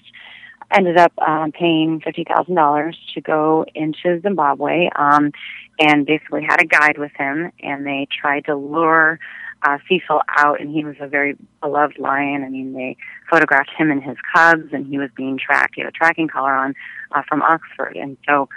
ended 0.70 0.96
up 0.96 1.12
um, 1.18 1.50
paying 1.50 2.00
fifty 2.00 2.24
thousand 2.24 2.54
dollars 2.54 2.96
to 3.14 3.20
go 3.20 3.64
into 3.74 4.20
Zimbabwe, 4.20 4.90
um, 4.94 5.32
and 5.80 6.06
basically 6.06 6.42
had 6.42 6.60
a 6.60 6.66
guide 6.66 6.98
with 6.98 7.10
him, 7.16 7.50
and 7.60 7.86
they 7.86 8.06
tried 8.20 8.44
to 8.44 8.54
lure 8.54 9.18
uh, 9.62 9.78
Cecil 9.88 10.22
out, 10.36 10.60
and 10.60 10.70
he 10.70 10.84
was 10.84 10.96
a 11.00 11.08
very 11.08 11.36
beloved 11.60 11.98
lion. 11.98 12.44
I 12.44 12.48
mean, 12.48 12.72
they 12.72 12.96
photographed 13.28 13.70
him 13.76 13.90
and 13.90 14.02
his 14.02 14.16
cubs, 14.34 14.72
and 14.72 14.86
he 14.86 14.98
was 14.98 15.10
being 15.16 15.38
tracked. 15.38 15.74
He 15.74 15.80
had 15.82 15.88
a 15.88 15.92
tracking 15.92 16.28
collar 16.28 16.54
on 16.54 16.74
uh, 17.12 17.22
from 17.28 17.42
Oxford, 17.42 17.96
and 17.96 18.16
so 18.26 18.48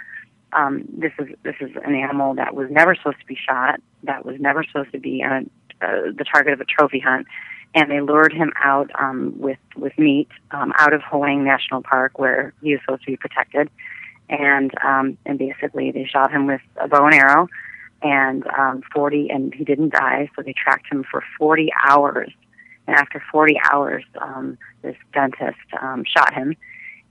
um, 0.54 0.86
this 0.92 1.14
is 1.20 1.28
this 1.44 1.56
is 1.60 1.72
an 1.84 1.96
animal 1.96 2.36
that 2.36 2.56
was 2.56 2.70
never 2.70 2.96
supposed 2.96 3.20
to 3.20 3.26
be 3.26 3.38
shot, 3.38 3.80
that 4.04 4.26
was 4.26 4.36
never 4.40 4.64
supposed 4.64 4.92
to 4.92 5.00
be 5.00 5.24
uh, 5.24 5.42
uh, 5.82 6.12
the 6.16 6.26
target 6.32 6.54
of 6.54 6.62
a 6.62 6.66
trophy 6.66 7.00
hunt 7.00 7.28
and 7.74 7.90
they 7.90 8.02
lured 8.02 8.34
him 8.34 8.52
out 8.62 8.92
um, 9.00 9.34
with 9.38 9.60
with 9.76 9.98
meat 9.98 10.28
um, 10.52 10.74
out 10.78 10.94
of 10.94 11.02
Hwange 11.02 11.44
National 11.44 11.82
Park, 11.82 12.20
where 12.20 12.54
he 12.62 12.74
was 12.74 12.82
supposed 12.82 13.04
to 13.04 13.12
be 13.12 13.18
protected, 13.18 13.70
and 14.30 14.72
um, 14.84 15.18
and 15.26 15.38
basically 15.38 15.92
they 15.92 16.06
shot 16.06 16.32
him 16.32 16.48
with 16.48 16.62
a 16.78 16.88
bow 16.88 17.06
and 17.06 17.16
arrow, 17.16 17.48
and 18.02 18.46
um, 18.58 18.82
40, 18.94 19.30
and 19.30 19.54
he 19.54 19.64
didn't 19.64 19.94
die, 19.94 20.30
so 20.36 20.42
they 20.42 20.54
tracked 20.54 20.92
him 20.92 21.04
for 21.10 21.24
40 21.38 21.70
hours, 21.88 22.32
and 22.88 22.96
after 22.96 23.22
40 23.32 23.60
hours, 23.72 24.04
um, 24.20 24.58
this 24.82 24.96
dentist 25.14 25.58
um, 25.82 26.04
shot 26.06 26.34
him, 26.34 26.56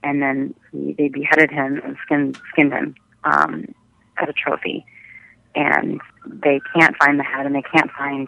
and 0.03 0.21
then 0.21 0.53
he, 0.71 0.93
they 0.93 1.07
beheaded 1.07 1.51
him 1.51 1.81
and 1.83 1.97
skinned 2.03 2.37
skinned 2.51 2.73
him 2.73 2.95
um, 3.23 3.73
as 4.17 4.27
a 4.29 4.33
trophy. 4.33 4.85
and 5.55 6.01
they 6.25 6.59
can't 6.75 6.95
find 6.97 7.19
the 7.19 7.23
head 7.23 7.45
and 7.45 7.55
they 7.55 7.63
can't 7.63 7.91
find 7.91 8.27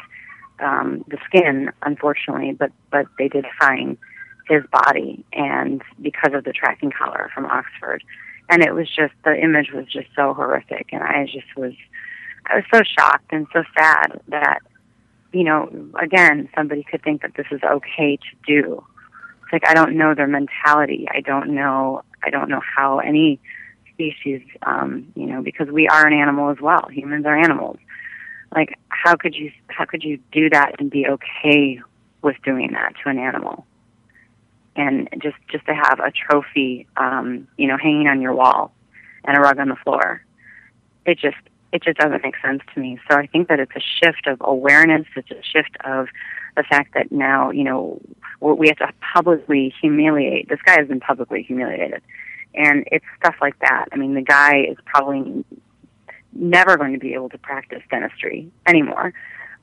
um, 0.59 1.03
the 1.07 1.17
skin, 1.25 1.71
unfortunately, 1.81 2.51
but 2.53 2.71
but 2.91 3.05
they 3.17 3.27
did 3.27 3.45
find 3.59 3.97
his 4.47 4.63
body, 4.71 5.23
and 5.33 5.81
because 6.01 6.33
of 6.33 6.43
the 6.43 6.53
tracking 6.53 6.91
collar 6.91 7.31
from 7.33 7.45
Oxford, 7.45 8.03
and 8.49 8.61
it 8.61 8.73
was 8.73 8.87
just 8.87 9.13
the 9.23 9.35
image 9.35 9.71
was 9.73 9.85
just 9.85 10.07
so 10.15 10.33
horrific, 10.33 10.89
and 10.91 11.03
I 11.03 11.25
just 11.25 11.55
was 11.57 11.73
I 12.45 12.55
was 12.55 12.65
so 12.73 12.81
shocked 12.83 13.31
and 13.31 13.47
so 13.53 13.63
sad 13.77 14.21
that 14.27 14.59
you 15.31 15.43
know 15.43 15.69
again 16.01 16.49
somebody 16.55 16.83
could 16.83 17.03
think 17.03 17.21
that 17.21 17.33
this 17.35 17.47
is 17.51 17.61
okay 17.63 18.17
to 18.17 18.35
do. 18.45 18.83
It's 19.43 19.53
like 19.53 19.67
I 19.67 19.73
don't 19.73 19.97
know 19.97 20.13
their 20.13 20.27
mentality. 20.27 21.07
I 21.11 21.21
don't 21.21 21.55
know. 21.55 22.03
I 22.23 22.29
don't 22.29 22.49
know 22.49 22.61
how 22.61 22.99
any 22.99 23.39
species, 23.93 24.41
um, 24.63 25.11
you 25.15 25.25
know, 25.25 25.41
because 25.41 25.69
we 25.69 25.87
are 25.87 26.07
an 26.07 26.13
animal 26.13 26.49
as 26.49 26.57
well. 26.59 26.87
Humans 26.91 27.25
are 27.25 27.37
animals. 27.37 27.77
Like, 28.55 28.77
how 28.89 29.15
could 29.15 29.35
you 29.35 29.51
how 29.67 29.85
could 29.85 30.03
you 30.03 30.19
do 30.31 30.49
that 30.49 30.79
and 30.79 30.89
be 30.89 31.07
okay 31.07 31.79
with 32.21 32.35
doing 32.43 32.71
that 32.73 32.93
to 33.03 33.09
an 33.09 33.17
animal? 33.17 33.65
And 34.75 35.09
just 35.21 35.37
just 35.51 35.65
to 35.65 35.73
have 35.73 35.99
a 35.99 36.11
trophy, 36.11 36.87
um, 36.97 37.47
you 37.57 37.67
know, 37.67 37.77
hanging 37.77 38.07
on 38.07 38.21
your 38.21 38.33
wall 38.33 38.73
and 39.23 39.37
a 39.37 39.39
rug 39.39 39.59
on 39.59 39.69
the 39.69 39.75
floor, 39.75 40.23
it 41.05 41.17
just 41.17 41.37
it 41.73 41.83
just 41.83 41.97
doesn't 41.97 42.23
make 42.23 42.35
sense 42.41 42.61
to 42.73 42.79
me. 42.79 42.99
So 43.09 43.17
I 43.17 43.27
think 43.27 43.49
that 43.49 43.59
it's 43.59 43.75
a 43.75 43.81
shift 43.81 44.27
of 44.27 44.37
awareness. 44.39 45.05
It's 45.15 45.31
a 45.31 45.43
shift 45.43 45.75
of 45.83 46.07
the 46.55 46.63
fact 46.63 46.93
that 46.93 47.11
now, 47.11 47.51
you 47.51 47.63
know, 47.63 47.99
we 48.39 48.67
have 48.67 48.77
to 48.77 48.93
publicly 49.13 49.73
humiliate. 49.81 50.47
This 50.47 50.59
guy 50.65 50.75
has 50.77 50.87
been 50.87 50.99
publicly 51.01 51.43
humiliated 51.43 52.01
and 52.55 52.87
it's 52.91 53.05
stuff 53.19 53.35
like 53.41 53.57
that. 53.59 53.85
I 53.91 53.95
mean, 53.95 54.13
the 54.13 54.21
guy 54.21 54.65
is 54.69 54.77
probably 54.85 55.43
never 56.33 56.77
going 56.77 56.93
to 56.93 56.99
be 56.99 57.13
able 57.13 57.29
to 57.29 57.37
practice 57.37 57.81
dentistry 57.89 58.51
anymore. 58.67 59.13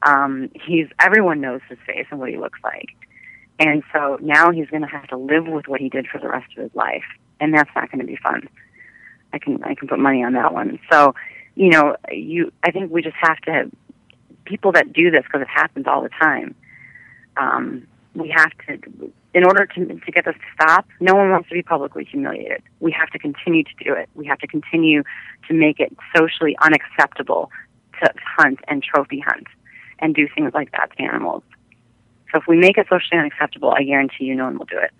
Um, 0.02 0.50
he's 0.54 0.86
everyone 0.98 1.40
knows 1.40 1.60
his 1.68 1.78
face 1.86 2.06
and 2.10 2.18
what 2.18 2.30
he 2.30 2.38
looks 2.38 2.58
like, 2.64 2.88
and 3.58 3.82
so 3.92 4.18
now 4.22 4.50
he's 4.50 4.68
going 4.68 4.82
to 4.82 4.88
have 4.88 5.06
to 5.08 5.16
live 5.16 5.46
with 5.46 5.68
what 5.68 5.80
he 5.80 5.88
did 5.88 6.06
for 6.06 6.18
the 6.18 6.28
rest 6.28 6.50
of 6.56 6.62
his 6.62 6.74
life, 6.74 7.04
and 7.38 7.52
that's 7.52 7.70
not 7.76 7.90
going 7.90 8.00
to 8.00 8.06
be 8.06 8.16
fun. 8.16 8.48
I 9.32 9.38
can 9.38 9.62
I 9.62 9.74
can 9.74 9.88
put 9.88 9.98
money 9.98 10.24
on 10.24 10.32
that 10.32 10.54
one. 10.54 10.78
So, 10.90 11.14
you 11.54 11.70
know, 11.70 11.96
you 12.10 12.52
I 12.62 12.70
think 12.70 12.90
we 12.90 13.02
just 13.02 13.16
have 13.20 13.38
to 13.42 13.70
people 14.44 14.72
that 14.72 14.92
do 14.92 15.10
this 15.10 15.22
because 15.24 15.42
it 15.42 15.48
happens 15.48 15.86
all 15.86 16.02
the 16.02 16.08
time. 16.08 16.54
Um, 17.36 17.86
we 18.14 18.28
have 18.30 18.50
to 18.66 19.12
in 19.32 19.44
order 19.44 19.64
to, 19.64 19.86
to 19.86 20.12
get 20.12 20.24
this 20.24 20.34
to 20.34 20.40
stop, 20.54 20.86
no 20.98 21.14
one 21.14 21.30
wants 21.30 21.48
to 21.48 21.54
be 21.54 21.62
publicly 21.62 22.04
humiliated. 22.04 22.62
We 22.80 22.90
have 22.92 23.10
to 23.10 23.18
continue 23.18 23.62
to 23.62 23.84
do 23.84 23.94
it. 23.94 24.08
We 24.14 24.26
have 24.26 24.38
to 24.40 24.46
continue 24.46 25.04
to 25.46 25.54
make 25.54 25.78
it 25.78 25.96
socially 26.16 26.56
unacceptable 26.60 27.50
to 28.02 28.12
hunt 28.38 28.58
and 28.66 28.82
trophy 28.82 29.20
hunt 29.20 29.46
and 30.00 30.14
do 30.14 30.26
things 30.34 30.52
like 30.52 30.72
that 30.72 30.90
to 30.96 31.02
animals. 31.02 31.44
So 32.32 32.38
if 32.38 32.46
we 32.48 32.56
make 32.56 32.78
it 32.78 32.86
socially 32.88 33.20
unacceptable, 33.20 33.70
I 33.70 33.84
guarantee 33.84 34.24
you 34.24 34.34
no 34.34 34.44
one 34.44 34.58
will 34.58 34.66
do 34.66 34.78
it. 34.78 34.90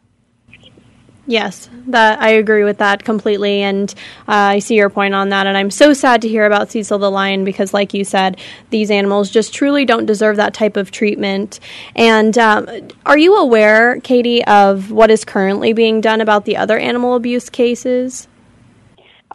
Yes, 1.30 1.70
that 1.86 2.20
I 2.20 2.30
agree 2.30 2.64
with 2.64 2.78
that 2.78 3.04
completely, 3.04 3.62
and 3.62 3.94
uh, 4.26 4.32
I 4.32 4.58
see 4.58 4.74
your 4.74 4.90
point 4.90 5.14
on 5.14 5.28
that. 5.28 5.46
And 5.46 5.56
I'm 5.56 5.70
so 5.70 5.92
sad 5.92 6.22
to 6.22 6.28
hear 6.28 6.44
about 6.44 6.72
Cecil 6.72 6.98
the 6.98 7.08
lion 7.08 7.44
because, 7.44 7.72
like 7.72 7.94
you 7.94 8.02
said, 8.02 8.36
these 8.70 8.90
animals 8.90 9.30
just 9.30 9.54
truly 9.54 9.84
don't 9.84 10.06
deserve 10.06 10.38
that 10.38 10.54
type 10.54 10.76
of 10.76 10.90
treatment. 10.90 11.60
And 11.94 12.36
um, 12.36 12.68
are 13.06 13.16
you 13.16 13.36
aware, 13.36 14.00
Katie, 14.00 14.44
of 14.46 14.90
what 14.90 15.08
is 15.08 15.24
currently 15.24 15.72
being 15.72 16.00
done 16.00 16.20
about 16.20 16.46
the 16.46 16.56
other 16.56 16.76
animal 16.76 17.14
abuse 17.14 17.48
cases? 17.48 18.26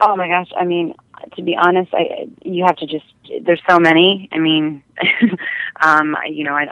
Oh 0.02 0.18
my 0.18 0.28
gosh! 0.28 0.50
I 0.60 0.66
mean, 0.66 0.96
to 1.38 1.42
be 1.42 1.56
honest, 1.56 1.94
I 1.94 2.28
you 2.44 2.66
have 2.66 2.76
to 2.76 2.88
just 2.88 3.06
there's 3.46 3.62
so 3.70 3.80
many. 3.80 4.28
I 4.34 4.40
mean, 4.40 4.84
um, 5.82 6.18
you 6.30 6.44
know, 6.44 6.56
I 6.56 6.66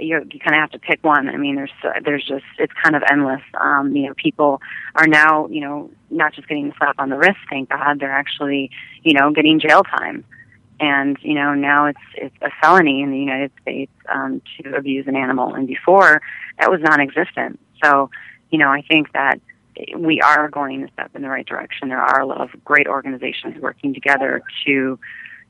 you 0.00 0.26
you 0.30 0.40
kind 0.40 0.54
of 0.54 0.60
have 0.60 0.70
to 0.72 0.78
pick 0.78 1.02
one. 1.02 1.28
I 1.28 1.36
mean, 1.36 1.56
there's 1.56 1.72
there's 2.04 2.24
just 2.24 2.44
it's 2.58 2.72
kind 2.82 2.96
of 2.96 3.02
endless. 3.10 3.42
Um, 3.60 3.94
you 3.94 4.06
know, 4.08 4.14
people 4.14 4.60
are 4.94 5.06
now 5.06 5.48
you 5.48 5.60
know 5.60 5.90
not 6.10 6.34
just 6.34 6.48
getting 6.48 6.68
the 6.68 6.74
slap 6.78 6.96
on 6.98 7.10
the 7.10 7.16
wrist. 7.16 7.38
Thank 7.50 7.70
God, 7.70 8.00
they're 8.00 8.12
actually 8.12 8.70
you 9.02 9.14
know 9.14 9.32
getting 9.32 9.60
jail 9.60 9.82
time, 9.82 10.24
and 10.80 11.16
you 11.22 11.34
know 11.34 11.54
now 11.54 11.86
it's 11.86 12.00
it's 12.14 12.36
a 12.42 12.50
felony 12.60 13.02
in 13.02 13.10
the 13.10 13.18
United 13.18 13.52
States 13.62 13.92
um, 14.08 14.42
to 14.60 14.74
abuse 14.74 15.06
an 15.06 15.16
animal, 15.16 15.54
and 15.54 15.66
before 15.66 16.22
that 16.58 16.70
was 16.70 16.80
non-existent. 16.80 17.58
So 17.82 18.10
you 18.50 18.58
know, 18.58 18.68
I 18.68 18.82
think 18.82 19.12
that 19.12 19.40
we 19.96 20.20
are 20.20 20.48
going 20.48 20.84
a 20.84 20.92
step 20.92 21.14
in 21.14 21.22
the 21.22 21.28
right 21.28 21.46
direction. 21.46 21.88
There 21.88 22.00
are 22.00 22.20
a 22.20 22.26
lot 22.26 22.40
of 22.40 22.50
great 22.64 22.86
organizations 22.86 23.60
working 23.60 23.94
together 23.94 24.42
to, 24.66 24.98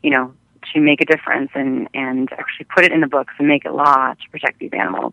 you 0.03 0.11
know, 0.11 0.35
to 0.75 0.81
make 0.81 1.01
a 1.01 1.05
difference 1.05 1.51
and 1.55 1.89
and 1.95 2.31
actually 2.33 2.67
put 2.75 2.85
it 2.85 2.93
in 2.93 3.01
the 3.01 3.07
books 3.07 3.35
and 3.39 3.49
make 3.49 3.65
it 3.65 3.73
law 3.73 4.15
to 4.15 4.31
protect 4.31 4.59
these 4.59 4.73
animals. 4.73 5.13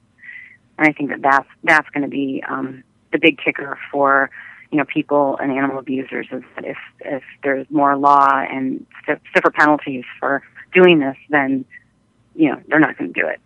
And 0.78 0.88
I 0.88 0.91
think 0.91 1.10
that 1.10 1.22
that's 1.22 1.48
that's 1.63 1.89
going 1.89 2.04
to 2.04 2.10
be 2.10 2.44
um, 2.48 2.84
the 3.12 3.20
big 3.20 3.38
kicker 3.38 3.78
for 3.91 4.30
you 4.72 4.78
know 4.78 4.86
people 4.86 5.38
and 5.41 5.52
animal 5.52 5.80
abusers 5.80 6.28
is 6.32 6.44
that 6.56 6.65
if 6.65 6.78
if 7.00 7.24
there's 7.44 7.65
more 7.70 7.98
law 7.98 8.39
and 8.39 8.86
stiffer 9.04 9.52
penalties 9.52 10.04
for 10.20 10.44
doing 10.74 11.00
this, 11.00 11.18
then 11.30 11.65
you 12.36 12.50
know 12.50 12.62
they're 12.68 12.80
not 12.80 12.98
going 12.98 13.13
to 13.13 13.22
do 13.22 13.28
it. 13.28 13.39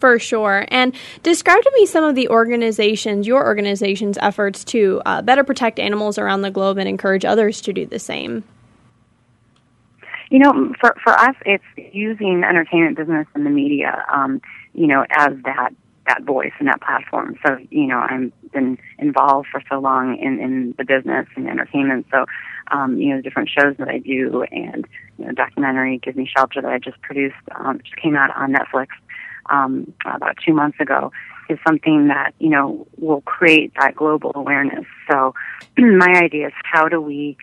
For 0.00 0.18
sure. 0.18 0.64
And 0.68 0.94
describe 1.24 1.60
to 1.62 1.72
me 1.74 1.84
some 1.84 2.04
of 2.04 2.14
the 2.14 2.28
organizations, 2.28 3.26
your 3.26 3.44
organization's 3.44 4.16
efforts 4.18 4.62
to 4.66 5.02
uh, 5.04 5.22
better 5.22 5.42
protect 5.42 5.80
animals 5.80 6.18
around 6.18 6.42
the 6.42 6.52
globe 6.52 6.78
and 6.78 6.88
encourage 6.88 7.24
others 7.24 7.60
to 7.62 7.72
do 7.72 7.84
the 7.84 7.98
same. 7.98 8.44
You 10.30 10.40
know, 10.40 10.74
for 10.80 10.94
for 11.02 11.18
us, 11.18 11.34
it's 11.46 11.64
using 11.92 12.44
entertainment 12.44 12.96
business 12.96 13.26
and 13.34 13.46
the 13.46 13.50
media, 13.50 14.04
um, 14.12 14.40
you 14.74 14.86
know, 14.86 15.04
as 15.10 15.32
that 15.44 15.70
that 16.08 16.22
voice 16.22 16.52
and 16.58 16.68
that 16.68 16.80
platform. 16.80 17.36
So, 17.46 17.58
you 17.70 17.86
know, 17.86 17.98
I've 17.98 18.32
been 18.52 18.78
involved 18.98 19.48
for 19.52 19.62
so 19.70 19.78
long 19.78 20.16
in 20.18 20.40
in 20.40 20.74
the 20.76 20.84
business 20.84 21.26
and 21.36 21.48
entertainment. 21.48 22.06
So, 22.10 22.26
um, 22.70 22.98
you 22.98 23.14
know, 23.14 23.20
different 23.20 23.50
shows 23.50 23.76
that 23.78 23.88
I 23.88 23.98
do, 23.98 24.44
and 24.50 24.86
you 25.18 25.26
know, 25.26 25.32
documentary 25.32 25.98
"Give 25.98 26.16
Me 26.16 26.28
Shelter" 26.34 26.62
that 26.62 26.70
I 26.72 26.78
just 26.78 27.00
produced, 27.02 27.36
um, 27.54 27.80
just 27.84 27.96
came 27.96 28.16
out 28.16 28.34
on 28.36 28.52
Netflix 28.52 28.88
um, 29.50 29.92
about 30.04 30.36
two 30.44 30.54
months 30.54 30.78
ago, 30.80 31.12
is 31.48 31.58
something 31.66 32.08
that 32.08 32.32
you 32.38 32.50
know 32.50 32.86
will 32.96 33.20
create 33.22 33.72
that 33.78 33.94
global 33.94 34.32
awareness. 34.34 34.86
So, 35.10 35.34
my 35.78 36.12
idea 36.16 36.48
is 36.48 36.54
how 36.64 36.88
do 36.88 37.00
we 37.00 37.36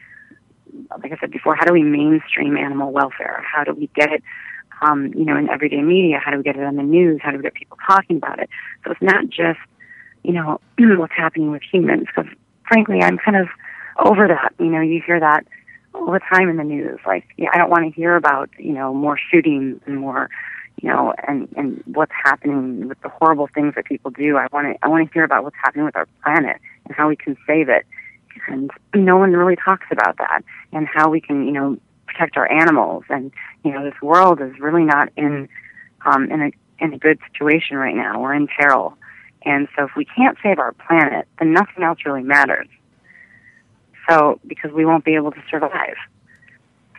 like 1.01 1.11
I 1.11 1.17
said 1.19 1.31
before, 1.31 1.55
how 1.55 1.65
do 1.65 1.73
we 1.73 1.83
mainstream 1.83 2.57
animal 2.57 2.91
welfare? 2.91 3.43
How 3.45 3.63
do 3.63 3.73
we 3.73 3.89
get 3.95 4.11
it, 4.11 4.23
um, 4.81 5.13
you 5.15 5.25
know, 5.25 5.37
in 5.37 5.49
everyday 5.49 5.81
media? 5.81 6.19
How 6.23 6.31
do 6.31 6.37
we 6.37 6.43
get 6.43 6.55
it 6.55 6.63
on 6.63 6.75
the 6.75 6.83
news? 6.83 7.19
How 7.23 7.31
do 7.31 7.37
we 7.37 7.43
get 7.43 7.53
people 7.53 7.77
talking 7.87 8.17
about 8.17 8.39
it? 8.39 8.49
So 8.83 8.91
it's 8.91 9.01
not 9.01 9.29
just, 9.29 9.59
you 10.23 10.33
know, 10.33 10.59
what's 10.77 11.13
happening 11.15 11.51
with 11.51 11.61
humans. 11.61 12.07
Because 12.07 12.31
frankly, 12.67 12.99
I'm 13.01 13.17
kind 13.17 13.37
of 13.37 13.47
over 13.97 14.27
that. 14.27 14.53
You 14.59 14.67
know, 14.67 14.81
you 14.81 15.01
hear 15.05 15.19
that 15.19 15.45
all 15.93 16.11
the 16.11 16.19
time 16.19 16.49
in 16.49 16.57
the 16.57 16.63
news. 16.63 16.99
Like, 17.05 17.25
yeah, 17.37 17.49
I 17.53 17.57
don't 17.57 17.69
want 17.69 17.85
to 17.85 17.91
hear 17.95 18.15
about, 18.15 18.49
you 18.57 18.73
know, 18.73 18.93
more 18.93 19.17
shootings 19.17 19.79
and 19.85 19.99
more, 19.99 20.29
you 20.81 20.89
know, 20.89 21.13
and 21.27 21.47
and 21.55 21.81
what's 21.85 22.11
happening 22.23 22.87
with 22.87 22.99
the 23.01 23.09
horrible 23.09 23.47
things 23.53 23.75
that 23.75 23.85
people 23.85 24.11
do. 24.11 24.37
I 24.37 24.47
want 24.51 24.73
to 24.73 24.85
I 24.85 24.87
want 24.89 25.07
to 25.07 25.13
hear 25.13 25.23
about 25.23 25.43
what's 25.43 25.55
happening 25.63 25.85
with 25.85 25.95
our 25.95 26.07
planet 26.23 26.57
and 26.85 26.95
how 26.95 27.07
we 27.07 27.15
can 27.15 27.37
save 27.47 27.69
it 27.69 27.85
and 28.47 28.71
no 28.93 29.17
one 29.17 29.33
really 29.33 29.55
talks 29.55 29.85
about 29.91 30.17
that 30.17 30.41
and 30.71 30.87
how 30.87 31.09
we 31.09 31.21
can 31.21 31.45
you 31.45 31.51
know 31.51 31.77
protect 32.07 32.37
our 32.37 32.49
animals. 32.51 33.03
And 33.09 33.31
you 33.63 33.71
know 33.71 33.83
this 33.83 33.99
world 34.01 34.41
is 34.41 34.59
really 34.59 34.83
not 34.83 35.09
in 35.15 35.49
um 36.05 36.31
in 36.31 36.41
a 36.41 36.51
in 36.83 36.93
a 36.93 36.97
good 36.97 37.19
situation 37.31 37.77
right 37.77 37.95
now. 37.95 38.21
We're 38.21 38.33
in 38.33 38.47
peril. 38.47 38.97
And 39.43 39.67
so 39.77 39.85
if 39.85 39.91
we 39.95 40.05
can't 40.05 40.37
save 40.41 40.59
our 40.59 40.73
planet 40.73 41.27
then 41.39 41.53
nothing 41.53 41.83
else 41.83 41.99
really 42.05 42.23
matters. 42.23 42.67
So 44.09 44.39
because 44.45 44.71
we 44.71 44.85
won't 44.85 45.05
be 45.05 45.15
able 45.15 45.31
to 45.31 45.41
survive. 45.49 45.95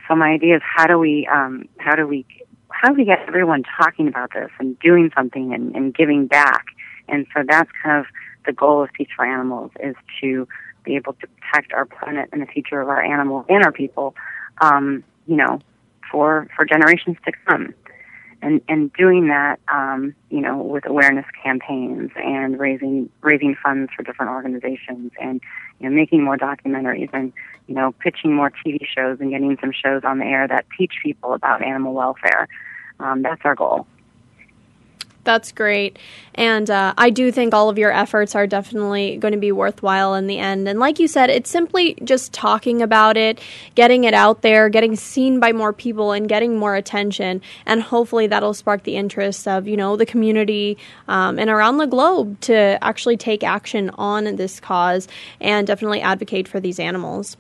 So 0.09 0.15
my 0.15 0.31
idea 0.31 0.57
is 0.57 0.63
how 0.65 0.87
do 0.87 0.99
we 0.99 1.27
um 1.33 1.69
how 1.79 1.95
do 1.95 2.07
we 2.07 2.25
how 2.71 2.89
do 2.89 2.95
we 2.95 3.05
get 3.05 3.21
everyone 3.27 3.63
talking 3.81 4.07
about 4.09 4.33
this 4.35 4.51
and 4.59 4.79
doing 4.81 5.11
something 5.17 5.55
and, 5.55 5.75
and 5.75 5.95
giving 5.95 6.27
back? 6.27 6.67
And 7.09 7.27
so 7.35 7.43
that's 7.47 7.71
kind 7.83 8.01
of 8.01 8.07
the 8.45 8.53
goal 8.53 8.83
of 8.83 8.93
Peace 8.93 9.09
for 9.15 9.25
Animals 9.25 9.71
is 9.81 9.95
to 10.21 10.47
be 10.87 10.97
able 10.97 11.13
to 11.15 11.27
protect 11.27 11.73
our 11.75 11.85
planet 11.85 12.31
and 12.33 12.41
the 12.41 12.47
future 12.47 12.81
of 12.81 12.89
our 12.89 13.03
animals 13.03 13.45
and 13.51 13.63
our 13.63 13.73
people, 13.73 14.15
um, 14.63 15.05
you 15.27 15.37
know, 15.37 15.61
for 16.11 16.49
for 16.57 16.65
generations 16.65 17.19
to 17.27 17.33
come. 17.47 17.75
And 18.43 18.61
and 18.69 18.93
doing 18.93 19.29
that, 19.29 19.59
um, 19.69 20.15
you 20.31 20.41
know, 20.41 20.59
with 20.59 20.87
awareness 20.87 21.27
campaigns 21.43 22.11
and 22.17 22.59
raising 22.59 23.11
raising 23.21 23.57
funds 23.63 23.91
for 23.97 24.03
different 24.03 24.31
organizations 24.31 25.11
and 25.21 25.41
you 25.81 25.89
know 25.89 25.95
making 25.95 26.23
more 26.23 26.37
documentaries 26.37 27.11
and 27.13 27.33
you 27.67 27.75
know 27.75 27.93
pitching 27.99 28.35
more 28.35 28.51
TV 28.51 28.87
shows 28.87 29.19
and 29.21 29.31
getting 29.31 29.57
some 29.61 29.73
shows 29.73 30.03
on 30.05 30.19
the 30.19 30.27
air 30.27 30.47
that 30.47 30.67
teach 30.79 30.93
people 31.03 31.33
about 31.33 31.63
animal 31.63 31.95
welfare. 31.95 32.47
Um, 33.01 33.23
that's 33.23 33.43
our 33.45 33.55
goal. 33.55 33.87
That's 35.27 35.51
great. 35.51 35.99
And 36.37 36.71
uh, 36.71 36.95
I 36.97 37.11
do 37.11 37.33
think 37.33 37.53
all 37.53 37.69
of 37.69 37.79
your 37.79 37.91
efforts 37.91 38.37
are 38.37 38.47
definitely 38.47 39.17
going 39.17 39.33
to 39.33 39.39
be 39.39 39.51
worthwhile 39.51 40.15
in 40.15 40.29
the 40.29 40.39
end. 40.39 40.69
And 40.69 40.79
like 40.79 41.01
you 41.01 41.09
said, 41.09 41.31
it's 41.31 41.51
simply 41.51 41.95
just 42.05 42.33
talking 42.33 42.81
about 42.81 43.17
it, 43.17 43.41
getting 43.75 44.05
it 44.05 44.15
out 44.15 44.43
there, 44.43 44.69
getting 44.69 44.95
seen 44.95 45.41
by 45.41 45.53
more 45.53 45.73
people, 45.73 46.13
and 46.13 46.29
getting 46.29 46.57
more 46.57 46.77
attention. 46.77 47.43
And 47.67 47.83
hopefully 47.83 48.29
that'll 48.29 48.55
spark 48.55 48.85
the 48.85 48.97
interest 48.97 49.49
of, 49.49 49.67
you 49.67 49.77
know, 49.77 49.97
the 49.97 50.07
community 50.07 50.79
um, 51.09 51.41
and 51.41 51.51
around 51.51 51.79
the 51.79 51.87
globe 51.87 52.41
to 52.43 52.79
actually 52.81 53.17
take 53.17 53.43
action 53.43 53.91
on 53.99 54.37
this 54.37 54.61
cause 54.61 55.09
and 55.41 55.67
definitely 55.67 56.03
advocate 56.03 56.47
for 56.47 56.61
these 56.61 56.79
animals. 56.79 57.37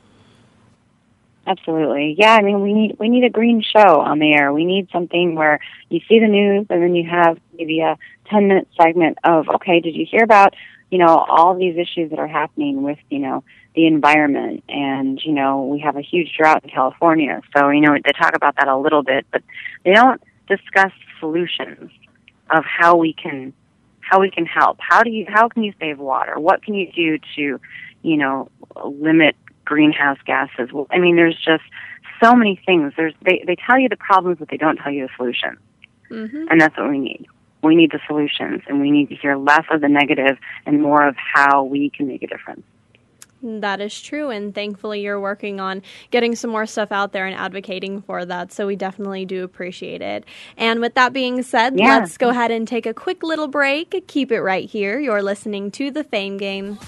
Absolutely. 1.47 2.17
Yeah, 2.19 2.35
I 2.35 2.43
mean 2.43 2.61
we 2.61 2.73
need 2.73 2.97
we 2.99 3.09
need 3.09 3.23
a 3.25 3.31
green 3.31 3.63
show 3.63 4.01
on 4.01 4.19
the 4.19 4.33
air. 4.33 4.53
We 4.53 4.65
need 4.65 4.89
something 4.91 5.37
where 5.37 5.61
you 5.91 6.01
see 6.09 6.19
the 6.19 6.27
news 6.27 6.67
and 6.71 6.83
then 6.83 6.95
you 6.97 7.09
have 7.09 7.39
maybe 7.57 7.81
a 7.81 7.97
10 8.31 8.49
minute 8.49 8.69
segment 8.81 9.19
of 9.23 9.49
okay, 9.49 9.79
did 9.79 9.95
you 9.95 10.05
hear 10.11 10.25
about, 10.25 10.55
you 10.91 10.99
know, 10.99 11.25
all 11.29 11.55
these 11.55 11.77
issues 11.77 12.11
that 12.11 12.19
are 12.19 12.27
happening 12.27 12.83
with, 12.83 12.99
you 13.11 13.21
know, 13.21 13.45
the 13.77 13.87
environment 13.87 14.65
and, 14.69 15.21
you 15.25 15.33
know, 15.33 15.65
we 15.67 15.79
have 15.79 15.97
a 15.97 16.01
huge 16.01 16.33
drought 16.37 16.65
in 16.65 16.71
California. 16.71 17.41
So, 17.57 17.69
you 17.69 17.81
know, 17.81 17.95
they 17.95 18.13
talk 18.13 18.35
about 18.35 18.57
that 18.57 18.67
a 18.67 18.77
little 18.77 19.05
bit, 19.05 19.25
but 19.31 19.43
they 19.85 19.93
don't 19.93 20.21
discuss 20.49 20.93
solutions 21.21 21.91
of 22.51 22.65
how 22.65 22.97
we 22.97 23.13
can 23.13 23.53
how 24.01 24.21
we 24.21 24.31
can 24.31 24.47
help. 24.47 24.79
How 24.81 25.05
do 25.05 25.11
you 25.11 25.27
how 25.29 25.49
can 25.49 25.63
you 25.63 25.73
save 25.79 26.01
water? 26.01 26.41
What 26.41 26.65
can 26.65 26.75
you 26.75 26.91
do 26.91 27.19
to, 27.37 27.61
you 28.03 28.17
know, 28.17 28.49
limit 28.85 29.37
greenhouse 29.66 30.18
gases. 30.24 30.72
Well, 30.72 30.87
I 30.90 30.98
mean, 30.98 31.16
there's 31.16 31.37
just 31.37 31.64
so 32.22 32.35
many 32.35 32.61
things. 32.64 32.94
There's 32.96 33.14
they 33.22 33.44
they 33.46 33.57
tell 33.57 33.79
you 33.79 33.88
the 33.88 33.96
problems, 33.96 34.38
but 34.38 34.48
they 34.48 34.57
don't 34.57 34.76
tell 34.76 34.92
you 34.92 35.07
the 35.07 35.12
solutions. 35.16 35.59
Mm-hmm. 36.11 36.46
And 36.50 36.61
that's 36.61 36.76
what 36.76 36.88
we 36.88 36.98
need. 36.98 37.26
We 37.62 37.74
need 37.74 37.90
the 37.90 38.00
solutions, 38.07 38.62
and 38.68 38.81
we 38.81 38.90
need 38.90 39.09
to 39.09 39.16
hear 39.16 39.37
less 39.37 39.64
of 39.70 39.81
the 39.81 39.88
negative 39.88 40.38
and 40.66 40.81
more 40.81 41.07
of 41.07 41.16
how 41.16 41.64
we 41.64 41.90
can 41.90 42.07
make 42.07 42.22
a 42.22 42.26
difference. 42.26 42.62
That 43.42 43.81
is 43.81 44.00
true, 44.00 44.31
and 44.31 44.55
thankfully 44.55 45.02
you're 45.02 45.20
working 45.20 45.61
on 45.61 45.83
getting 46.11 46.35
some 46.35 46.50
more 46.50 46.66
stuff 46.66 46.90
out 46.90 47.12
there 47.12 47.26
and 47.26 47.37
advocating 47.37 48.02
for 48.02 48.24
that. 48.24 48.52
So 48.52 48.66
we 48.66 48.76
definitely 48.76 49.24
do 49.24 49.44
appreciate 49.44 50.00
it. 50.00 50.24
And 50.57 50.81
with 50.81 50.94
that 50.94 51.12
being 51.12 51.42
said, 51.42 51.79
yeah. 51.79 51.98
let's 51.98 52.16
go 52.16 52.31
ahead 52.31 52.50
and 52.50 52.66
take 52.66 52.87
a 52.87 52.94
quick 52.94 53.22
little 53.22 53.48
break. 53.48 54.05
Keep 54.09 54.33
it 54.33 54.40
right 54.40 54.68
here. 54.68 54.98
You're 54.98 55.22
listening 55.22 55.70
to 55.72 55.90
the 55.90 56.02
Fame 56.05 56.38
Game. 56.38 56.79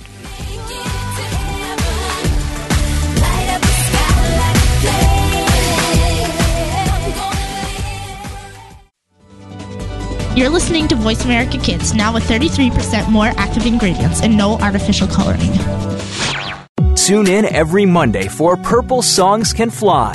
You're 10.38 10.50
listening 10.50 10.86
to 10.86 10.94
Voice 10.94 11.24
America 11.24 11.58
Kids, 11.58 11.94
now 11.94 12.14
with 12.14 12.22
33% 12.22 13.10
more 13.10 13.32
active 13.36 13.66
ingredients 13.66 14.22
and 14.22 14.36
no 14.36 14.56
artificial 14.58 15.08
coloring. 15.08 15.50
Tune 16.94 17.26
in 17.26 17.44
every 17.52 17.84
Monday 17.84 18.28
for 18.28 18.56
Purple 18.56 19.02
Songs 19.02 19.52
Can 19.52 19.68
Fly. 19.68 20.14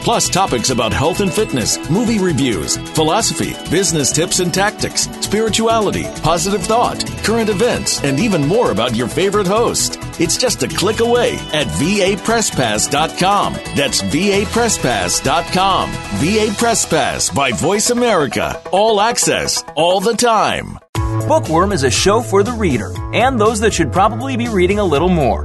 Plus, 0.00 0.28
topics 0.28 0.70
about 0.70 0.92
health 0.92 1.20
and 1.20 1.32
fitness, 1.32 1.78
movie 1.90 2.18
reviews, 2.18 2.76
philosophy, 2.94 3.54
business 3.70 4.10
tips 4.12 4.40
and 4.40 4.52
tactics, 4.52 5.02
spirituality, 5.20 6.04
positive 6.22 6.62
thought, 6.62 7.04
current 7.24 7.48
events, 7.50 8.02
and 8.02 8.18
even 8.18 8.46
more 8.46 8.70
about 8.70 8.94
your 8.94 9.08
favorite 9.08 9.46
host. 9.46 9.98
It's 10.18 10.36
just 10.36 10.62
a 10.62 10.68
click 10.68 11.00
away 11.00 11.34
at 11.52 11.66
vapresspass.com. 11.66 13.52
That's 13.76 14.02
vapresspass.com. 14.02 15.90
VA 15.90 16.54
Press 16.58 16.86
Pass 16.86 17.30
by 17.30 17.52
Voice 17.52 17.90
America. 17.90 18.60
All 18.72 19.00
access, 19.00 19.62
all 19.76 20.00
the 20.00 20.14
time. 20.14 20.78
Bookworm 21.26 21.72
is 21.72 21.84
a 21.84 21.90
show 21.90 22.20
for 22.22 22.42
the 22.42 22.52
reader 22.52 22.92
and 23.14 23.38
those 23.40 23.60
that 23.60 23.74
should 23.74 23.92
probably 23.92 24.36
be 24.36 24.48
reading 24.48 24.78
a 24.78 24.84
little 24.84 25.08
more. 25.08 25.44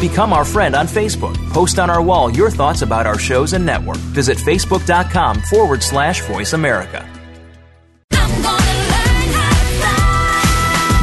Become 0.00 0.32
our 0.32 0.44
friend 0.44 0.74
on 0.74 0.86
Facebook. 0.86 1.36
Post 1.50 1.78
on 1.78 1.88
our 1.88 2.02
wall 2.02 2.30
your 2.30 2.50
thoughts 2.50 2.82
about 2.82 3.06
our 3.06 3.18
shows 3.18 3.54
and 3.54 3.64
network. 3.64 3.96
Visit 3.96 4.36
facebook.com 4.36 5.40
forward 5.42 5.82
slash 5.82 6.20
voice 6.22 6.52
America. 6.52 7.08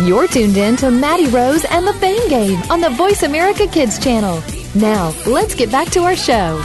You're 0.06 0.28
tuned 0.28 0.58
in 0.58 0.76
to 0.78 0.92
Maddie 0.92 1.28
Rose 1.28 1.66
and 1.66 1.88
the 1.88 1.94
Fame 1.94 2.28
Game 2.30 2.62
on 2.70 2.82
the 2.82 2.90
Voice 2.90 3.24
America 3.24 3.66
Kids 3.68 3.98
channel. 3.98 4.44
Now, 4.76 5.14
let's 5.26 5.56
get 5.56 5.72
back 5.72 5.90
to 5.92 6.02
our 6.02 6.16
show. 6.16 6.62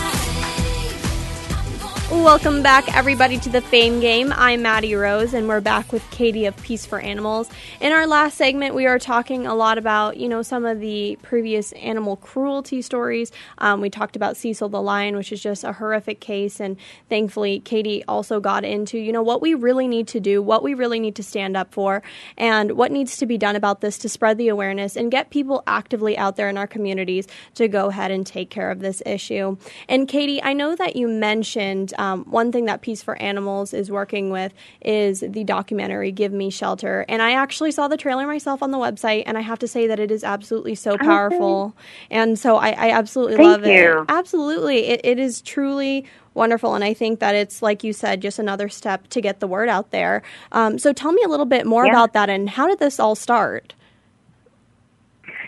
Welcome 2.11 2.63
back, 2.63 2.97
everybody, 2.97 3.37
to 3.37 3.51
the 3.51 3.61
Fame 3.61 4.01
Game. 4.01 4.33
I'm 4.35 4.63
Maddie 4.63 4.95
Rose, 4.95 5.35
and 5.35 5.47
we're 5.47 5.61
back 5.61 5.93
with 5.93 6.11
Katie 6.11 6.47
of 6.47 6.57
Peace 6.63 6.87
for 6.87 6.99
Animals. 6.99 7.51
In 7.83 7.93
our 7.93 8.07
last 8.07 8.39
segment, 8.39 8.75
we 8.75 8.87
are 8.87 8.99
talking 8.99 9.47
a 9.47 9.55
lot 9.55 9.77
about, 9.77 10.17
you 10.17 10.27
know, 10.27 10.41
some 10.41 10.65
of 10.65 10.81
the 10.81 11.19
previous 11.21 11.73
animal 11.73 12.17
cruelty 12.17 12.81
stories. 12.81 13.31
Um, 13.59 13.83
we 13.83 13.91
talked 13.91 14.17
about 14.17 14.39
Cecil 14.39 14.71
the 14.71 14.81
lion, 14.81 15.17
which 15.17 15.33
is 15.33 15.43
just 15.43 15.65
a 15.65 15.73
horrific 15.75 16.19
case, 16.19 16.61
and 16.61 16.79
thankfully, 17.11 17.61
Katie 17.61 18.03
also 18.09 18.41
got 18.41 18.65
into, 18.65 18.97
you 18.97 19.13
know, 19.13 19.23
what 19.23 19.43
we 19.43 19.53
really 19.53 19.87
need 19.87 20.09
to 20.09 20.19
do, 20.19 20.41
what 20.41 20.63
we 20.63 20.73
really 20.73 21.01
need 21.01 21.15
to 21.17 21.23
stand 21.23 21.59
up 21.59 21.75
for, 21.75 22.03
and 22.39 22.73
what 22.73 22.91
needs 22.91 23.19
to 23.19 23.27
be 23.27 23.37
done 23.37 23.55
about 23.55 23.83
this 23.83 23.99
to 23.99 24.09
spread 24.09 24.39
the 24.39 24.49
awareness 24.49 24.97
and 24.97 25.11
get 25.11 25.29
people 25.29 25.63
actively 25.67 26.17
out 26.17 26.37
there 26.37 26.49
in 26.49 26.57
our 26.57 26.67
communities 26.67 27.27
to 27.55 27.69
go 27.69 27.89
ahead 27.89 28.11
and 28.11 28.27
take 28.27 28.49
care 28.49 28.71
of 28.71 28.81
this 28.81 29.03
issue. 29.05 29.59
And 29.91 30.09
Katie, 30.09 30.43
I 30.43 30.55
know 30.55 30.75
that 30.75 30.97
you 30.97 31.07
mentioned 31.07 31.93
um, 31.99 32.25
one 32.25 32.53
thing 32.53 32.65
that 32.65 32.81
Peace 32.81 33.03
for 33.03 33.21
Animals 33.21 33.75
is 33.75 33.91
working 33.91 34.31
with 34.31 34.55
is 34.81 35.21
the 35.21 35.45
documentary 35.45 36.13
Give 36.13 36.33
Me 36.33 36.49
Shelter. 36.49 37.05
And 37.09 37.21
I 37.21 37.33
actually 37.33 37.73
saw 37.73 37.89
the 37.89 37.99
trailer 37.99 38.27
myself 38.27 38.63
on 38.63 38.71
the 38.71 38.79
website, 38.79 39.25
and 39.27 39.37
I 39.37 39.43
have 39.43 39.59
to 39.59 39.69
say 39.69 39.87
that 39.89 40.01
it 40.01 40.11
is 40.11 40.25
absolutely 40.25 40.75
so 40.75 40.97
powerful. 40.97 41.75
And 42.11 42.39
so 42.39 42.57
I, 42.57 42.71
I 42.71 42.91
absolutely 42.93 43.37
Thank 43.37 43.63
love 43.63 43.67
you. 43.67 44.01
it. 44.01 44.07
Absolutely. 44.09 44.87
It, 44.87 45.01
it 45.05 45.19
is 45.19 45.43
truly 45.43 46.07
wonderful. 46.35 46.75
And 46.75 46.85
I 46.85 46.95
think 46.95 47.19
that 47.21 47.35
it's, 47.35 47.63
like 47.63 47.83
you 47.85 47.93
said, 47.93 48.23
just 48.23 48.39
another 48.39 48.69
step 48.69 49.09
to 49.09 49.21
get 49.21 49.41
the 49.41 49.49
word 49.49 49.69
out 49.69 49.91
there. 49.91 50.23
Um, 50.53 50.79
so 50.79 50.93
tell 50.93 51.13
me 51.13 51.23
a 51.25 51.29
little 51.29 51.47
bit 51.47 51.67
more 51.67 51.85
Yeah. 51.85 51.91
about 51.93 52.13
that 52.15 52.31
and 52.31 52.49
how 52.49 52.69
did 52.69 52.79
this 52.79 53.01
all 53.01 53.17
start? 53.17 53.75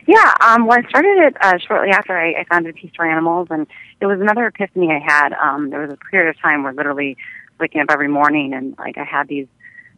Yeah, 0.07 0.35
um, 0.41 0.67
well, 0.67 0.79
I 0.85 0.89
started 0.89 1.19
it 1.19 1.37
uh, 1.41 1.59
shortly 1.59 1.91
after 1.91 2.19
I, 2.19 2.41
I 2.41 2.45
founded 2.49 2.75
Peace 2.75 2.91
for 2.97 3.07
Animals, 3.09 3.47
and 3.51 3.67
it 4.01 4.07
was 4.07 4.21
another 4.21 4.47
epiphany 4.47 4.91
I 4.91 4.99
had. 4.99 5.33
Um, 5.35 5.71
there 5.71 5.81
was 5.81 5.93
a 5.93 5.97
period 6.11 6.31
of 6.31 6.41
time 6.41 6.63
where 6.63 6.73
literally 6.73 7.17
waking 7.59 7.81
up 7.81 7.89
every 7.91 8.09
morning 8.09 8.55
and 8.55 8.77
like 8.79 8.97
I 8.97 9.05
had 9.05 9.29
these 9.29 9.47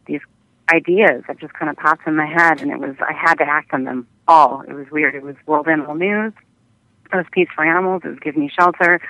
these 0.06 0.20
ideas 0.72 1.22
that 1.28 1.38
just 1.38 1.52
kind 1.54 1.70
of 1.70 1.76
popped 1.76 2.06
in 2.06 2.16
my 2.16 2.26
head, 2.26 2.60
and 2.60 2.70
it 2.70 2.78
was 2.78 2.96
I 3.00 3.12
had 3.12 3.34
to 3.34 3.44
act 3.44 3.72
on 3.72 3.84
them 3.84 4.06
all. 4.26 4.62
It 4.62 4.72
was 4.72 4.86
weird. 4.90 5.14
It 5.14 5.22
was 5.22 5.36
World 5.46 5.68
Animal 5.68 5.94
News, 5.94 6.32
it 7.12 7.16
was 7.16 7.26
Peace 7.32 7.48
for 7.54 7.64
Animals, 7.64 8.02
it 8.04 8.08
was 8.08 8.18
Give 8.18 8.36
Me 8.36 8.50
Shelter, 8.58 9.00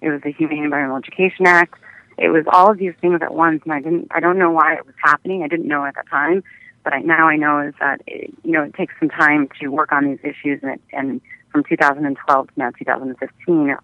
it 0.00 0.10
was 0.10 0.22
the 0.22 0.32
Humane 0.32 0.64
Environmental 0.64 0.98
Education 0.98 1.46
Act. 1.46 1.74
It 2.16 2.30
was 2.30 2.44
all 2.52 2.70
of 2.70 2.78
these 2.78 2.94
things 3.00 3.20
at 3.22 3.32
once, 3.32 3.62
and 3.64 3.72
I 3.72 3.80
didn't. 3.80 4.08
I 4.10 4.20
don't 4.20 4.38
know 4.38 4.50
why 4.50 4.74
it 4.74 4.86
was 4.86 4.94
happening. 5.02 5.42
I 5.42 5.48
didn't 5.48 5.68
know 5.68 5.84
at 5.84 5.94
that 5.94 6.08
time 6.08 6.42
but 6.88 6.92
I, 6.92 7.00
now 7.00 7.28
I 7.28 7.36
know 7.36 7.60
is 7.60 7.74
that 7.80 8.00
it, 8.06 8.32
you 8.44 8.52
know 8.52 8.62
it 8.62 8.74
takes 8.74 8.94
some 8.98 9.10
time 9.10 9.48
to 9.60 9.68
work 9.68 9.92
on 9.92 10.06
these 10.06 10.20
issues, 10.22 10.60
and, 10.62 10.72
it, 10.72 10.80
and 10.92 11.20
from 11.52 11.64
2012 11.64 12.46
to 12.46 12.52
now 12.56 12.70
2015, 12.70 13.76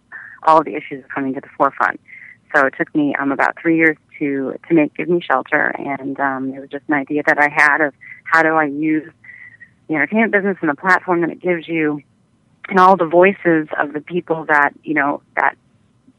all 0.44 0.59
of 0.59 0.64
the 0.64 0.74
issues 0.74 1.04
are 1.04 1.09
coming 1.09 1.35
to 1.35 1.40
the 1.40 1.48
forefront. 1.57 2.00
so 2.54 2.66
it 2.66 2.74
took 2.76 2.94
me 2.94 3.14
um, 3.18 3.33
about 3.33 3.57
three 3.61 3.76
years 3.76 3.96
to 4.18 4.54
to 4.68 4.74
make 4.74 4.94
Give 4.94 5.09
Me 5.09 5.20
Shelter, 5.20 5.74
and 5.78 6.18
um, 6.20 6.54
it 6.54 6.61
was 6.61 6.70
just 6.70 6.85
an 6.88 6.94
idea 6.94 7.22
that 7.26 7.38
I 7.38 7.48
had 7.48 7.80
of 7.80 7.94
how 8.24 8.42
do 8.42 8.50
I 8.50 8.66
use 8.66 9.11
the 9.88 9.94
entertainment 9.94 10.33
business 10.33 10.57
and 10.61 10.70
the 10.70 10.74
platform 10.74 11.20
that 11.22 11.30
it 11.30 11.40
gives 11.40 11.68
you, 11.68 12.00
and 12.68 12.78
all 12.78 12.96
the 12.96 13.07
voices 13.07 13.68
of 13.78 13.92
the 13.92 14.00
people 14.00 14.44
that 14.46 14.70
you 14.83 14.94
know 14.94 15.22
that 15.37 15.57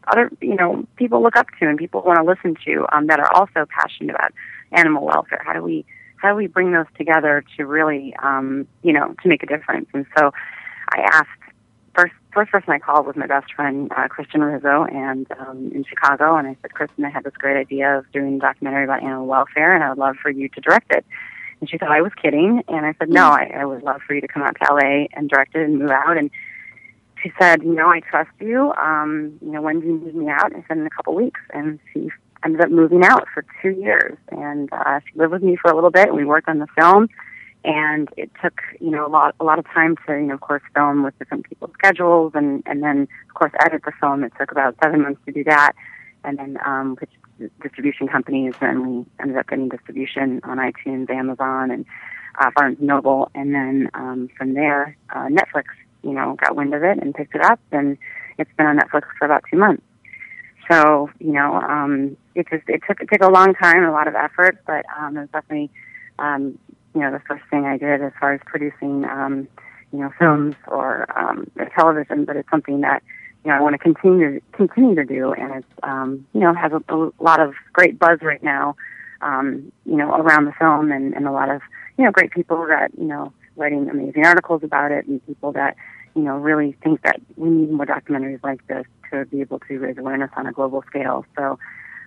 other 0.07 0.29
you 0.41 0.55
know 0.55 0.85
people 0.97 1.21
look 1.23 1.35
up 1.35 1.47
to 1.59 1.67
and 1.67 1.77
people 1.77 2.01
want 2.01 2.17
to 2.17 2.23
listen 2.23 2.55
to 2.65 2.85
um, 2.95 3.07
that 3.07 3.19
are 3.19 3.33
also 3.33 3.65
passionate 3.69 4.13
about 4.13 4.31
animal 4.71 5.05
welfare. 5.05 5.41
How 5.45 5.53
do 5.53 5.63
we 5.63 5.85
how 6.17 6.29
do 6.29 6.35
we 6.35 6.47
bring 6.47 6.71
those 6.71 6.85
together 6.97 7.43
to 7.57 7.65
really 7.65 8.15
um, 8.21 8.67
you 8.83 8.93
know 8.93 9.15
to 9.23 9.29
make 9.29 9.43
a 9.43 9.47
difference? 9.47 9.88
And 9.93 10.05
so 10.17 10.31
I 10.93 11.01
asked 11.01 11.29
first 12.36 12.52
person 12.52 12.69
I 12.71 12.80
called 12.80 13.08
was 13.08 13.15
my 13.15 13.28
best 13.28 13.54
friend 13.54 13.89
uh, 13.95 14.10
Kristen 14.10 14.41
Rizzo 14.43 14.84
and 14.84 15.26
um, 15.39 15.71
in 15.74 15.86
Chicago, 15.86 16.36
and 16.36 16.48
I 16.48 16.58
said, 16.62 16.74
Kristen, 16.74 17.06
I 17.06 17.10
had 17.10 17.24
this 17.24 17.34
great 17.38 17.58
idea 17.58 17.98
of 17.98 18.12
doing 18.12 18.36
a 18.36 18.39
documentary 18.39 18.84
about 18.84 19.02
animal 19.04 19.26
welfare, 19.26 19.74
and 19.74 19.84
I 19.84 19.89
would 19.89 19.98
love 19.98 20.17
for 20.21 20.30
you 20.30 20.50
to 20.50 20.62
direct 20.62 20.91
it. 20.91 21.06
And 21.62 21.69
she 21.69 21.78
thought 21.78 21.91
I 21.91 22.02
was 22.02 22.12
kidding, 22.21 22.62
and 22.67 22.86
I 22.86 22.93
said, 23.00 23.10
no, 23.10 23.30
I, 23.30 23.52
I 23.56 23.65
would 23.65 23.84
love 23.84 24.02
for 24.06 24.13
you 24.13 24.21
to 24.21 24.28
come 24.28 24.43
out 24.43 24.58
to 24.62 24.74
LA 24.74 25.06
and 25.13 25.30
direct 25.30 25.56
it 25.56 25.63
and 25.63 25.80
move 25.80 25.91
out. 25.91 26.17
And 26.17 26.30
she 27.24 27.32
said, 27.39 27.63
you 27.63 27.74
know, 27.74 27.88
I 27.88 28.02
trust 28.02 28.32
you. 28.41 28.74
Um, 28.74 29.39
you 29.41 29.52
know, 29.52 29.62
when 29.62 29.80
do 29.80 29.88
you 29.88 29.93
move 29.93 30.15
me 30.15 30.30
out? 30.30 30.52
And 30.52 30.62
I 30.62 30.65
said, 30.67 30.78
in 30.78 30.86
a 30.86 30.89
couple 30.89 31.15
weeks. 31.15 31.39
And 31.54 31.80
she 31.93 32.10
ended 32.43 32.62
up 32.62 32.69
moving 32.69 33.06
out 33.06 33.28
for 33.34 33.45
two 33.62 33.71
years, 33.71 34.17
and 34.30 34.69
uh, 34.74 35.00
she 35.00 35.17
lived 35.17 35.32
with 35.32 35.43
me 35.43 35.56
for 35.56 35.71
a 35.71 35.76
little 35.76 35.89
bit. 35.89 36.10
And 36.10 36.17
we 36.17 36.26
worked 36.26 36.50
on 36.50 36.60
the 36.60 36.67
film, 36.78 37.08
and 37.65 38.08
it 38.15 38.32
took 38.41 38.62
you 38.80 38.91
know 38.91 39.06
a 39.06 39.10
lot 39.10 39.36
a 39.39 39.43
lot 39.43 39.60
of 39.60 39.65
time 39.65 39.95
to 40.08 40.13
you 40.13 40.28
know 40.28 40.36
of 40.36 40.41
course 40.41 40.62
film 40.73 41.04
with 41.04 41.17
different 41.19 41.47
people's 41.49 41.71
schedules, 41.73 42.32
and 42.36 42.63
and 42.65 42.84
then 42.84 43.08
of 43.28 43.34
course 43.34 43.51
edit 43.65 43.82
the 43.86 43.91
film. 43.99 44.23
It 44.23 44.34
took 44.39 44.51
about 44.51 44.75
seven 44.84 45.01
months 45.01 45.19
to 45.25 45.32
do 45.32 45.43
that, 45.45 45.73
and 46.23 46.38
then 46.38 46.58
um, 46.65 46.95
pitch 46.95 47.10
distribution 47.62 48.08
companies, 48.08 48.54
and 48.62 48.88
we 48.88 49.06
ended 49.19 49.38
up 49.38 49.47
getting 49.47 49.69
distribution 49.69 50.39
on 50.43 50.58
iTunes, 50.58 51.10
Amazon, 51.10 51.71
and 51.71 51.86
uh, 52.39 52.51
Barnes 52.56 52.78
Noble, 52.80 53.30
and 53.36 53.54
then 53.54 53.89
um, 53.93 54.30
from 54.38 54.54
there, 54.54 54.95
uh, 55.13 55.28
Netflix, 55.28 55.65
you 56.04 56.12
know, 56.12 56.38
got 56.39 56.56
wind 56.56 56.73
of 56.73 56.84
it 56.84 56.97
and 56.99 57.13
picked 57.13 57.36
it 57.36 57.41
up, 57.41 57.60
and 57.71 57.97
it's 58.38 58.51
been 58.58 58.65
on 58.65 58.78
Netflix 58.78 59.04
for 59.17 59.25
about 59.25 59.43
two 59.49 59.58
months. 59.58 59.84
So, 60.69 61.10
you 61.19 61.32
know, 61.32 61.56
um, 61.56 62.17
it 62.34 62.47
just 62.49 62.63
it 62.67 62.82
took 62.88 62.99
it 62.99 63.10
took 63.12 63.21
a 63.21 63.32
long 63.32 63.54
time, 63.54 63.84
a 63.84 63.91
lot 63.91 64.08
of 64.08 64.15
effort, 64.15 64.58
but 64.65 64.86
um, 64.97 65.17
it 65.17 65.21
was 65.21 65.30
definitely, 65.32 65.69
um, 66.17 66.58
you 66.95 67.01
know, 67.01 67.12
the 67.12 67.19
first 67.27 67.43
thing 67.49 67.65
I 67.65 67.77
did 67.77 68.01
as 68.01 68.13
far 68.19 68.34
as 68.34 68.41
producing, 68.45 69.05
um, 69.05 69.47
you 69.91 69.99
know, 69.99 70.12
films 70.17 70.55
or 70.67 71.05
um, 71.19 71.51
television. 71.75 72.25
But 72.25 72.38
it's 72.38 72.49
something 72.49 72.81
that 72.81 73.03
you 73.43 73.51
know 73.51 73.58
I 73.58 73.62
want 73.62 73.73
to 73.73 73.77
continue 73.77 74.39
continue 74.53 74.95
to 74.95 75.05
do, 75.05 75.34
and 75.34 75.55
it's 75.55 75.73
um, 75.84 76.25
you 76.34 76.39
know 76.39 76.53
has 76.53 76.71
a, 76.71 76.81
a 76.93 77.12
lot 77.19 77.39
of 77.39 77.53
great 77.73 77.99
buzz 77.99 78.19
right 78.21 78.41
now, 78.41 78.75
um, 79.21 79.71
you 79.86 79.97
know, 79.97 80.12
around 80.15 80.45
the 80.45 80.53
film, 80.53 80.91
and, 80.91 81.13
and 81.13 81.27
a 81.27 81.31
lot 81.31 81.49
of 81.49 81.62
you 81.97 82.05
know 82.05 82.12
great 82.12 82.31
people 82.31 82.65
that 82.67 82.91
you 82.97 83.05
know 83.05 83.34
writing 83.58 83.89
amazing 83.89 84.25
articles 84.25 84.63
about 84.63 84.91
it, 84.91 85.05
and 85.05 85.25
people 85.27 85.51
that 85.51 85.75
you 86.15 86.21
know 86.21 86.38
really 86.38 86.77
think 86.84 87.01
that 87.03 87.19
we 87.36 87.49
need 87.49 87.71
more 87.71 87.86
documentaries 87.86 88.43
like 88.43 88.65
this 88.67 88.86
to 89.12 89.25
be 89.25 89.41
able 89.41 89.60
to 89.60 89.77
raise 89.79 89.97
awareness 89.97 90.31
on 90.38 90.47
a 90.47 90.51
global 90.51 90.84
scale. 90.88 91.25
So, 91.38 91.60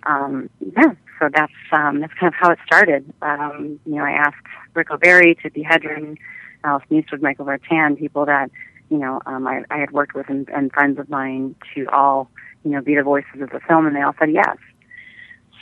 um, 0.08 0.48
yeah, 0.60 0.94
so 1.20 1.28
that's 1.32 1.52
um, 1.72 2.00
that's 2.00 2.14
kind 2.14 2.32
of 2.32 2.34
how 2.34 2.50
it 2.50 2.58
started. 2.64 3.12
Um, 3.22 3.78
you 3.84 3.96
know, 3.96 4.04
I 4.04 4.12
asked 4.12 4.36
Rick 4.74 4.90
O'Barry, 4.90 5.36
Tippi 5.36 5.64
Hedren, 5.64 6.16
Alison 6.64 6.96
Eastwood, 6.96 7.22
Michael 7.22 7.44
Vartan, 7.44 7.98
people 7.98 8.26
that 8.26 8.50
you 8.90 8.98
know 8.98 9.20
um, 9.26 9.46
I, 9.46 9.64
I 9.70 9.78
had 9.78 9.90
worked 9.90 10.14
with 10.14 10.28
and, 10.28 10.48
and 10.48 10.72
friends 10.72 10.98
of 10.98 11.08
mine 11.10 11.54
to 11.74 11.86
all 11.92 12.30
you 12.64 12.70
know 12.70 12.80
be 12.80 12.96
the 12.96 13.02
voices 13.02 13.40
of 13.40 13.50
the 13.50 13.60
film, 13.68 13.86
and 13.86 13.94
they 13.94 14.02
all 14.02 14.14
said 14.18 14.32
yes. 14.32 14.56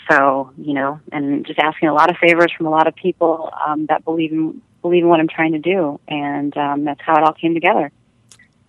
So 0.09 0.53
you 0.57 0.75
know, 0.75 1.01
and 1.11 1.45
just 1.45 1.59
asking 1.59 1.89
a 1.89 1.95
lot 1.95 2.09
of 2.09 2.17
favors 2.17 2.53
from 2.57 2.67
a 2.67 2.71
lot 2.71 2.87
of 2.87 2.95
people 2.95 3.53
um, 3.67 3.87
that 3.87 4.05
believe 4.05 4.33
in 4.33 4.63
believe 4.81 5.03
in 5.03 5.09
what 5.09 5.19
I'm 5.19 5.29
trying 5.29 5.53
to 5.53 5.59
do, 5.59 5.99
and 6.07 6.57
um, 6.57 6.85
that's 6.85 7.01
how 7.05 7.17
it 7.17 7.25
all 7.25 7.33
came 7.35 7.55
together. 7.55 7.91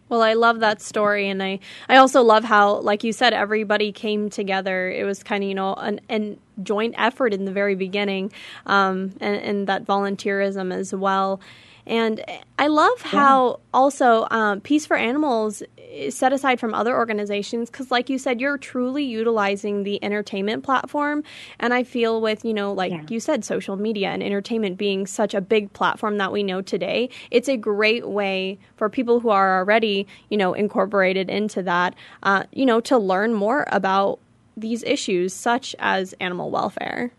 Well, 0.09 0.21
I 0.21 0.33
love 0.33 0.61
that 0.61 0.81
story, 0.81 1.27
and 1.29 1.43
I, 1.43 1.59
I 1.89 1.97
also 1.97 2.21
love 2.21 2.45
how, 2.45 2.77
like 2.79 3.03
you 3.03 3.11
said, 3.11 3.33
everybody 3.33 3.91
came 3.91 4.29
together. 4.29 4.89
It 4.89 5.03
was 5.03 5.21
kind 5.21 5.43
of 5.43 5.49
you 5.49 5.55
know 5.55 5.73
an, 5.75 6.39
joint 6.63 6.95
effort 6.97 7.33
in 7.33 7.45
the 7.45 7.51
very 7.51 7.75
beginning, 7.75 8.31
um, 8.65 9.13
and, 9.19 9.35
and 9.35 9.67
that 9.67 9.85
volunteerism 9.85 10.73
as 10.73 10.93
well. 10.93 11.41
And 11.87 12.23
I 12.59 12.67
love 12.67 13.01
how 13.01 13.49
yeah. 13.49 13.55
also 13.73 14.27
um, 14.29 14.61
Peace 14.61 14.85
for 14.85 14.97
Animals 14.97 15.63
is 15.89 16.15
set 16.15 16.33
aside 16.33 16.59
from 16.59 16.73
other 16.73 16.95
organizations 16.95 17.69
because, 17.69 17.89
like 17.89 18.09
you 18.09 18.17
said, 18.17 18.41
you're 18.41 18.57
truly 18.57 19.03
utilizing 19.03 19.83
the 19.83 20.03
entertainment 20.03 20.63
platform. 20.63 21.23
And 21.59 21.73
I 21.73 21.83
feel 21.83 22.19
with, 22.21 22.43
you 22.43 22.53
know, 22.53 22.73
like 22.73 22.91
yeah. 22.91 23.05
you 23.07 23.19
said, 23.21 23.45
social 23.45 23.77
media 23.77 24.09
and 24.09 24.21
entertainment 24.21 24.77
being 24.77 25.07
such 25.07 25.33
a 25.33 25.41
big 25.41 25.71
platform 25.71 26.17
that 26.17 26.31
we 26.31 26.43
know 26.43 26.61
today, 26.61 27.09
it's 27.31 27.47
a 27.47 27.57
great 27.57 28.07
way 28.07 28.59
for 28.75 28.89
people 28.89 29.21
who 29.21 29.29
are 29.29 29.57
already, 29.59 30.05
you 30.29 30.37
know, 30.37 30.53
incorporated 30.53 31.29
into 31.29 31.63
that, 31.63 31.95
uh, 32.23 32.43
you 32.51 32.65
know, 32.65 32.81
to 32.81 32.97
learn 32.97 33.33
more 33.33 33.65
about 33.71 34.19
these 34.57 34.83
issues 34.83 35.33
such 35.33 35.75
as 35.79 36.13
animal 36.19 36.51
welfare. 36.51 37.11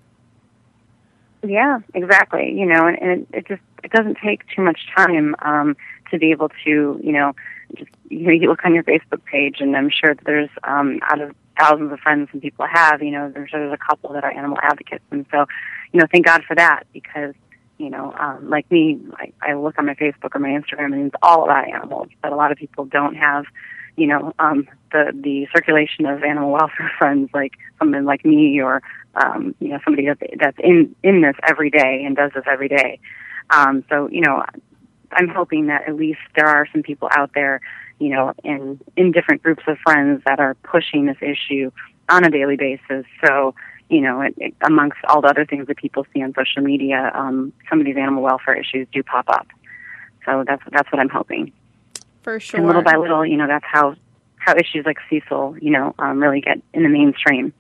Yeah, 1.47 1.81
exactly. 1.95 2.53
You 2.53 2.67
know, 2.67 2.87
and, 2.87 2.99
and 3.01 3.11
it, 3.11 3.27
it 3.33 3.49
just 3.49 3.63
it 3.85 3.93
doesn't 3.93 4.19
take 4.25 4.43
too 4.55 4.63
much 4.63 4.81
time 4.97 5.37
um, 5.41 5.77
to 6.11 6.19
be 6.19 6.31
able 6.31 6.49
to, 6.65 7.01
you 7.03 7.13
know, 7.13 7.33
just 7.77 7.91
you 8.09 8.27
know, 8.27 8.33
you 8.33 8.49
look 8.49 8.65
on 8.65 8.75
your 8.75 8.85
Facebook 8.85 9.25
page, 9.25 9.57
and 9.61 9.77
I'm 9.77 9.91
sure 9.91 10.15
that 10.15 10.25
there's 10.25 10.51
um, 10.65 10.99
out 11.03 11.21
of 11.21 11.35
thousands 11.59 11.93
of 11.93 12.01
friends 12.01 12.29
and 12.33 12.43
people 12.43 12.67
have, 12.67 13.03
you 13.03 13.11
know, 13.11 13.31
there's 13.31 13.51
there's 13.53 13.73
a 13.73 13.79
couple 13.79 14.13
that 14.13 14.25
are 14.25 14.33
animal 14.33 14.59
advocates, 14.63 15.05
and 15.11 15.27
so, 15.31 15.47
you 15.93 16.01
know, 16.01 16.07
thank 16.11 16.27
God 16.27 16.43
for 16.45 16.57
that 16.57 16.85
because, 16.93 17.35
you 17.79 17.91
know, 17.91 18.13
um, 18.19 18.49
like 18.49 18.71
me, 18.71 18.99
I, 19.15 19.33
I 19.43 19.55
look 19.55 19.79
on 19.79 19.87
my 19.87 19.95
Facebook 19.95 20.35
or 20.35 20.41
my 20.41 20.49
Instagram, 20.49 20.93
and 20.93 21.07
it's 21.07 21.17
all 21.23 21.45
about 21.45 21.69
animals, 21.69 22.09
but 22.23 22.33
a 22.33 22.37
lot 22.37 22.51
of 22.51 22.59
people 22.59 22.85
don't 22.85 23.15
have 23.15 23.45
you 23.97 24.07
know 24.07 24.33
um 24.39 24.67
the 24.93 25.13
the 25.13 25.49
circulation 25.55 26.07
of 26.07 26.23
animal 26.23 26.53
welfare 26.53 26.91
friends 26.99 27.29
like 27.35 27.55
someone 27.79 28.05
like 28.05 28.25
me 28.25 28.61
or 28.61 28.81
um 29.15 29.55
you 29.61 29.69
know 29.69 29.79
somebody 29.85 30.07
that 30.07 30.19
that's 30.39 30.57
in 30.61 30.95
in 31.03 31.23
this 31.23 31.37
every 31.47 31.71
day 31.71 32.03
and 32.05 32.17
does 32.17 32.31
this 32.35 32.45
every 32.47 32.69
day 32.69 32.99
um 33.51 33.85
so 33.89 34.09
you 34.11 34.21
know 34.21 34.45
i'm 35.13 35.29
hoping 35.29 35.67
that 35.67 35.89
at 35.89 35.97
least 35.97 36.21
there 36.37 36.47
are 36.47 36.67
some 36.73 36.83
people 36.83 37.09
out 37.13 37.31
there 37.35 37.61
you 37.99 38.11
know 38.11 38.33
in 38.45 38.81
in 38.97 39.13
different 39.13 39.43
groups 39.43 39.63
of 39.67 39.79
friends 39.79 40.23
that 40.25 40.41
are 40.41 40.55
pushing 40.63 41.07
this 41.07 41.19
issue 41.21 41.71
on 42.09 42.25
a 42.25 42.31
daily 42.31 42.57
basis 42.57 43.05
so 43.25 43.55
you 43.89 44.01
know 44.01 44.21
it, 44.21 44.35
it, 44.39 44.55
amongst 44.63 44.99
all 45.09 45.21
the 45.21 45.29
other 45.29 45.47
things 45.47 45.67
that 45.67 45.77
people 45.77 46.07
see 46.13 46.23
on 46.23 46.33
social 46.35 46.63
media 46.63 47.11
um 47.15 47.53
some 47.69 47.81
of 47.81 47.87
these 47.87 47.97
animal 47.97 48.23
welfare 48.23 48.55
issues 48.55 48.87
do 48.93 49.03
pop 49.03 49.29
up 49.29 49.47
so 50.25 50.45
that's 50.47 50.63
that's 50.71 50.91
what 50.93 51.01
i'm 51.01 51.09
hoping 51.09 51.53
for 52.29 52.39
sure. 52.41 52.59
And 52.59 52.67
little 52.67 52.83
by 52.83 52.97
little, 52.97 53.25
you 53.25 53.39
know, 53.39 53.47
that's 53.47 53.65
how 53.65 53.97
how 54.37 54.55
issues 54.55 54.85
like 54.85 54.99
Cecil, 55.09 55.57
you 55.63 55.71
know, 55.71 55.95
um, 55.99 56.23
really 56.23 56.43
get 56.43 56.61
in 56.75 56.83
the 56.83 56.89
mainstream. 56.91 57.55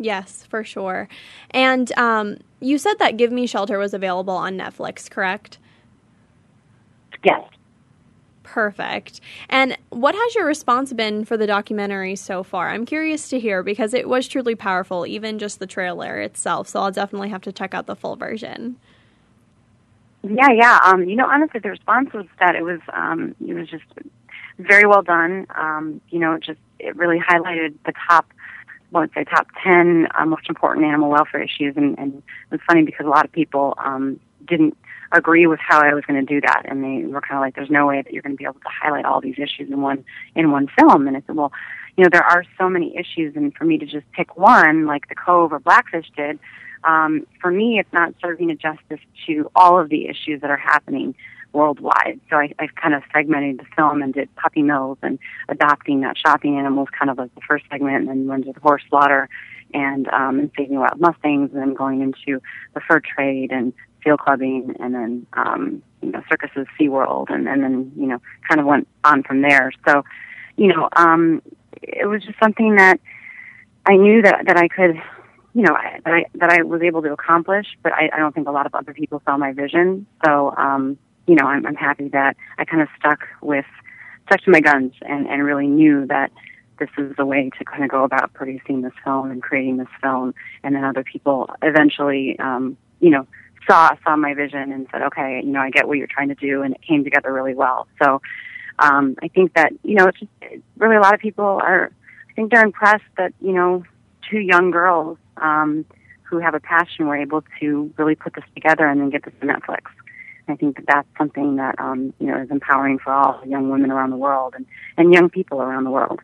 Yes, 0.00 0.46
for 0.48 0.64
sure. 0.64 1.08
And 1.50 1.92
um, 1.92 2.38
you 2.58 2.78
said 2.78 2.98
that 2.98 3.18
Give 3.18 3.30
Me 3.30 3.46
Shelter 3.46 3.78
was 3.78 3.92
available 3.92 4.34
on 4.34 4.56
Netflix, 4.56 5.10
correct? 5.10 5.58
Yes. 7.22 7.46
Perfect. 8.42 9.20
And 9.50 9.76
what 9.90 10.14
has 10.14 10.34
your 10.34 10.46
response 10.46 10.94
been 10.94 11.26
for 11.26 11.36
the 11.36 11.46
documentary 11.46 12.16
so 12.16 12.42
far? 12.42 12.70
I'm 12.70 12.86
curious 12.86 13.28
to 13.28 13.38
hear 13.38 13.62
because 13.62 13.92
it 13.92 14.08
was 14.08 14.26
truly 14.26 14.54
powerful, 14.54 15.06
even 15.06 15.38
just 15.38 15.58
the 15.58 15.66
trailer 15.66 16.18
itself. 16.18 16.66
So 16.68 16.80
I'll 16.80 16.90
definitely 16.90 17.28
have 17.28 17.42
to 17.42 17.52
check 17.52 17.74
out 17.74 17.86
the 17.86 17.94
full 17.94 18.16
version. 18.16 18.76
Yeah, 20.22 20.50
yeah. 20.50 20.78
Um, 20.82 21.04
you 21.04 21.14
know, 21.14 21.26
honestly, 21.26 21.60
the 21.60 21.70
response 21.70 22.12
was 22.14 22.26
that 22.38 22.56
it 22.56 22.62
was 22.62 22.80
um, 22.92 23.34
it 23.46 23.54
was 23.54 23.68
just 23.68 23.84
very 24.58 24.86
well 24.86 25.02
done. 25.02 25.46
Um, 25.54 26.00
you 26.08 26.18
know, 26.18 26.32
it 26.32 26.42
just 26.42 26.58
it 26.78 26.96
really 26.96 27.18
highlighted 27.18 27.74
the 27.84 27.92
top, 28.08 28.32
well, 28.90 29.04
I'd 29.04 29.12
say 29.14 29.24
top 29.24 29.46
ten 29.62 30.08
uh, 30.18 30.26
most 30.26 30.48
important 30.48 30.86
animal 30.86 31.10
welfare 31.10 31.42
issues, 31.42 31.76
and, 31.76 31.98
and 31.98 32.14
it 32.14 32.22
was 32.50 32.60
funny 32.66 32.82
because 32.82 33.06
a 33.06 33.10
lot 33.10 33.24
of 33.24 33.32
people 33.32 33.74
um, 33.78 34.20
didn't 34.46 34.76
agree 35.12 35.46
with 35.46 35.60
how 35.60 35.80
I 35.80 35.92
was 35.94 36.04
going 36.04 36.24
to 36.24 36.26
do 36.26 36.40
that, 36.40 36.62
and 36.66 36.84
they 36.84 37.06
were 37.06 37.20
kind 37.20 37.34
of 37.34 37.40
like, 37.40 37.54
"There's 37.54 37.70
no 37.70 37.86
way 37.86 38.02
that 38.02 38.12
you're 38.12 38.22
going 38.22 38.34
to 38.34 38.38
be 38.38 38.44
able 38.44 38.54
to 38.54 38.68
highlight 38.68 39.04
all 39.04 39.20
these 39.20 39.38
issues 39.38 39.70
in 39.70 39.80
one 39.80 40.04
in 40.34 40.50
one 40.50 40.68
film." 40.78 41.06
And 41.06 41.16
I 41.16 41.22
said, 41.26 41.36
"Well, 41.36 41.52
you 41.96 42.04
know, 42.04 42.10
there 42.10 42.24
are 42.24 42.44
so 42.58 42.68
many 42.68 42.96
issues, 42.96 43.36
and 43.36 43.54
for 43.54 43.64
me 43.64 43.78
to 43.78 43.86
just 43.86 44.10
pick 44.12 44.36
one, 44.36 44.86
like 44.86 45.08
the 45.08 45.14
Cove 45.14 45.52
or 45.52 45.58
Blackfish 45.58 46.10
did." 46.16 46.38
um, 46.84 47.26
for 47.40 47.50
me, 47.50 47.78
it's 47.78 47.92
not 47.92 48.14
serving 48.20 48.50
a 48.50 48.54
justice 48.54 49.00
to 49.26 49.50
all 49.54 49.78
of 49.78 49.88
the 49.88 50.08
issues 50.08 50.40
that 50.40 50.50
are 50.50 50.56
happening 50.56 51.14
worldwide. 51.52 52.20
So 52.30 52.36
I, 52.36 52.52
I've 52.58 52.74
kind 52.74 52.94
of 52.94 53.02
segmented 53.12 53.58
the 53.58 53.66
film 53.76 54.02
and 54.02 54.14
did 54.14 54.34
puppy 54.36 54.62
mills 54.62 54.98
and 55.02 55.18
adopting, 55.48 56.00
not 56.00 56.16
shopping 56.18 56.58
animals, 56.58 56.88
kind 56.96 57.10
of 57.10 57.18
like 57.18 57.34
the 57.34 57.40
first 57.46 57.64
segment, 57.70 57.96
and 57.96 58.08
then 58.08 58.26
went 58.26 58.44
to 58.46 58.52
the 58.52 58.60
horse 58.60 58.82
slaughter 58.88 59.28
and 59.72 60.08
um, 60.08 60.38
and 60.40 60.50
saving 60.56 60.78
wild 60.78 61.00
mustangs, 61.00 61.50
and 61.52 61.60
then 61.60 61.74
going 61.74 62.00
into 62.00 62.40
the 62.74 62.80
fur 62.80 63.00
trade 63.00 63.52
and 63.52 63.72
seal 64.04 64.16
clubbing, 64.16 64.74
and 64.80 64.94
then 64.94 65.26
um, 65.34 65.82
you 66.02 66.10
know 66.10 66.22
circuses, 66.28 66.66
SeaWorld, 66.78 67.30
and 67.30 67.48
and 67.48 67.62
then 67.62 67.92
you 67.96 68.06
know 68.06 68.20
kind 68.48 68.60
of 68.60 68.66
went 68.66 68.88
on 69.04 69.22
from 69.22 69.42
there. 69.42 69.72
So 69.86 70.02
you 70.56 70.68
know 70.68 70.88
um, 70.96 71.42
it 71.82 72.06
was 72.06 72.22
just 72.24 72.38
something 72.38 72.76
that 72.76 73.00
I 73.86 73.96
knew 73.96 74.22
that 74.22 74.44
that 74.46 74.56
I 74.56 74.68
could, 74.68 74.96
you 75.54 75.62
know, 75.62 75.76
that 76.04 76.12
I 76.12 76.24
that 76.34 76.50
I 76.50 76.62
was 76.62 76.82
able 76.82 77.02
to 77.02 77.12
accomplish. 77.12 77.66
But 77.82 77.92
I, 77.92 78.10
I 78.12 78.18
don't 78.18 78.34
think 78.34 78.48
a 78.48 78.52
lot 78.52 78.66
of 78.66 78.74
other 78.74 78.92
people 78.92 79.22
saw 79.24 79.36
my 79.36 79.52
vision. 79.52 80.06
So, 80.24 80.54
um, 80.56 80.98
you 81.30 81.36
know, 81.36 81.46
I'm, 81.46 81.64
I'm 81.64 81.76
happy 81.76 82.08
that 82.08 82.36
I 82.58 82.64
kind 82.64 82.82
of 82.82 82.88
stuck 82.98 83.20
with 83.40 83.64
stuck 84.26 84.40
to 84.40 84.50
my 84.50 84.60
guns 84.60 84.92
and 85.02 85.28
and 85.28 85.44
really 85.44 85.68
knew 85.68 86.04
that 86.06 86.32
this 86.80 86.88
is 86.98 87.14
the 87.16 87.24
way 87.24 87.50
to 87.56 87.64
kind 87.64 87.84
of 87.84 87.90
go 87.90 88.02
about 88.02 88.32
producing 88.32 88.82
this 88.82 88.92
film 89.04 89.30
and 89.30 89.40
creating 89.40 89.76
this 89.76 89.92
film. 90.02 90.34
And 90.64 90.74
then 90.74 90.82
other 90.82 91.04
people 91.04 91.48
eventually, 91.62 92.36
um, 92.40 92.76
you 92.98 93.10
know, 93.10 93.28
saw 93.68 93.90
saw 94.02 94.16
my 94.16 94.34
vision 94.34 94.72
and 94.72 94.88
said, 94.90 95.02
okay, 95.02 95.40
you 95.44 95.52
know, 95.52 95.60
I 95.60 95.70
get 95.70 95.86
what 95.86 95.98
you're 95.98 96.08
trying 96.08 96.30
to 96.30 96.34
do, 96.34 96.62
and 96.62 96.74
it 96.74 96.82
came 96.82 97.04
together 97.04 97.32
really 97.32 97.54
well. 97.54 97.86
So 98.02 98.20
um, 98.80 99.14
I 99.22 99.28
think 99.28 99.54
that 99.54 99.72
you 99.84 99.94
know, 99.94 100.08
it's 100.08 100.18
just 100.18 100.32
really 100.78 100.96
a 100.96 101.00
lot 101.00 101.14
of 101.14 101.20
people 101.20 101.60
are. 101.62 101.92
I 102.28 102.32
think 102.32 102.50
they're 102.50 102.64
impressed 102.64 103.10
that 103.18 103.34
you 103.40 103.52
know, 103.52 103.84
two 104.28 104.40
young 104.40 104.72
girls 104.72 105.16
um, 105.36 105.84
who 106.24 106.38
have 106.40 106.54
a 106.54 106.60
passion 106.60 107.06
were 107.06 107.16
able 107.16 107.44
to 107.60 107.94
really 107.98 108.16
put 108.16 108.34
this 108.34 108.44
together 108.56 108.88
and 108.88 109.00
then 109.00 109.10
get 109.10 109.24
this 109.24 109.34
to 109.40 109.46
Netflix. 109.46 109.82
I 110.48 110.56
think 110.56 110.76
that 110.76 110.86
that's 110.86 111.08
something 111.18 111.56
that 111.56 111.78
um, 111.78 112.12
you 112.18 112.26
know 112.26 112.40
is 112.40 112.50
empowering 112.50 112.98
for 112.98 113.12
all 113.12 113.40
young 113.46 113.70
women 113.70 113.90
around 113.90 114.10
the 114.10 114.16
world 114.16 114.54
and 114.56 114.66
and 114.96 115.12
young 115.12 115.30
people 115.30 115.60
around 115.62 115.84
the 115.84 115.90
world. 115.90 116.20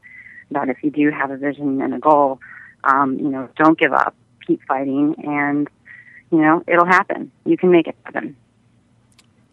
That 0.51 0.69
if 0.69 0.83
you 0.83 0.91
do 0.91 1.11
have 1.11 1.31
a 1.31 1.37
vision 1.37 1.83
and 1.83 1.95
a 1.95 1.99
goal, 1.99 2.41
um, 2.85 3.19
you 3.19 3.29
know, 3.29 3.49
don't 3.57 3.79
give 3.79 3.93
up, 3.93 4.15
keep 4.47 4.61
fighting, 4.67 5.17
and 5.25 5.69
you 6.31 6.39
know, 6.39 6.63
it'll 6.67 6.87
happen. 6.87 7.31
You 7.45 7.57
can 7.57 7.71
make 7.71 7.87
it 7.89 7.97
happen. 8.05 8.37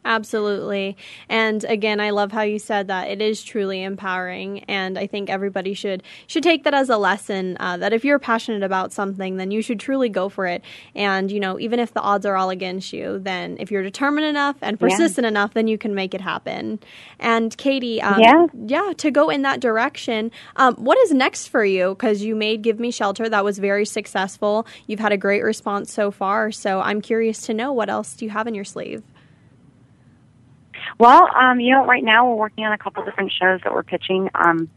Absolutely. 0.06 0.98
And 1.30 1.64
again, 1.64 2.02
I 2.02 2.10
love 2.10 2.32
how 2.32 2.42
you 2.42 2.60
said 2.60 2.88
that 2.88 3.08
it 3.08 3.22
is 3.22 3.42
truly 3.44 3.84
empowering. 3.84 4.60
And 4.66 4.98
I 4.98 5.08
think 5.08 5.30
everybody 5.30 5.74
should 5.74 6.04
should 6.28 6.44
take 6.44 6.66
that 6.66 6.74
as 6.74 6.90
a 6.90 6.98
lesson 6.98 7.56
uh, 7.60 7.78
that 7.78 7.94
if 7.94 8.04
you're 8.04 8.20
passionate 8.20 8.64
about 8.64 8.92
something, 8.92 9.38
then 9.38 9.52
you 9.52 9.62
should 9.62 9.80
truly 9.80 10.10
go 10.10 10.28
for 10.28 10.46
it. 10.46 10.62
And, 10.94 11.32
you 11.32 11.40
know, 11.40 11.58
even 11.60 11.80
if 11.80 11.94
the 11.94 12.02
odds 12.02 12.26
are 12.26 12.36
all 12.36 12.50
against 12.50 12.92
you, 12.92 13.20
then 13.20 13.56
if 13.60 13.72
you're 13.72 13.84
determined 13.84 14.28
enough 14.28 14.58
and 14.62 14.78
persistent 14.78 15.24
yeah. 15.24 15.30
enough, 15.30 15.54
then 15.54 15.68
you 15.68 15.78
can 15.78 15.96
make 15.96 16.14
it 16.14 16.22
happen. 16.22 16.80
And 17.20 17.56
Katie, 17.58 18.02
um, 18.02 18.20
yeah. 18.20 18.46
yeah, 18.66 18.94
to 18.98 19.10
go 19.10 19.30
in 19.30 19.44
that 19.44 19.62
direction, 19.62 20.32
um, 20.58 20.76
what 20.76 20.98
is 21.00 21.14
next 21.14 21.48
for 21.48 21.64
you? 21.64 21.96
Because 21.96 22.24
you 22.24 22.36
made 22.36 22.62
Give 22.62 22.80
Me 22.80 22.92
Shelter. 22.92 23.30
That 23.30 23.46
was 23.46 23.58
very 23.58 23.86
successful. 23.86 24.68
You've 24.86 25.00
had 25.00 25.14
a 25.14 25.18
great 25.18 25.44
response 25.44 25.94
so 25.94 26.12
far. 26.12 26.52
So 26.52 26.82
I'm 26.82 27.00
curious 27.00 27.42
to 27.44 27.54
know 27.54 27.72
what 27.72 27.90
else 27.90 28.16
do 28.16 28.26
you 28.26 28.32
have 28.32 28.48
in 28.48 28.54
your 28.54 28.66
sleeve? 28.66 29.02
Well, 31.00 31.28
um, 31.36 31.60
you 31.60 31.74
know, 31.74 31.86
right 31.86 32.04
now 32.04 32.28
we're 32.28 32.36
working 32.36 32.66
on 32.66 32.74
a 32.74 32.78
couple 32.78 33.04
different 33.04 33.32
shows 33.32 33.62
that 33.64 33.74
we're 33.74 33.84
pitching 33.84 34.30
um, 34.36 34.70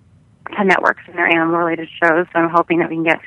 to 0.57 0.65
networks 0.65 1.03
and 1.07 1.17
their 1.17 1.27
animal-related 1.27 1.89
shows. 2.03 2.27
So 2.33 2.39
I'm 2.39 2.51
hoping 2.51 2.79
that 2.79 2.89
we 2.89 2.97
can 2.97 3.05
get, 3.05 3.21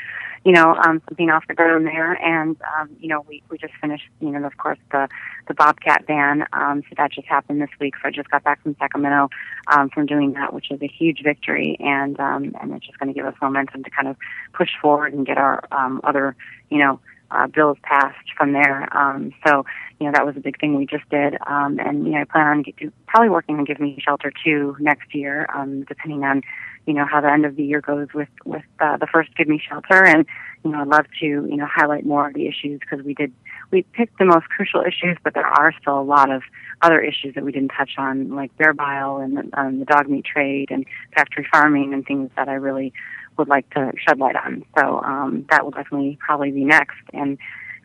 you 0.44 0.54
know, 0.54 0.74
um, 0.74 1.02
something 1.08 1.30
off 1.30 1.44
the 1.48 1.54
ground 1.54 1.86
there. 1.86 2.14
And 2.14 2.58
um, 2.78 2.90
you 3.00 3.10
know, 3.10 3.26
we 3.28 3.44
we 3.50 3.58
just 3.58 3.74
finished, 3.80 4.06
you 4.20 4.32
know, 4.32 4.46
of 4.46 4.58
course 4.58 4.80
the 4.92 5.08
the 5.48 5.54
Bobcat 5.54 6.08
ban. 6.08 6.46
Um, 6.54 6.82
so 6.90 6.96
that 6.98 7.12
just 7.12 7.28
happened 7.28 7.62
this 7.62 7.70
week. 7.80 7.96
So 8.02 8.08
I 8.08 8.12
just 8.12 8.30
got 8.32 8.44
back 8.44 8.64
from 8.64 8.76
Sacramento 8.80 9.30
um, 9.68 9.90
from 9.90 10.06
doing 10.06 10.34
that, 10.34 10.54
which 10.54 10.72
is 10.72 10.82
a 10.82 10.88
huge 10.88 11.22
victory, 11.24 11.78
and 11.80 12.20
um, 12.20 12.56
and 12.60 12.74
it's 12.74 12.86
just 12.88 12.98
going 12.98 13.14
to 13.14 13.18
give 13.18 13.26
us 13.26 13.36
momentum 13.42 13.84
to 13.84 13.90
kind 13.90 14.08
of 14.08 14.16
push 14.54 14.70
forward 14.82 15.14
and 15.14 15.26
get 15.26 15.38
our 15.38 15.64
um, 15.72 16.02
other, 16.04 16.36
you 16.70 16.80
know 16.80 17.00
uh, 17.32 17.48
bills 17.48 17.78
passed 17.84 18.28
from 18.38 18.54
there. 18.54 18.96
Um, 18.98 19.34
so, 19.46 19.66
you 20.00 20.06
know, 20.06 20.14
that 20.14 20.26
was 20.26 20.36
a 20.38 20.40
big 20.40 20.60
thing 20.60 20.76
we 20.76 20.86
just 20.86 21.08
did. 21.10 21.36
Um, 21.46 21.80
and, 21.80 22.06
you 22.06 22.12
know, 22.12 22.22
I 22.22 22.24
plan 22.24 22.48
on 22.48 22.62
get 22.64 22.76
probably 23.08 23.30
working 23.30 23.58
on 23.58 23.66
Give 23.66 23.80
Me 23.80 24.00
Shelter 24.04 24.32
too 24.44 24.76
next 24.80 25.14
year, 25.14 25.48
um, 25.54 25.84
depending 25.84 26.24
on, 26.24 26.42
you 26.86 26.94
know, 26.94 27.06
how 27.06 27.22
the 27.22 27.32
end 27.32 27.46
of 27.46 27.56
the 27.56 27.64
year 27.64 27.82
goes 27.82 28.08
with, 28.14 28.30
with, 28.46 28.64
uh, 28.80 28.98
the 28.98 29.08
first 29.08 29.36
Give 29.36 29.48
Me 29.48 29.62
Shelter. 29.68 30.06
And, 30.06 30.26
you 30.64 30.72
know, 30.72 30.82
I'd 30.82 30.88
love 30.88 31.06
to, 31.20 31.26
you 31.26 31.58
know, 31.58 31.68
highlight 31.68 32.06
more 32.06 32.28
of 32.28 32.34
the 32.34 32.48
issues 32.48 32.80
because 32.80 33.06
we 33.06 33.14
did, 33.14 33.32
we 33.72 33.84
picked 33.94 34.18
the 34.18 34.26
most 34.26 34.48
crucial 34.50 34.82
issues, 34.82 35.18
but 35.24 35.34
there 35.34 35.46
are 35.46 35.74
still 35.80 36.00
a 36.00 36.02
lot 36.02 36.32
of 36.32 36.42
other 36.82 37.00
issues 37.00 37.36
that 37.36 37.44
we 37.44 37.52
didn't 37.52 37.72
touch 37.78 37.92
on, 37.98 38.36
like 38.36 38.56
bear 38.58 38.74
bile 38.74 39.18
and 39.18 39.54
um, 39.54 39.80
the 39.80 39.86
dog 39.86 40.10
meat 40.10 40.26
trade 40.26 40.70
and 40.72 40.86
factory 41.14 41.46
farming 41.52 41.94
and 41.94 42.06
things 42.06 42.30
that 42.36 42.50
I 42.50 42.54
really 42.54 42.94
would 43.40 43.48
like 43.48 43.70
to 43.72 43.92
shed 44.08 44.20
light 44.20 44.36
on. 44.36 44.64
So 44.78 45.02
um, 45.02 45.46
that 45.50 45.64
will 45.64 45.72
definitely 45.72 46.18
probably 46.20 46.52
be 46.52 46.64
next. 46.64 46.98
And 47.14 47.38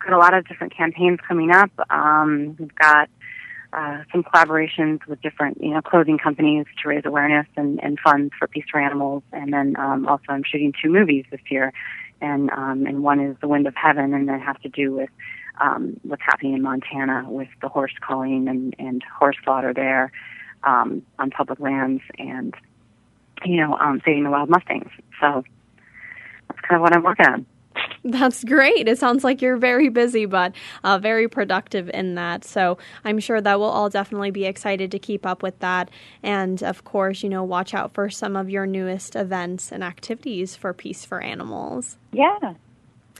got 0.05 0.13
a 0.13 0.19
lot 0.19 0.35
of 0.35 0.47
different 0.47 0.77
campaigns 0.77 1.19
coming 1.27 1.51
up. 1.51 1.71
Um, 1.91 2.57
we've 2.59 2.75
got 2.75 3.09
uh, 3.73 4.03
some 4.13 4.23
collaborations 4.23 5.05
with 5.07 5.21
different, 5.23 5.61
you 5.61 5.71
know, 5.71 5.81
clothing 5.81 6.19
companies 6.19 6.67
to 6.83 6.89
raise 6.89 7.05
awareness 7.05 7.47
and, 7.57 7.83
and 7.83 7.99
funds 7.99 8.33
for 8.39 8.47
Peace 8.47 8.65
for 8.71 8.81
Animals. 8.81 9.23
And 9.33 9.53
then 9.53 9.77
um, 9.79 10.07
also 10.07 10.25
I'm 10.29 10.45
shooting 10.45 10.73
two 10.81 10.91
movies 10.91 11.25
this 11.31 11.41
year, 11.51 11.73
and 12.21 12.51
um, 12.51 12.87
and 12.87 13.03
one 13.03 13.21
is 13.21 13.37
The 13.41 13.49
Wind 13.49 13.67
of 13.67 13.75
Heaven, 13.75 14.15
and 14.15 14.29
that 14.29 14.41
has 14.41 14.57
to 14.63 14.69
do 14.69 14.93
with 14.93 15.11
um, 15.61 15.99
what's 16.03 16.23
happening 16.23 16.55
in 16.55 16.63
Montana 16.63 17.25
with 17.29 17.49
the 17.63 17.69
horse 17.69 17.95
culling 18.07 18.49
and, 18.49 18.75
and 18.79 19.03
horse 19.19 19.37
slaughter 19.45 19.73
there 19.73 20.13
um, 20.65 21.03
on 21.19 21.31
public 21.31 21.61
lands 21.61 22.03
and 22.19 22.55
you 23.45 23.57
know, 23.57 23.77
um, 23.77 24.01
saving 24.05 24.25
the 24.25 24.31
wild 24.31 24.49
mustangs. 24.49 24.91
So 25.21 25.45
that's 26.49 26.61
kind 26.61 26.77
of 26.77 26.83
what 26.83 26.95
I'm 26.95 27.03
working 27.03 27.27
on. 27.27 27.47
That's 28.05 28.45
great. 28.45 28.87
It 28.87 28.99
sounds 28.99 29.25
like 29.25 29.41
you're 29.41 29.57
very 29.57 29.89
busy, 29.89 30.27
but 30.27 30.55
uh, 30.85 30.99
very 30.99 31.27
productive 31.27 31.91
in 31.93 32.15
that. 32.17 32.45
So 32.45 32.79
I'm 33.05 33.19
sure 33.19 33.41
that 33.41 33.59
we'll 33.59 33.69
all 33.69 33.89
definitely 33.89 34.31
be 34.31 34.45
excited 34.45 34.91
to 34.91 34.99
keep 34.99 35.25
up 35.25 35.43
with 35.43 35.59
that. 35.61 35.91
And 36.23 36.63
of 36.63 36.85
course, 36.85 37.23
you 37.23 37.31
know, 37.31 37.43
watch 37.43 37.73
out 37.73 37.95
for 37.95 38.11
some 38.11 38.37
of 38.37 38.51
your 38.51 38.67
newest 38.67 39.17
events 39.17 39.73
and 39.73 39.83
activities 39.83 40.55
for 40.55 40.73
Peace 40.75 41.05
for 41.05 41.21
Animals. 41.21 41.97
Yeah, 42.13 42.55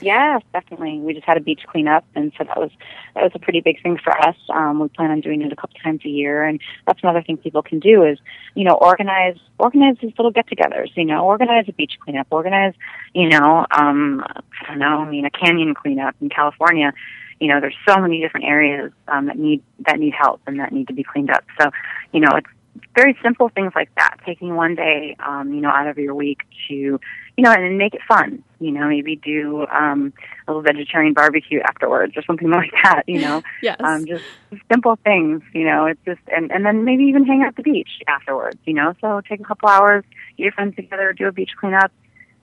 Yes, 0.01 0.41
definitely. 0.51 0.99
We 0.99 1.13
just 1.13 1.25
had 1.25 1.37
a 1.37 1.39
beach 1.39 1.61
cleanup, 1.67 2.03
and 2.15 2.33
so 2.37 2.43
that 2.43 2.57
was 2.57 2.69
that 3.13 3.23
was 3.23 3.31
a 3.33 3.39
pretty 3.39 3.61
big 3.61 3.81
thing 3.81 3.97
for 3.97 4.11
us. 4.27 4.35
Um, 4.49 4.79
we 4.81 4.89
plan 4.89 5.09
on 5.09 5.21
doing 5.21 5.41
it 5.41 5.53
a 5.53 5.55
couple 5.55 5.79
times 5.81 6.01
a 6.03 6.09
year, 6.09 6.43
and 6.43 6.59
that's 6.85 7.01
another 7.01 7.21
thing 7.21 7.37
people 7.37 7.63
can 7.63 7.79
do 7.79 8.03
is, 8.03 8.19
you 8.55 8.65
know, 8.65 8.73
organize 8.73 9.37
organize 9.57 9.95
these 10.01 10.11
little 10.17 10.31
get-togethers. 10.31 10.91
You 10.97 11.05
know, 11.05 11.23
organize 11.25 11.69
a 11.69 11.73
beach 11.73 11.93
cleanup, 12.03 12.27
organize, 12.29 12.73
you 13.13 13.29
know, 13.29 13.65
um, 13.71 14.21
I 14.27 14.67
don't 14.67 14.79
know, 14.79 14.99
I 14.99 15.09
mean, 15.09 15.25
a 15.25 15.29
canyon 15.29 15.73
cleanup 15.73 16.15
in 16.19 16.27
California. 16.27 16.93
You 17.39 17.47
know, 17.47 17.61
there's 17.61 17.75
so 17.87 17.97
many 17.97 18.19
different 18.19 18.47
areas 18.47 18.91
um, 19.07 19.27
that 19.27 19.39
need 19.39 19.63
that 19.85 19.97
need 19.97 20.13
help 20.13 20.41
and 20.45 20.59
that 20.59 20.73
need 20.73 20.87
to 20.89 20.93
be 20.93 21.03
cleaned 21.03 21.29
up. 21.29 21.45
So, 21.59 21.71
you 22.11 22.19
know, 22.19 22.31
it's 22.35 22.47
very 22.95 23.17
simple 23.23 23.49
things 23.49 23.73
like 23.75 23.93
that. 23.95 24.17
Taking 24.25 24.55
one 24.55 24.75
day, 24.75 25.15
um, 25.25 25.53
you 25.53 25.61
know, 25.61 25.69
out 25.69 25.87
of 25.87 25.97
your 25.97 26.13
week 26.13 26.39
to, 26.67 26.73
you 26.73 26.99
know, 27.37 27.51
and 27.51 27.77
make 27.77 27.93
it 27.93 28.01
fun. 28.07 28.43
You 28.59 28.71
know, 28.71 28.87
maybe 28.87 29.15
do 29.15 29.65
um, 29.67 30.13
a 30.47 30.51
little 30.51 30.61
vegetarian 30.61 31.13
barbecue 31.13 31.59
afterwards 31.61 32.13
or 32.15 32.23
something 32.23 32.49
like 32.51 32.71
that. 32.83 33.03
You 33.07 33.21
know, 33.21 33.43
yes. 33.61 33.77
um, 33.83 34.05
just 34.05 34.23
simple 34.71 34.97
things. 35.03 35.41
You 35.53 35.65
know, 35.65 35.85
it's 35.85 35.99
just 36.05 36.21
and 36.35 36.51
and 36.51 36.65
then 36.65 36.85
maybe 36.85 37.03
even 37.05 37.25
hang 37.25 37.41
out 37.41 37.49
at 37.49 37.55
the 37.55 37.63
beach 37.63 38.01
afterwards. 38.07 38.57
You 38.65 38.73
know, 38.73 38.93
so 39.01 39.21
take 39.27 39.39
a 39.39 39.43
couple 39.43 39.69
hours, 39.69 40.03
get 40.37 40.43
your 40.43 40.51
friends 40.53 40.75
together, 40.75 41.13
do 41.13 41.27
a 41.27 41.31
beach 41.31 41.51
cleanup, 41.59 41.91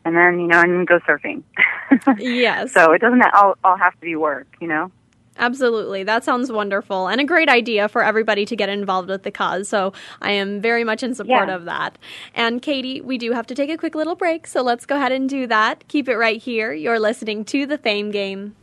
and 0.04 0.16
then 0.16 0.40
you 0.40 0.46
know, 0.46 0.60
and 0.60 0.86
go 0.86 0.98
surfing. 1.00 1.42
yes. 2.18 2.72
So 2.72 2.92
it 2.92 3.00
doesn't 3.00 3.22
all 3.34 3.56
all 3.64 3.76
have 3.76 3.94
to 3.94 4.00
be 4.00 4.16
work. 4.16 4.46
You 4.60 4.68
know. 4.68 4.92
Absolutely. 5.38 6.04
That 6.04 6.24
sounds 6.24 6.52
wonderful 6.52 7.08
and 7.08 7.20
a 7.20 7.24
great 7.24 7.48
idea 7.48 7.88
for 7.88 8.04
everybody 8.04 8.44
to 8.46 8.54
get 8.54 8.68
involved 8.68 9.08
with 9.08 9.22
the 9.22 9.30
cause. 9.30 9.68
So 9.68 9.92
I 10.20 10.32
am 10.32 10.60
very 10.60 10.84
much 10.84 11.02
in 11.02 11.14
support 11.14 11.48
yeah. 11.48 11.54
of 11.54 11.64
that. 11.64 11.98
And 12.34 12.60
Katie, 12.60 13.00
we 13.00 13.18
do 13.18 13.32
have 13.32 13.46
to 13.46 13.54
take 13.54 13.70
a 13.70 13.76
quick 13.76 13.94
little 13.94 14.14
break. 14.14 14.46
So 14.46 14.62
let's 14.62 14.86
go 14.86 14.96
ahead 14.96 15.12
and 15.12 15.28
do 15.28 15.46
that. 15.46 15.88
Keep 15.88 16.08
it 16.08 16.16
right 16.16 16.40
here. 16.40 16.72
You're 16.72 17.00
listening 17.00 17.44
to 17.46 17.66
The 17.66 17.78
Fame 17.78 18.10
Game. 18.10 18.54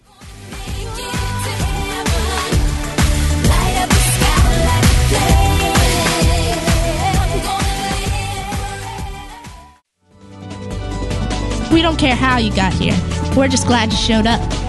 We 11.72 11.84
don't 11.84 11.98
care 12.00 12.16
how 12.16 12.38
you 12.38 12.54
got 12.56 12.74
here. 12.74 12.98
We're 13.38 13.48
just 13.48 13.68
glad 13.68 13.92
you 13.92 13.98
showed 13.98 14.26
up. 14.26 14.69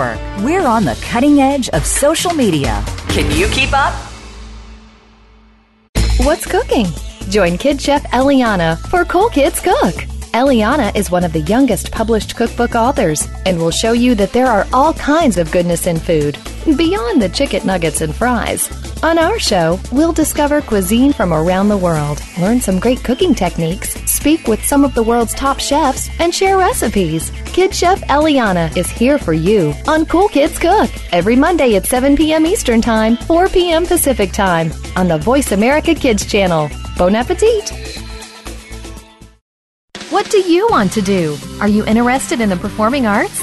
Network. 0.00 0.44
We're 0.44 0.66
on 0.66 0.84
the 0.84 0.98
cutting 1.02 1.40
edge 1.40 1.68
of 1.70 1.86
social 1.86 2.32
media. 2.32 2.82
Can 3.08 3.30
you 3.36 3.48
keep 3.48 3.72
up? 3.72 3.94
What's 6.20 6.46
cooking? 6.46 6.86
Join 7.28 7.58
Kid 7.58 7.80
Chef 7.80 8.02
Eliana 8.10 8.78
for 8.88 9.04
Cool 9.04 9.28
Kids 9.28 9.60
Cook. 9.60 9.94
Eliana 10.32 10.94
is 10.94 11.10
one 11.10 11.24
of 11.24 11.32
the 11.32 11.40
youngest 11.40 11.90
published 11.90 12.36
cookbook 12.36 12.74
authors 12.74 13.26
and 13.46 13.58
will 13.58 13.70
show 13.70 13.92
you 13.92 14.14
that 14.14 14.32
there 14.32 14.46
are 14.46 14.66
all 14.72 14.92
kinds 14.94 15.38
of 15.38 15.50
goodness 15.50 15.86
in 15.86 15.98
food, 15.98 16.36
beyond 16.76 17.20
the 17.20 17.28
chicken 17.28 17.66
nuggets 17.66 18.00
and 18.00 18.14
fries. 18.14 18.70
On 19.02 19.18
our 19.18 19.38
show, 19.38 19.80
we'll 19.92 20.12
discover 20.12 20.60
cuisine 20.60 21.12
from 21.12 21.32
around 21.32 21.68
the 21.68 21.76
world, 21.76 22.20
learn 22.38 22.60
some 22.60 22.78
great 22.78 23.02
cooking 23.02 23.34
techniques, 23.34 23.94
speak 24.10 24.46
with 24.46 24.64
some 24.64 24.84
of 24.84 24.94
the 24.94 25.02
world's 25.02 25.34
top 25.34 25.58
chefs, 25.58 26.10
and 26.20 26.34
share 26.34 26.58
recipes. 26.58 27.32
Kid 27.46 27.74
Chef 27.74 28.00
Eliana 28.02 28.76
is 28.76 28.90
here 28.90 29.18
for 29.18 29.32
you 29.32 29.72
on 29.88 30.04
Cool 30.06 30.28
Kids 30.28 30.58
Cook 30.58 30.90
every 31.12 31.36
Monday 31.36 31.76
at 31.76 31.86
7 31.86 32.16
p.m. 32.16 32.44
Eastern 32.44 32.82
Time, 32.82 33.16
4 33.16 33.48
p.m. 33.48 33.86
Pacific 33.86 34.32
Time 34.32 34.70
on 34.96 35.08
the 35.08 35.18
Voice 35.18 35.52
America 35.52 35.94
Kids 35.94 36.26
channel. 36.26 36.68
Bon 36.98 37.14
appetit! 37.14 37.70
What 40.10 40.28
do 40.28 40.38
you 40.38 40.68
want 40.70 40.92
to 40.92 41.00
do? 41.00 41.36
Are 41.60 41.68
you 41.68 41.86
interested 41.86 42.40
in 42.40 42.48
the 42.48 42.56
performing 42.56 43.06
arts? 43.06 43.42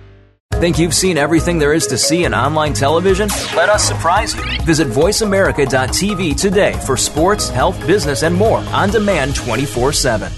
Think 0.61 0.77
you've 0.77 0.93
seen 0.93 1.17
everything 1.17 1.57
there 1.57 1.73
is 1.73 1.87
to 1.87 1.97
see 1.97 2.23
in 2.23 2.35
online 2.35 2.73
television? 2.73 3.29
Let 3.55 3.69
us 3.69 3.83
surprise 3.83 4.35
you. 4.35 4.43
Visit 4.61 4.89
VoiceAmerica.tv 4.89 6.39
today 6.39 6.73
for 6.85 6.95
sports, 6.95 7.49
health, 7.49 7.87
business, 7.87 8.21
and 8.21 8.35
more 8.35 8.59
on 8.59 8.91
demand 8.91 9.35
24 9.35 9.91
7. 9.91 10.31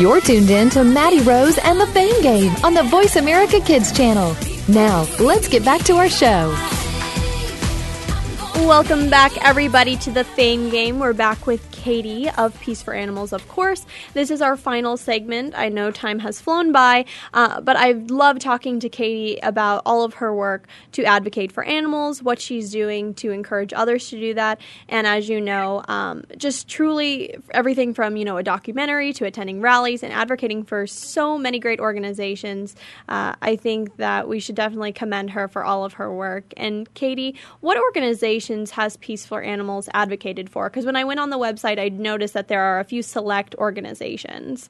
You're 0.00 0.22
tuned 0.22 0.48
in 0.48 0.70
to 0.70 0.82
Maddie 0.82 1.20
Rose 1.20 1.58
and 1.58 1.78
the 1.78 1.86
Fame 1.88 2.22
Game 2.22 2.54
on 2.64 2.72
the 2.72 2.84
Voice 2.84 3.16
America 3.16 3.60
Kids 3.60 3.92
channel. 3.92 4.34
Now, 4.66 5.06
let's 5.18 5.46
get 5.46 5.62
back 5.62 5.82
to 5.82 5.96
our 5.96 6.08
show. 6.08 6.56
Welcome 8.66 9.10
back, 9.10 9.32
everybody, 9.44 9.96
to 9.96 10.10
the 10.12 10.22
Fame 10.22 10.70
Game. 10.70 11.00
We're 11.00 11.12
back 11.12 11.46
with 11.46 11.68
Katie 11.72 12.30
of 12.30 12.58
Peace 12.60 12.82
for 12.82 12.94
Animals, 12.94 13.32
of 13.32 13.46
course. 13.48 13.84
This 14.12 14.30
is 14.30 14.42
our 14.42 14.56
final 14.56 14.96
segment. 14.96 15.54
I 15.56 15.70
know 15.70 15.90
time 15.90 16.18
has 16.20 16.40
flown 16.40 16.70
by, 16.70 17.06
uh, 17.32 17.62
but 17.62 17.76
I 17.76 17.92
love 17.92 18.38
talking 18.38 18.78
to 18.80 18.88
Katie 18.88 19.38
about 19.42 19.82
all 19.86 20.04
of 20.04 20.14
her 20.14 20.32
work 20.34 20.68
to 20.92 21.04
advocate 21.04 21.50
for 21.50 21.64
animals, 21.64 22.22
what 22.22 22.40
she's 22.40 22.70
doing 22.70 23.14
to 23.14 23.30
encourage 23.30 23.72
others 23.72 24.08
to 24.10 24.20
do 24.20 24.34
that, 24.34 24.60
and 24.88 25.06
as 25.06 25.28
you 25.28 25.40
know, 25.40 25.82
um, 25.88 26.24
just 26.36 26.68
truly 26.68 27.34
everything 27.50 27.94
from 27.94 28.16
you 28.16 28.24
know 28.24 28.36
a 28.36 28.42
documentary 28.42 29.12
to 29.14 29.24
attending 29.24 29.60
rallies 29.60 30.02
and 30.02 30.12
advocating 30.12 30.62
for 30.62 30.86
so 30.86 31.38
many 31.38 31.58
great 31.58 31.80
organizations. 31.80 32.76
Uh, 33.08 33.34
I 33.40 33.56
think 33.56 33.96
that 33.96 34.28
we 34.28 34.38
should 34.38 34.54
definitely 34.54 34.92
commend 34.92 35.30
her 35.30 35.48
for 35.48 35.64
all 35.64 35.84
of 35.84 35.94
her 35.94 36.12
work. 36.12 36.44
And 36.56 36.92
Katie, 36.94 37.36
what 37.60 37.78
organizations 38.50 38.70
has 38.72 38.96
Peace 38.96 39.26
for 39.26 39.42
Animals 39.42 39.88
advocated 39.94 40.50
for? 40.50 40.68
Because 40.68 40.84
when 40.84 40.96
I 40.96 41.04
went 41.04 41.20
on 41.20 41.30
the 41.30 41.38
website, 41.38 41.78
I 41.78 41.88
noticed 41.88 42.34
that 42.34 42.48
there 42.48 42.62
are 42.62 42.80
a 42.80 42.84
few 42.84 43.02
select 43.02 43.54
organizations. 43.56 44.68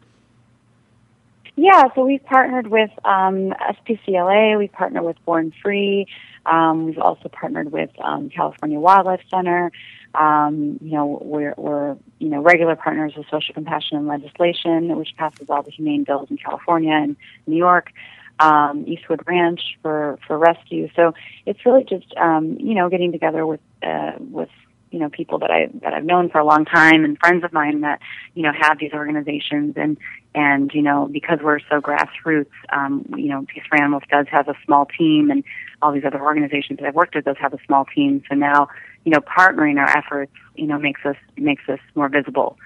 Yeah, 1.57 1.85
so 1.95 2.05
we've 2.05 2.24
partnered 2.24 2.68
with 2.68 2.91
um, 3.05 3.53
SPCLA, 3.87 4.59
we've 4.59 4.72
partnered 4.72 5.05
with 5.05 5.16
Born 5.24 5.53
Free, 5.62 6.07
um, 6.47 6.87
we've 6.87 6.99
also 6.99 7.28
partnered 7.28 7.72
with 7.72 7.91
um, 8.03 8.31
California 8.31 8.78
Wildlife 8.78 9.20
Center. 9.31 9.70
Um, 10.14 10.78
you 10.83 10.93
know, 10.93 11.18
we're, 11.22 11.55
we're 11.57 11.97
you 12.18 12.28
know 12.28 12.41
regular 12.41 12.76
partners 12.76 13.12
with 13.16 13.26
Social 13.31 13.55
Compassion 13.55 13.99
in 13.99 14.07
Legislation, 14.07 14.97
which 14.97 15.11
passes 15.16 15.49
all 15.51 15.62
the 15.62 15.70
humane 15.70 16.05
bills 16.05 16.31
in 16.31 16.37
California 16.37 16.93
and 16.93 17.16
New 17.47 17.57
York 17.57 17.93
um, 18.41 18.84
Eastwood 18.86 19.20
Ranch 19.26 19.61
for 19.82 20.18
for 20.26 20.38
rescue. 20.38 20.88
So 20.97 21.14
it's 21.47 21.64
really 21.64 21.84
just 21.84 22.12
um, 22.16 22.57
you 22.59 22.74
know 22.74 22.88
getting 22.88 23.12
together 23.12 23.47
with 23.47 23.61
uh, 23.82 24.12
with 24.18 24.49
you 24.91 24.99
know 24.99 25.09
people 25.09 25.38
that 25.38 25.51
I 25.51 25.68
that 25.82 25.93
I've 25.93 26.05
known 26.05 26.30
for 26.30 26.38
a 26.38 26.45
long 26.45 26.64
time 26.64 27.05
and 27.05 27.18
friends 27.18 27.45
of 27.45 27.53
mine 27.53 27.82
that 27.82 28.01
you 28.34 28.43
know 28.43 28.53
have 28.59 28.78
these 28.78 28.93
organizations 28.93 29.74
and 29.76 29.97
and 30.34 30.70
you 30.74 30.82
know 30.82 31.09
because 31.11 31.38
we're 31.43 31.61
so 31.61 31.80
grassroots, 31.80 32.51
um, 32.72 33.07
you 33.16 33.28
know 33.28 33.45
Peace 33.47 33.62
for 33.68 33.78
Animals 33.78 34.03
does 34.11 34.26
have 34.30 34.49
a 34.49 34.55
small 34.64 34.86
team 34.86 35.30
and 35.30 35.45
all 35.82 35.93
these 35.93 36.05
other 36.05 36.20
organizations 36.20 36.78
that 36.78 36.86
I've 36.86 36.95
worked 36.95 37.14
with 37.14 37.24
does 37.24 37.36
have 37.41 37.55
a 37.55 37.59
small 37.66 37.84
team. 37.84 38.22
So 38.28 38.34
now 38.34 38.68
you 39.05 39.12
know 39.12 39.20
partnering 39.20 39.78
our 39.78 39.97
efforts 39.97 40.32
you 40.57 40.66
know 40.66 40.78
makes 40.78 41.05
us 41.05 41.16
makes 41.36 41.68
us 41.68 41.80
more 41.95 42.09
visible 42.09 42.57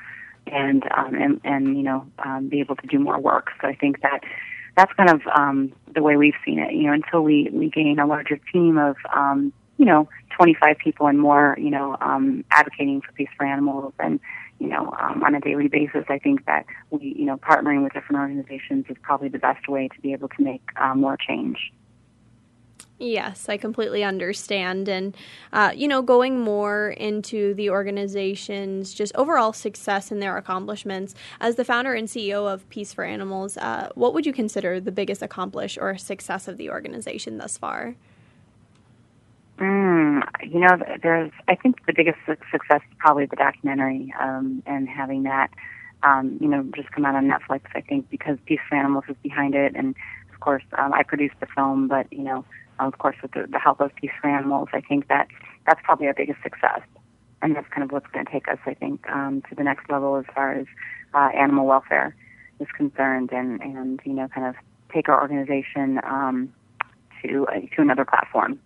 and 0.47 0.85
um, 0.97 1.15
and 1.15 1.41
and 1.45 1.77
you 1.77 1.83
know 1.83 2.07
um, 2.21 2.49
be 2.49 2.61
able 2.61 2.77
to 2.77 2.87
do 2.87 2.99
more 2.99 3.19
work. 3.19 3.51
So 3.61 3.69
I 3.69 3.75
think 3.75 4.03
that 4.03 4.21
that's 4.77 4.93
kind 4.95 5.11
of 5.11 5.21
um, 5.37 5.73
the 5.95 6.03
way 6.03 6.17
we've 6.17 6.35
seen 6.45 6.59
it. 6.59 6.73
You 6.73 6.85
know, 6.85 6.93
until 6.93 7.23
we 7.23 7.49
we 7.53 7.71
gain 7.71 7.99
a 7.99 8.07
larger 8.07 8.39
team 8.53 8.79
of 8.79 8.97
um, 9.15 9.53
you 9.77 9.85
know 9.85 10.09
25 10.37 10.79
people 10.79 11.07
and 11.07 11.19
more, 11.19 11.57
you 11.59 11.71
know, 11.71 11.97
um, 12.01 12.45
advocating 12.51 13.01
for 13.01 13.13
peace 13.13 13.29
for 13.37 13.47
animals 13.47 13.93
and 13.99 14.21
you 14.59 14.69
know 14.69 14.95
um, 15.01 15.23
on 15.23 15.35
a 15.35 15.41
daily 15.41 15.69
basis. 15.69 16.05
I 16.09 16.19
think 16.19 16.47
that 16.47 16.67
we 16.91 17.15
you 17.17 17.25
know 17.25 17.37
partnering 17.37 17.83
with 17.83 17.93
different 17.93 18.21
organizations 18.21 18.87
is 18.89 18.97
probably 19.03 19.29
the 19.29 19.39
best 19.39 19.69
way 19.69 19.89
to 19.89 20.01
be 20.01 20.13
able 20.13 20.29
to 20.29 20.43
make 20.43 20.63
uh, 20.77 20.95
more 20.95 21.17
change. 21.17 21.73
Yes, 23.05 23.51
I 23.51 23.59
completely 23.59 24.03
understand. 24.03 24.89
And, 24.89 25.15
uh, 25.53 25.73
you 25.75 25.87
know, 25.87 26.01
going 26.01 26.41
more 26.41 26.91
into 26.97 27.53
the 27.53 27.69
organization's 27.69 28.95
just 28.95 29.15
overall 29.15 29.53
success 29.53 30.11
and 30.11 30.23
their 30.23 30.39
accomplishments, 30.39 31.15
as 31.39 31.57
the 31.57 31.67
founder 31.67 31.93
and 31.93 32.09
CEO 32.09 32.51
of 32.51 32.67
Peace 32.71 32.95
for 32.95 33.05
Animals, 33.05 33.59
uh, 33.59 33.91
what 33.95 34.15
would 34.15 34.25
you 34.25 34.33
consider 34.33 34.81
the 34.81 34.91
biggest 34.91 35.21
accomplish 35.21 35.77
or 35.79 35.99
success 35.99 36.49
of 36.49 36.57
the 36.57 36.71
organization 36.71 37.37
thus 37.37 37.59
far? 37.59 37.95
Mm, 39.59 40.23
you 40.43 40.61
know, 40.61 40.79
there's, 41.03 41.31
I 41.47 41.57
think 41.57 41.85
the 41.85 41.93
biggest 41.93 42.17
success 42.27 42.81
is 42.91 42.97
probably 42.99 43.27
the 43.27 43.37
documentary 43.37 44.15
um, 44.19 44.63
and 44.65 44.89
having 44.89 45.25
that, 45.25 45.51
um, 46.03 46.39
you 46.41 46.49
know, 46.49 46.63
just 46.75 46.91
come 46.91 47.05
out 47.05 47.17
on 47.17 47.29
Netflix, 47.29 47.65
I 47.75 47.83
think, 47.83 48.09
because 48.09 48.39
Peace 48.47 48.61
for 48.67 48.77
Animals 48.77 49.05
is 49.11 49.17
behind 49.23 49.55
it. 49.55 49.77
And, 49.77 49.95
of 50.33 50.41
course, 50.41 50.65
um, 50.79 50.95
I 50.95 51.03
produced 51.03 51.35
the 51.41 51.47
film, 51.55 51.87
but, 51.87 52.11
you 52.11 52.23
know, 52.23 52.47
of 52.79 52.99
course, 52.99 53.17
with 53.23 53.33
the, 53.33 53.47
the 53.51 53.59
help 53.59 53.81
of 53.81 53.95
Peace 53.97 54.11
for 54.21 54.29
Animals, 54.29 54.69
I 54.73 54.81
think 54.81 55.09
that 55.09 55.29
that's 55.67 55.81
probably 55.83 56.07
our 56.07 56.15
biggest 56.15 56.43
success. 56.43 56.81
And 57.43 57.55
that's 57.55 57.69
kind 57.69 57.83
of 57.83 57.93
what's 57.93 58.07
going 58.07 58.25
to 58.25 58.33
take 58.33 58.49
us, 58.49 58.59
I 58.67 58.75
think, 58.75 59.09
um, 59.11 59.43
to 59.49 59.55
the 59.55 59.63
next 59.63 59.91
level 59.91 60.17
as 60.17 60.25
far 60.35 60.53
as 60.53 60.67
uh, 61.13 61.31
animal 61.35 61.67
welfare 61.67 62.17
is 62.59 62.69
concerned, 62.77 63.33
and 63.33 63.61
and 63.61 64.01
you 64.05 64.13
know, 64.13 64.29
kind 64.29 64.47
of 64.47 64.55
take 64.93 65.09
our 65.09 65.21
organization 65.21 66.01
um, 66.05 66.53
to 67.23 67.47
uh, 67.49 67.61
to 67.75 67.83
another 67.83 68.05
platform. 68.05 68.59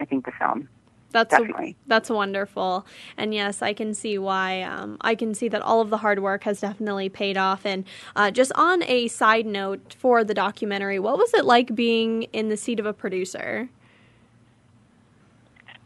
I 0.00 0.04
think 0.04 0.26
the 0.26 0.32
film. 0.38 0.68
That's 1.14 1.30
Definitely. 1.30 1.76
that's 1.86 2.10
wonderful, 2.10 2.84
and 3.16 3.32
yes, 3.32 3.62
I 3.62 3.72
can 3.72 3.94
see 3.94 4.18
why. 4.18 4.62
Um, 4.62 4.96
I 5.00 5.14
can 5.14 5.32
see 5.32 5.46
that 5.46 5.62
all 5.62 5.80
of 5.80 5.88
the 5.88 5.98
hard 5.98 6.18
work 6.18 6.42
has 6.42 6.60
definitely 6.60 7.08
paid 7.08 7.36
off. 7.36 7.64
And 7.64 7.84
uh, 8.16 8.32
just 8.32 8.50
on 8.56 8.82
a 8.82 9.06
side 9.06 9.46
note 9.46 9.94
for 9.96 10.24
the 10.24 10.34
documentary, 10.34 10.98
what 10.98 11.16
was 11.16 11.32
it 11.32 11.44
like 11.44 11.72
being 11.76 12.24
in 12.32 12.48
the 12.48 12.56
seat 12.56 12.80
of 12.80 12.86
a 12.86 12.92
producer? 12.92 13.68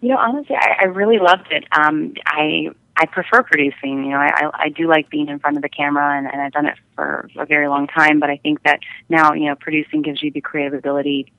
You 0.01 0.09
know, 0.09 0.17
honestly, 0.17 0.57
I, 0.59 0.77
I 0.81 0.85
really 0.87 1.19
loved 1.19 1.49
it. 1.51 1.65
Um, 1.73 2.15
I 2.25 2.71
I 2.97 3.05
prefer 3.05 3.43
producing. 3.43 4.05
You 4.05 4.13
know, 4.13 4.17
I, 4.21 4.31
I 4.35 4.51
I 4.55 4.69
do 4.71 4.89
like 4.89 5.11
being 5.11 5.29
in 5.29 5.39
front 5.41 5.59
of 5.59 5.63
the 5.63 5.69
camera, 5.69 6.17
and, 6.17 6.27
and 6.27 6.41
I've 6.41 6.53
done 6.53 6.65
it 6.65 6.79
for 6.95 7.29
a 7.37 7.45
very 7.45 7.69
long 7.69 7.87
time. 7.87 8.19
But 8.19 8.31
I 8.31 8.39
think 8.39 8.63
that 8.63 8.81
now, 9.11 9.35
you 9.35 9.45
know, 9.45 9.57
producing 9.57 10.01
gives 10.01 10.23
you 10.23 10.31
the 10.31 10.41
creative 10.41 10.73
ability 10.73 11.31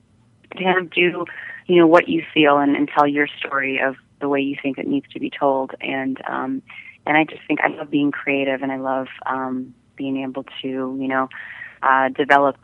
to 0.55 0.63
kind 0.63 0.77
of 0.77 0.91
do 0.91 1.25
you 1.69 1.77
know 1.77 1.87
what 1.87 2.09
you 2.09 2.23
feel 2.33 2.57
and, 2.57 2.75
and 2.75 2.89
tell 2.89 3.07
your 3.07 3.27
story 3.27 3.79
of 3.79 3.95
the 4.19 4.27
way 4.27 4.41
you 4.41 4.57
think 4.61 4.77
it 4.77 4.87
needs 4.87 5.07
to 5.13 5.19
be 5.19 5.29
told. 5.29 5.71
And 5.79 6.19
um 6.27 6.61
and 7.05 7.15
I 7.15 7.23
just 7.23 7.41
think 7.47 7.61
I 7.61 7.69
love 7.69 7.89
being 7.89 8.11
creative 8.11 8.61
and 8.61 8.71
I 8.71 8.77
love 8.77 9.07
um 9.25 9.73
being 9.95 10.23
able 10.23 10.43
to 10.61 10.67
you 10.67 11.07
know 11.07 11.29
uh 11.83 12.09
develop 12.09 12.57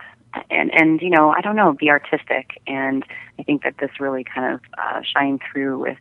and 0.50 0.74
and 0.74 1.00
you 1.00 1.10
know 1.10 1.30
I 1.30 1.40
don't 1.40 1.56
know 1.56 1.72
be 1.72 1.88
artistic. 1.88 2.60
And 2.66 3.04
I 3.38 3.42
think 3.44 3.62
that 3.62 3.78
this 3.78 3.90
really 4.00 4.24
kind 4.24 4.54
of 4.54 4.60
uh 4.76 5.00
shined 5.02 5.40
through 5.50 5.78
with 5.78 5.98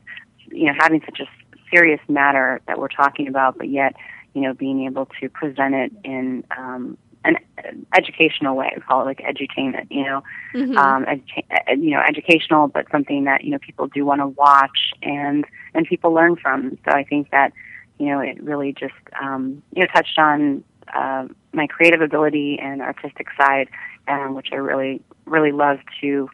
you 0.52 0.66
know 0.66 0.74
having 0.80 1.02
such 1.06 1.20
a 1.20 1.26
serious 1.72 2.02
matter 2.08 2.62
that 2.68 2.78
we're 2.78 2.88
talking 2.88 3.28
about 3.28 3.58
but 3.58 3.68
yet 3.70 3.96
you 4.34 4.42
know 4.42 4.54
being 4.54 4.86
able 4.86 5.08
to 5.20 5.30
present 5.30 5.74
it 5.74 5.92
in 6.04 6.44
um 6.56 6.98
an 7.26 7.86
educational 7.96 8.56
way. 8.56 8.72
We 8.76 8.82
call 8.82 9.02
it 9.02 9.06
like 9.06 9.20
edutainment, 9.20 9.88
you 9.90 10.04
know, 10.04 10.24
mm-hmm. 10.54 10.78
um, 10.78 11.06
edu- 11.06 11.84
you 11.84 11.92
know, 11.92 12.02
educational, 12.08 12.68
but 12.68 12.86
something 12.92 13.26
that 13.26 13.44
you 13.44 13.52
know 13.52 13.60
people 13.60 13.88
do 13.88 14.06
want 14.06 14.22
to 14.22 14.28
watch 14.28 14.94
and 15.02 15.46
and 15.74 15.86
people 15.86 16.12
learn 16.14 16.36
from. 16.36 16.78
So 16.86 16.92
I 16.92 17.04
think 17.04 17.32
that 17.32 17.52
you 17.98 18.08
know, 18.08 18.20
it 18.20 18.42
really 18.44 18.74
just 18.74 18.94
um, 19.22 19.62
you 19.76 19.82
know 19.82 19.88
touched 19.94 20.18
on 20.18 20.64
uh, 20.94 21.28
my 21.54 21.68
creative 21.68 22.02
ability 22.02 22.60
and 22.62 22.82
artistic 22.82 23.28
side, 23.38 23.70
um, 24.08 24.36
which 24.36 24.50
I 24.52 24.56
really 24.56 25.02
really 25.26 25.52
love 25.52 25.80
to 26.02 26.30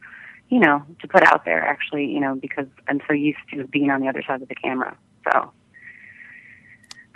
you 0.49 0.59
know 0.59 0.83
to 1.01 1.07
put 1.07 1.23
out 1.23 1.45
there. 1.45 1.61
Actually, 1.63 2.05
you 2.05 2.19
know, 2.19 2.35
because 2.35 2.67
I'm 2.87 3.01
so 3.07 3.13
used 3.13 3.39
to 3.53 3.65
being 3.67 3.89
on 3.91 4.01
the 4.01 4.07
other 4.07 4.23
side 4.25 4.41
of 4.41 4.49
the 4.49 4.55
camera. 4.55 4.97
So, 5.31 5.51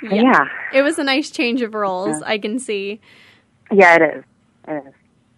so 0.01 0.15
yeah. 0.15 0.21
yeah. 0.21 0.45
it 0.73 0.81
was 0.83 0.99
a 0.99 1.03
nice 1.03 1.31
change 1.31 1.61
of 1.61 1.73
roles. 1.73 2.19
Yeah. 2.21 2.27
I 2.27 2.37
can 2.37 2.59
see. 2.59 3.01
Yeah, 3.71 3.95
it 3.95 4.17
is. 4.17 4.23
It 4.67 4.87
is. 4.87 4.93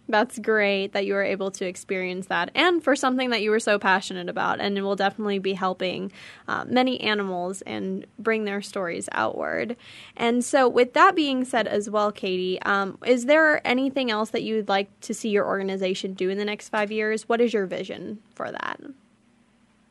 That's 0.10 0.40
great 0.40 0.94
that 0.94 1.06
you 1.06 1.14
were 1.14 1.24
able 1.24 1.52
to 1.52 1.66
experience 1.66 2.28
that 2.28 2.50
and 2.56 2.82
for 2.82 2.96
something 2.96 3.30
that 3.32 3.42
you 3.42 3.52
were 3.52 3.60
so 3.60 3.78
passionate 3.78 4.30
about. 4.30 4.62
And 4.62 4.78
it 4.78 4.82
will 4.82 4.96
definitely 4.96 5.40
be 5.40 5.54
helping 5.54 6.14
uh, 6.48 6.64
many 6.66 7.02
animals 7.02 7.62
and 7.64 8.06
bring 8.18 8.46
their 8.46 8.62
stories 8.62 9.10
outward. 9.12 9.76
And 10.16 10.46
so, 10.46 10.70
with 10.70 10.94
that 10.94 11.14
being 11.16 11.44
said, 11.44 11.68
as 11.68 11.90
well, 11.90 12.12
Katie, 12.14 12.62
um, 12.62 12.98
is 13.06 13.26
there 13.26 13.66
anything 13.68 14.10
else 14.10 14.30
that 14.30 14.44
you'd 14.44 14.70
like 14.70 14.98
to 15.02 15.14
see 15.14 15.30
your 15.30 15.46
organization 15.46 16.14
do 16.14 16.30
in 16.30 16.38
the 16.38 16.46
next 16.46 16.70
five 16.70 16.92
years? 16.92 17.28
What 17.28 17.42
is 17.42 17.54
your 17.54 17.66
vision 17.66 18.20
for 18.34 18.50
that? 18.50 18.80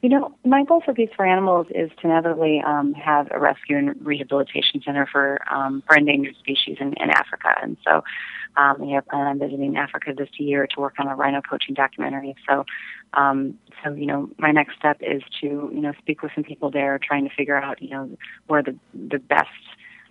You 0.06 0.10
know, 0.10 0.36
my 0.44 0.62
goal 0.62 0.82
for 0.84 0.94
Peace 0.94 1.10
for 1.16 1.26
Animals 1.26 1.66
is 1.74 1.90
to 2.00 2.06
inevitably 2.06 2.62
um, 2.64 2.94
have 2.94 3.26
a 3.32 3.40
rescue 3.40 3.76
and 3.76 4.06
rehabilitation 4.06 4.80
center 4.84 5.04
for 5.10 5.40
um, 5.52 5.82
for 5.84 5.96
endangered 5.96 6.36
species 6.36 6.76
in, 6.78 6.94
in 7.00 7.10
Africa. 7.10 7.48
And 7.60 7.76
so, 7.84 8.04
um, 8.56 8.76
we 8.78 8.92
have 8.92 9.04
plan 9.08 9.26
on 9.26 9.40
visiting 9.40 9.76
Africa 9.76 10.12
this 10.16 10.28
year 10.38 10.68
to 10.68 10.80
work 10.80 10.94
on 11.00 11.08
a 11.08 11.16
rhino 11.16 11.42
poaching 11.50 11.74
documentary. 11.74 12.36
So, 12.48 12.64
um, 13.14 13.58
so 13.82 13.94
you 13.94 14.06
know, 14.06 14.30
my 14.38 14.52
next 14.52 14.76
step 14.78 14.98
is 15.00 15.24
to 15.40 15.72
you 15.74 15.80
know 15.80 15.92
speak 15.98 16.22
with 16.22 16.30
some 16.36 16.44
people 16.44 16.70
there, 16.70 17.00
trying 17.02 17.28
to 17.28 17.34
figure 17.34 17.60
out 17.60 17.82
you 17.82 17.90
know 17.90 18.08
where 18.46 18.62
the 18.62 18.76
the 18.94 19.18
best 19.18 19.48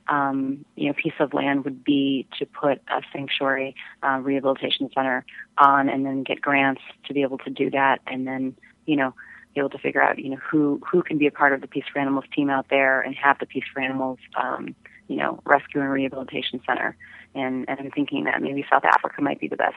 um, 0.10 0.66
you 0.76 0.88
know 0.88 0.94
piece 0.94 1.18
of 1.22 1.34
land 1.34 1.64
would 1.64 1.86
be 1.86 2.28
to 2.38 2.46
put 2.46 2.82
a 2.90 3.02
sanctuary 3.14 3.74
uh, 4.04 4.20
rehabilitation 4.22 4.90
center 4.94 5.26
on, 5.58 5.88
and 5.88 6.06
then 6.06 6.24
get 6.24 6.42
grants 6.42 6.82
to 7.08 7.14
be 7.14 7.22
able 7.22 7.38
to 7.38 7.50
do 7.50 7.70
that, 7.70 8.02
and 8.08 8.28
then 8.28 8.58
you 8.86 8.98
know 8.98 9.14
able 9.60 9.70
to 9.70 9.78
figure 9.78 10.02
out 10.02 10.20
you 10.20 10.30
know 10.30 10.38
who 10.38 10.82
who 10.90 11.02
can 11.02 11.18
be 11.18 11.28
a 11.28 11.32
part 11.32 11.54
of 11.54 11.62
the 11.62 11.68
Peace 11.68 11.86
for 11.92 12.00
Animals 12.00 12.26
team 12.36 12.50
out 12.50 12.68
there 12.70 13.02
and 13.02 13.16
have 13.16 13.40
the 13.40 13.46
Peace 13.46 13.66
for 13.74 13.82
Animals 13.82 14.20
um, 14.36 14.76
you 15.08 15.18
know 15.18 15.40
rescue 15.46 15.82
and 15.82 15.90
rehabilitation 15.90 16.62
center 16.66 16.98
and 17.36 17.66
and 17.70 17.80
I'm 17.80 17.92
thinking 17.92 18.24
that 18.26 18.42
maybe 18.42 18.66
South 18.70 18.86
Africa 18.86 19.22
might 19.22 19.40
be 19.40 19.48
the 19.48 19.58
best 19.58 19.76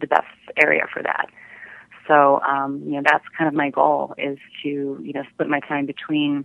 the 0.00 0.06
best 0.06 0.26
area 0.56 0.86
for 0.92 1.02
that. 1.02 1.26
So 2.06 2.40
um, 2.40 2.82
you 2.84 2.92
know 2.92 3.02
that's 3.04 3.24
kind 3.36 3.48
of 3.48 3.54
my 3.54 3.70
goal 3.70 4.14
is 4.18 4.38
to 4.62 4.68
you 5.02 5.12
know 5.12 5.22
split 5.32 5.48
my 5.48 5.60
time 5.60 5.86
between 5.86 6.44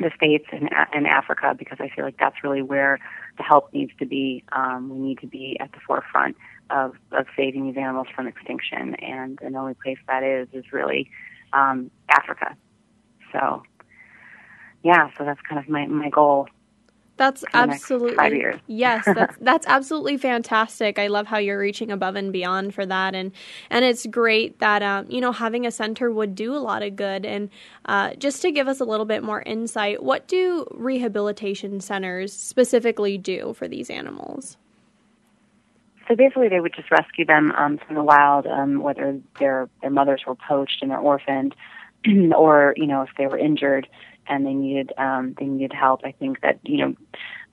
the 0.00 0.10
states 0.16 0.46
and, 0.50 0.68
and 0.92 1.06
Africa 1.06 1.54
because 1.56 1.78
I 1.80 1.88
feel 1.88 2.04
like 2.04 2.16
that's 2.18 2.42
really 2.42 2.62
where 2.62 2.98
the 3.36 3.44
help 3.44 3.72
needs 3.72 3.92
to 4.00 4.06
be. 4.06 4.42
Um, 4.50 4.88
we 4.90 4.98
need 4.98 5.20
to 5.20 5.26
be 5.26 5.56
at 5.60 5.70
the 5.72 5.78
forefront 5.86 6.36
of, 6.70 6.96
of 7.12 7.26
saving 7.36 7.66
these 7.66 7.76
animals 7.76 8.08
from 8.14 8.26
extinction, 8.26 8.96
and 8.96 9.38
the 9.40 9.56
only 9.56 9.74
place 9.74 9.98
that 10.08 10.22
is 10.22 10.48
is 10.52 10.72
really 10.72 11.10
um, 11.54 11.90
Africa. 12.08 12.56
So, 13.32 13.62
yeah, 14.82 15.08
so 15.16 15.24
that's 15.24 15.40
kind 15.48 15.58
of 15.58 15.68
my 15.68 15.86
my 15.86 16.10
goal 16.10 16.48
that's 17.16 17.44
absolutely 17.54 18.44
yes. 18.66 19.04
That's 19.06 19.36
that's 19.40 19.66
absolutely 19.68 20.16
fantastic. 20.16 20.98
I 20.98 21.06
love 21.06 21.26
how 21.26 21.38
you're 21.38 21.58
reaching 21.58 21.92
above 21.92 22.16
and 22.16 22.32
beyond 22.32 22.74
for 22.74 22.84
that, 22.86 23.14
and 23.14 23.30
and 23.70 23.84
it's 23.84 24.04
great 24.06 24.58
that 24.58 24.82
um, 24.82 25.06
you 25.08 25.20
know 25.20 25.30
having 25.30 25.64
a 25.66 25.70
center 25.70 26.10
would 26.10 26.34
do 26.34 26.54
a 26.54 26.58
lot 26.58 26.82
of 26.82 26.96
good. 26.96 27.24
And 27.24 27.50
uh, 27.84 28.14
just 28.14 28.42
to 28.42 28.50
give 28.50 28.66
us 28.66 28.80
a 28.80 28.84
little 28.84 29.06
bit 29.06 29.22
more 29.22 29.42
insight, 29.42 30.02
what 30.02 30.26
do 30.26 30.66
rehabilitation 30.72 31.80
centers 31.80 32.32
specifically 32.32 33.16
do 33.16 33.54
for 33.54 33.68
these 33.68 33.90
animals? 33.90 34.56
So 36.08 36.14
basically, 36.14 36.48
they 36.48 36.60
would 36.60 36.74
just 36.74 36.90
rescue 36.90 37.24
them 37.24 37.52
um, 37.52 37.78
from 37.78 37.94
the 37.94 38.02
wild, 38.02 38.46
um, 38.46 38.82
whether 38.82 39.18
their 39.38 39.68
their 39.80 39.90
mothers 39.90 40.22
were 40.26 40.34
poached 40.34 40.82
and 40.82 40.90
they're 40.90 40.98
orphaned, 40.98 41.54
or 42.36 42.74
you 42.76 42.86
know 42.86 43.02
if 43.02 43.10
they 43.16 43.26
were 43.26 43.38
injured 43.38 43.88
and 44.26 44.46
they 44.46 44.54
needed 44.54 44.92
um, 44.98 45.34
they 45.38 45.46
needed 45.46 45.72
help. 45.72 46.02
I 46.04 46.12
think 46.12 46.40
that 46.42 46.58
you 46.62 46.78
know 46.78 46.94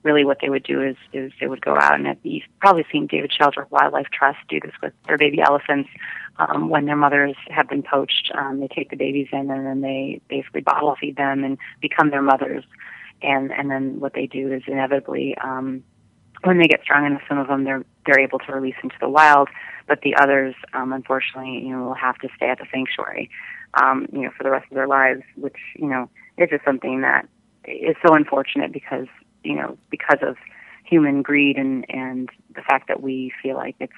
really 0.04 0.26
what 0.26 0.40
they 0.42 0.50
would 0.50 0.64
do 0.64 0.82
is 0.82 0.96
is 1.14 1.32
they 1.40 1.48
would 1.48 1.62
go 1.62 1.76
out 1.76 2.00
and 2.00 2.18
you've 2.24 2.44
probably 2.60 2.86
seen 2.92 3.08
David 3.08 3.32
Sheldrick 3.32 3.70
Wildlife 3.72 4.08
Trust 4.12 4.40
do 4.50 4.60
this 4.60 4.74
with 4.82 4.94
their 5.08 5.18
baby 5.18 5.42
elephants 5.42 5.90
um, 6.38 6.70
when 6.70 6.86
their 6.86 6.96
mothers 6.96 7.36
have 7.50 7.70
been 7.70 7.84
poached. 7.84 8.32
Um, 8.36 8.60
they 8.60 8.68
take 8.68 8.90
the 8.90 8.96
babies 8.96 9.28
in 9.32 9.52
and 9.52 9.66
then 9.66 9.82
they 9.82 10.22
basically 10.28 10.62
bottle 10.62 10.96
feed 11.00 11.18
them 11.18 11.44
and 11.44 11.58
become 11.82 12.10
their 12.10 12.22
mothers. 12.22 12.64
And 13.22 13.52
and 13.52 13.70
then 13.70 14.00
what 14.00 14.14
they 14.14 14.28
do 14.28 14.52
is 14.52 14.64
inevitably 14.68 15.36
um, 15.38 15.84
when 16.44 16.58
they 16.58 16.68
get 16.68 16.82
strong 16.84 17.06
enough, 17.06 17.22
some 17.28 17.38
of 17.38 17.48
them 17.48 17.64
they're 17.64 17.86
they're 18.06 18.20
able 18.20 18.40
to 18.40 18.52
release 18.52 18.76
into 18.84 18.96
the 19.00 19.10
wild, 19.10 19.50
but 19.88 20.02
the 20.02 20.16
others, 20.16 20.56
um, 20.74 20.92
unfortunately, 20.92 21.60
you 21.60 21.70
know, 21.70 21.84
will 21.84 21.94
have 21.94 22.18
to 22.20 22.30
stay 22.36 22.50
at 22.50 22.58
the 22.58 22.66
sanctuary, 22.72 23.30
um, 23.82 24.08
you 24.12 24.22
know, 24.22 24.32
for 24.36 24.44
the 24.44 24.50
rest 24.50 24.66
of 24.72 24.76
their 24.76 24.88
lives, 24.88 25.22
which 25.36 25.58
you 25.76 25.88
know 25.88 26.10
is 26.38 26.50
just 26.50 26.66
something 26.66 27.02
that 27.02 27.28
is 27.66 27.96
so 28.06 28.16
unfortunate 28.16 28.72
because 28.72 29.08
you 29.44 29.56
know 29.56 29.78
because 29.90 30.20
of 30.22 30.38
human 30.84 31.22
greed 31.22 31.58
and 31.58 31.86
and 31.90 32.30
the 32.56 32.62
fact 32.62 32.88
that 32.88 33.02
we 33.02 33.32
feel 33.42 33.56
like 33.56 33.76
it's 33.80 33.94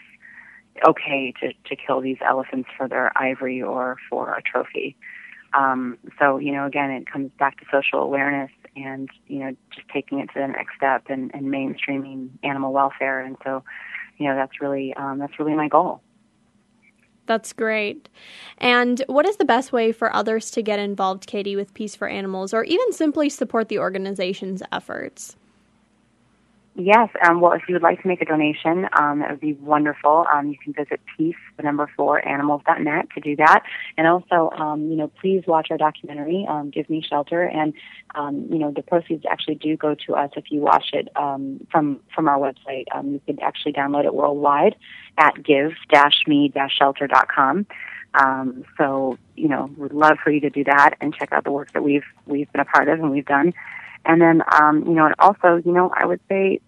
okay 0.88 1.34
to 1.40 1.54
to 1.66 1.76
kill 1.76 2.02
these 2.02 2.18
elephants 2.26 2.70
for 2.78 2.88
their 2.88 3.12
ivory 3.18 3.62
or 3.62 3.98
for 4.10 4.34
a 4.34 4.42
trophy. 4.42 4.96
Um, 5.54 5.98
so 6.20 6.38
you 6.38 6.52
know, 6.52 6.66
again, 6.66 6.92
it 6.92 7.10
comes 7.12 7.32
back 7.40 7.60
to 7.60 7.66
social 7.72 8.00
awareness 8.00 8.52
and 8.76 9.10
you 9.28 9.40
know 9.40 9.56
just 9.74 9.88
taking 9.90 10.20
it 10.20 10.28
to 10.34 10.40
the 10.40 10.48
next 10.48 10.76
step 10.76 11.04
and, 11.08 11.32
and 11.34 11.46
mainstreaming 11.46 12.30
animal 12.44 12.74
welfare. 12.74 13.20
And 13.20 13.38
so, 13.44 13.64
you 14.18 14.28
know, 14.28 14.36
that's 14.36 14.62
really 14.62 14.94
um, 14.96 15.20
that's 15.20 15.40
really 15.40 15.54
my 15.56 15.68
goal. 15.68 16.02
That's 17.26 17.54
great. 17.54 18.10
And 18.58 19.02
what 19.08 19.26
is 19.26 19.38
the 19.38 19.46
best 19.46 19.72
way 19.72 19.92
for 19.94 20.14
others 20.14 20.52
to 20.52 20.62
get 20.62 20.80
involved, 20.80 21.26
Katie, 21.26 21.56
with 21.56 21.74
Peace 21.74 21.96
for 21.96 22.08
Animals, 22.08 22.54
or 22.54 22.66
even 22.66 22.92
simply 22.92 23.30
support 23.30 23.70
the 23.70 23.80
organization's 23.80 24.62
efforts? 24.72 25.38
Yes. 26.76 27.10
Um, 27.24 27.40
well, 27.40 27.52
if 27.52 27.62
you 27.68 27.76
would 27.76 27.84
like 27.84 28.02
to 28.02 28.08
make 28.08 28.24
a 28.24 28.26
donation, 28.26 28.90
um, 29.00 29.24
would 29.30 29.40
be 29.40 29.54
wonderful. 29.54 30.26
Um, 30.34 30.48
you 30.48 30.58
can 30.58 30.74
visit 30.74 31.00
peace, 31.16 31.36
the 31.56 31.62
number 31.62 31.88
four, 31.96 32.28
animals.net 32.28 33.12
to 33.14 33.22
do 33.22 33.36
that. 33.36 33.62
And 33.96 34.08
also, 34.08 34.50
um, 34.58 34.90
you 34.90 34.96
know, 34.96 35.12
please 35.22 35.44
watch 35.46 35.68
our 35.70 35.78
documentary, 35.78 36.48
um, 36.50 36.72
Give 36.72 36.90
Me 36.90 37.06
Shelter. 37.08 37.44
And, 37.44 37.76
um, 38.16 38.48
you 38.50 38.58
know, 38.58 38.72
the 38.72 38.82
proceeds 38.82 39.24
actually 39.30 39.54
do 39.56 39.78
go 39.78 39.96
to 40.08 40.16
us 40.16 40.32
if 40.36 40.46
you 40.50 40.62
watch 40.62 40.90
it 40.94 41.10
um, 41.16 41.60
from, 41.72 42.00
from 42.16 42.28
our 42.28 42.40
website. 42.40 42.86
Um, 42.92 43.14
you 43.14 43.22
can 43.24 43.40
actually 43.44 43.74
download 43.74 44.06
it 44.06 44.16
worldwide 44.16 44.76
at 45.20 45.44
give-me-shelter.com. 45.44 47.68
Um, 48.16 48.64
so, 48.78 49.18
you 49.36 49.48
know, 49.48 49.72
we'd 49.78 49.92
love 49.92 50.18
for 50.24 50.32
you 50.32 50.40
to 50.42 50.50
do 50.50 50.64
that 50.64 50.96
and 51.02 51.14
check 51.14 51.32
out 51.34 51.44
the 51.44 51.52
work 51.52 51.72
that 51.74 51.84
we've, 51.84 52.02
we've 52.26 52.52
been 52.52 52.62
a 52.62 52.66
part 52.66 52.90
of 52.90 53.00
and 53.00 53.12
we've 53.12 53.26
done. 53.26 53.54
And 54.06 54.22
then, 54.22 54.42
um, 54.52 54.86
you 54.86 54.94
know, 54.94 55.06
and 55.06 55.16
also, 55.20 55.62
you 55.66 55.72
know, 55.72 55.92
I 55.96 56.06
would 56.06 56.20
say 56.30 56.60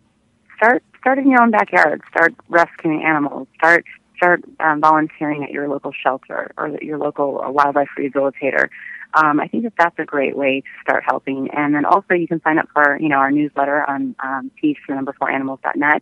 start 0.57 0.83
start 0.99 1.19
in 1.19 1.29
your 1.29 1.41
own 1.41 1.51
backyard. 1.51 2.01
Start 2.09 2.33
rescuing 2.49 3.03
animals. 3.03 3.47
Start 3.57 3.86
start 4.17 4.43
um, 4.59 4.79
volunteering 4.81 5.43
at 5.43 5.51
your 5.51 5.67
local 5.67 5.91
shelter 5.91 6.51
or 6.57 6.67
at 6.67 6.83
your 6.83 6.97
local 6.97 7.41
uh, 7.41 7.51
wildlife 7.51 7.89
rehabilitator. 7.97 8.69
Um, 9.13 9.39
I 9.39 9.47
think 9.47 9.63
that 9.63 9.73
that's 9.77 9.99
a 9.99 10.05
great 10.05 10.36
way 10.36 10.61
to 10.61 10.67
start 10.81 11.03
helping. 11.05 11.49
And 11.51 11.75
then 11.75 11.86
also, 11.86 12.13
you 12.13 12.27
can 12.27 12.41
sign 12.41 12.57
up 12.57 12.67
for 12.73 12.97
you 12.99 13.09
know 13.09 13.17
our 13.17 13.31
newsletter 13.31 13.88
on 13.89 14.15
um, 14.23 14.51
peace 14.59 14.77
number 14.89 15.13
four 15.13 15.29
animals.net. 15.29 16.01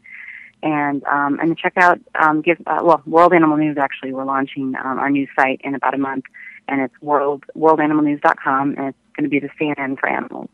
And 0.61 1.03
um, 1.05 1.39
and 1.41 1.57
check 1.57 1.73
out 1.77 1.99
um, 2.15 2.41
give 2.41 2.57
uh, 2.65 2.79
well 2.84 3.01
World 3.05 3.34
Animal 3.34 3.57
News 3.57 3.77
actually 3.77 4.13
we're 4.13 4.23
launching 4.23 4.75
um, 4.81 4.99
our 4.99 5.09
new 5.09 5.27
site 5.36 5.59
in 5.63 5.75
about 5.75 5.93
a 5.93 5.97
month 5.97 6.25
and 6.67 6.81
it's 6.81 6.93
world 7.01 7.43
worldanimalnews.com 7.57 8.75
and 8.77 8.88
it's 8.88 8.97
going 9.15 9.23
to 9.23 9.29
be 9.29 9.39
the 9.39 9.49
CNN 9.59 9.99
for 9.99 10.07
animals. 10.07 10.49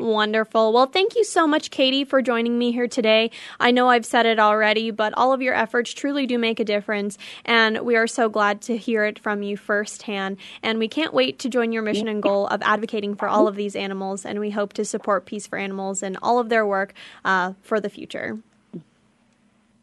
Wonderful. 0.00 0.72
Well, 0.72 0.86
thank 0.86 1.16
you 1.16 1.24
so 1.24 1.46
much, 1.46 1.72
Katie, 1.72 2.04
for 2.04 2.22
joining 2.22 2.56
me 2.56 2.70
here 2.70 2.86
today. 2.86 3.32
I 3.58 3.72
know 3.72 3.88
I've 3.88 4.06
said 4.06 4.26
it 4.26 4.38
already, 4.38 4.92
but 4.92 5.12
all 5.14 5.32
of 5.32 5.42
your 5.42 5.54
efforts 5.54 5.92
truly 5.92 6.24
do 6.24 6.38
make 6.38 6.60
a 6.60 6.64
difference, 6.64 7.18
and 7.44 7.80
we 7.80 7.96
are 7.96 8.06
so 8.06 8.28
glad 8.28 8.60
to 8.62 8.76
hear 8.76 9.04
it 9.04 9.18
from 9.18 9.42
you 9.42 9.56
firsthand. 9.56 10.36
And 10.62 10.78
we 10.78 10.86
can't 10.86 11.12
wait 11.12 11.40
to 11.40 11.48
join 11.48 11.72
your 11.72 11.82
mission 11.82 12.06
and 12.06 12.22
goal 12.22 12.46
of 12.46 12.62
advocating 12.62 13.16
for 13.16 13.26
all 13.28 13.48
of 13.48 13.56
these 13.56 13.74
animals, 13.74 14.24
and 14.24 14.38
we 14.38 14.50
hope 14.50 14.72
to 14.74 14.84
support 14.84 15.26
Peace 15.26 15.48
for 15.48 15.58
Animals 15.58 16.00
and 16.02 16.16
all 16.22 16.38
of 16.38 16.48
their 16.48 16.64
work 16.64 16.94
uh, 17.24 17.54
for 17.62 17.80
the 17.80 17.90
future. 17.90 18.38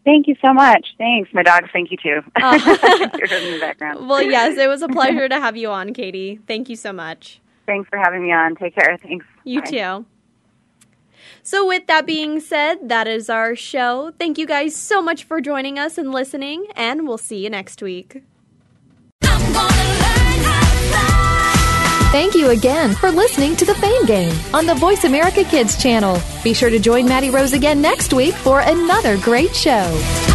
Thank 0.05 0.27
you 0.27 0.35
so 0.39 0.53
much. 0.53 0.87
Thanks. 0.97 1.33
My 1.33 1.43
dogs 1.43 1.67
thank 1.73 1.91
you 1.91 1.97
too. 1.97 2.21
Uh, 2.35 2.59
You're 3.17 3.39
in 3.39 3.53
the 3.53 3.57
background. 3.59 4.07
Well, 4.07 4.21
yes, 4.21 4.57
it 4.57 4.69
was 4.69 4.81
a 4.81 4.87
pleasure 4.89 5.27
to 5.27 5.39
have 5.39 5.57
you 5.57 5.71
on, 5.71 5.93
Katie. 5.93 6.39
Thank 6.47 6.69
you 6.69 6.75
so 6.75 6.93
much. 6.93 7.41
Thanks 7.65 7.89
for 7.89 7.97
having 7.97 8.23
me 8.23 8.31
on. 8.31 8.55
Take 8.55 8.75
care. 8.75 8.97
Thanks. 9.01 9.25
You 9.43 9.61
Bye. 9.61 9.69
too. 9.69 10.05
So, 11.41 11.67
with 11.67 11.87
that 11.87 12.05
being 12.05 12.39
said, 12.39 12.89
that 12.89 13.07
is 13.07 13.29
our 13.29 13.55
show. 13.55 14.11
Thank 14.19 14.37
you 14.37 14.45
guys 14.45 14.75
so 14.75 15.01
much 15.01 15.23
for 15.23 15.41
joining 15.41 15.77
us 15.77 15.97
and 15.97 16.11
listening, 16.11 16.67
and 16.75 17.07
we'll 17.07 17.17
see 17.17 17.43
you 17.43 17.49
next 17.49 17.81
week. 17.81 18.23
Thank 19.21 19.75
Thank 22.15 22.35
you 22.35 22.51
again 22.51 22.93
for 22.95 23.11
listening 23.11 23.55
to 23.57 23.65
the 23.65 23.75
Fame 23.75 24.05
Game 24.05 24.33
on 24.53 24.65
the 24.65 24.75
Voice 24.75 25.03
America 25.03 25.43
Kids 25.43 25.81
channel. 25.81 26.19
Be 26.43 26.53
sure 26.53 26.69
to 26.69 26.79
join 26.79 27.05
Maddie 27.05 27.29
Rose 27.29 27.53
again 27.53 27.81
next 27.81 28.13
week 28.13 28.33
for 28.35 28.61
another 28.61 29.17
great 29.17 29.53
show. 29.55 30.34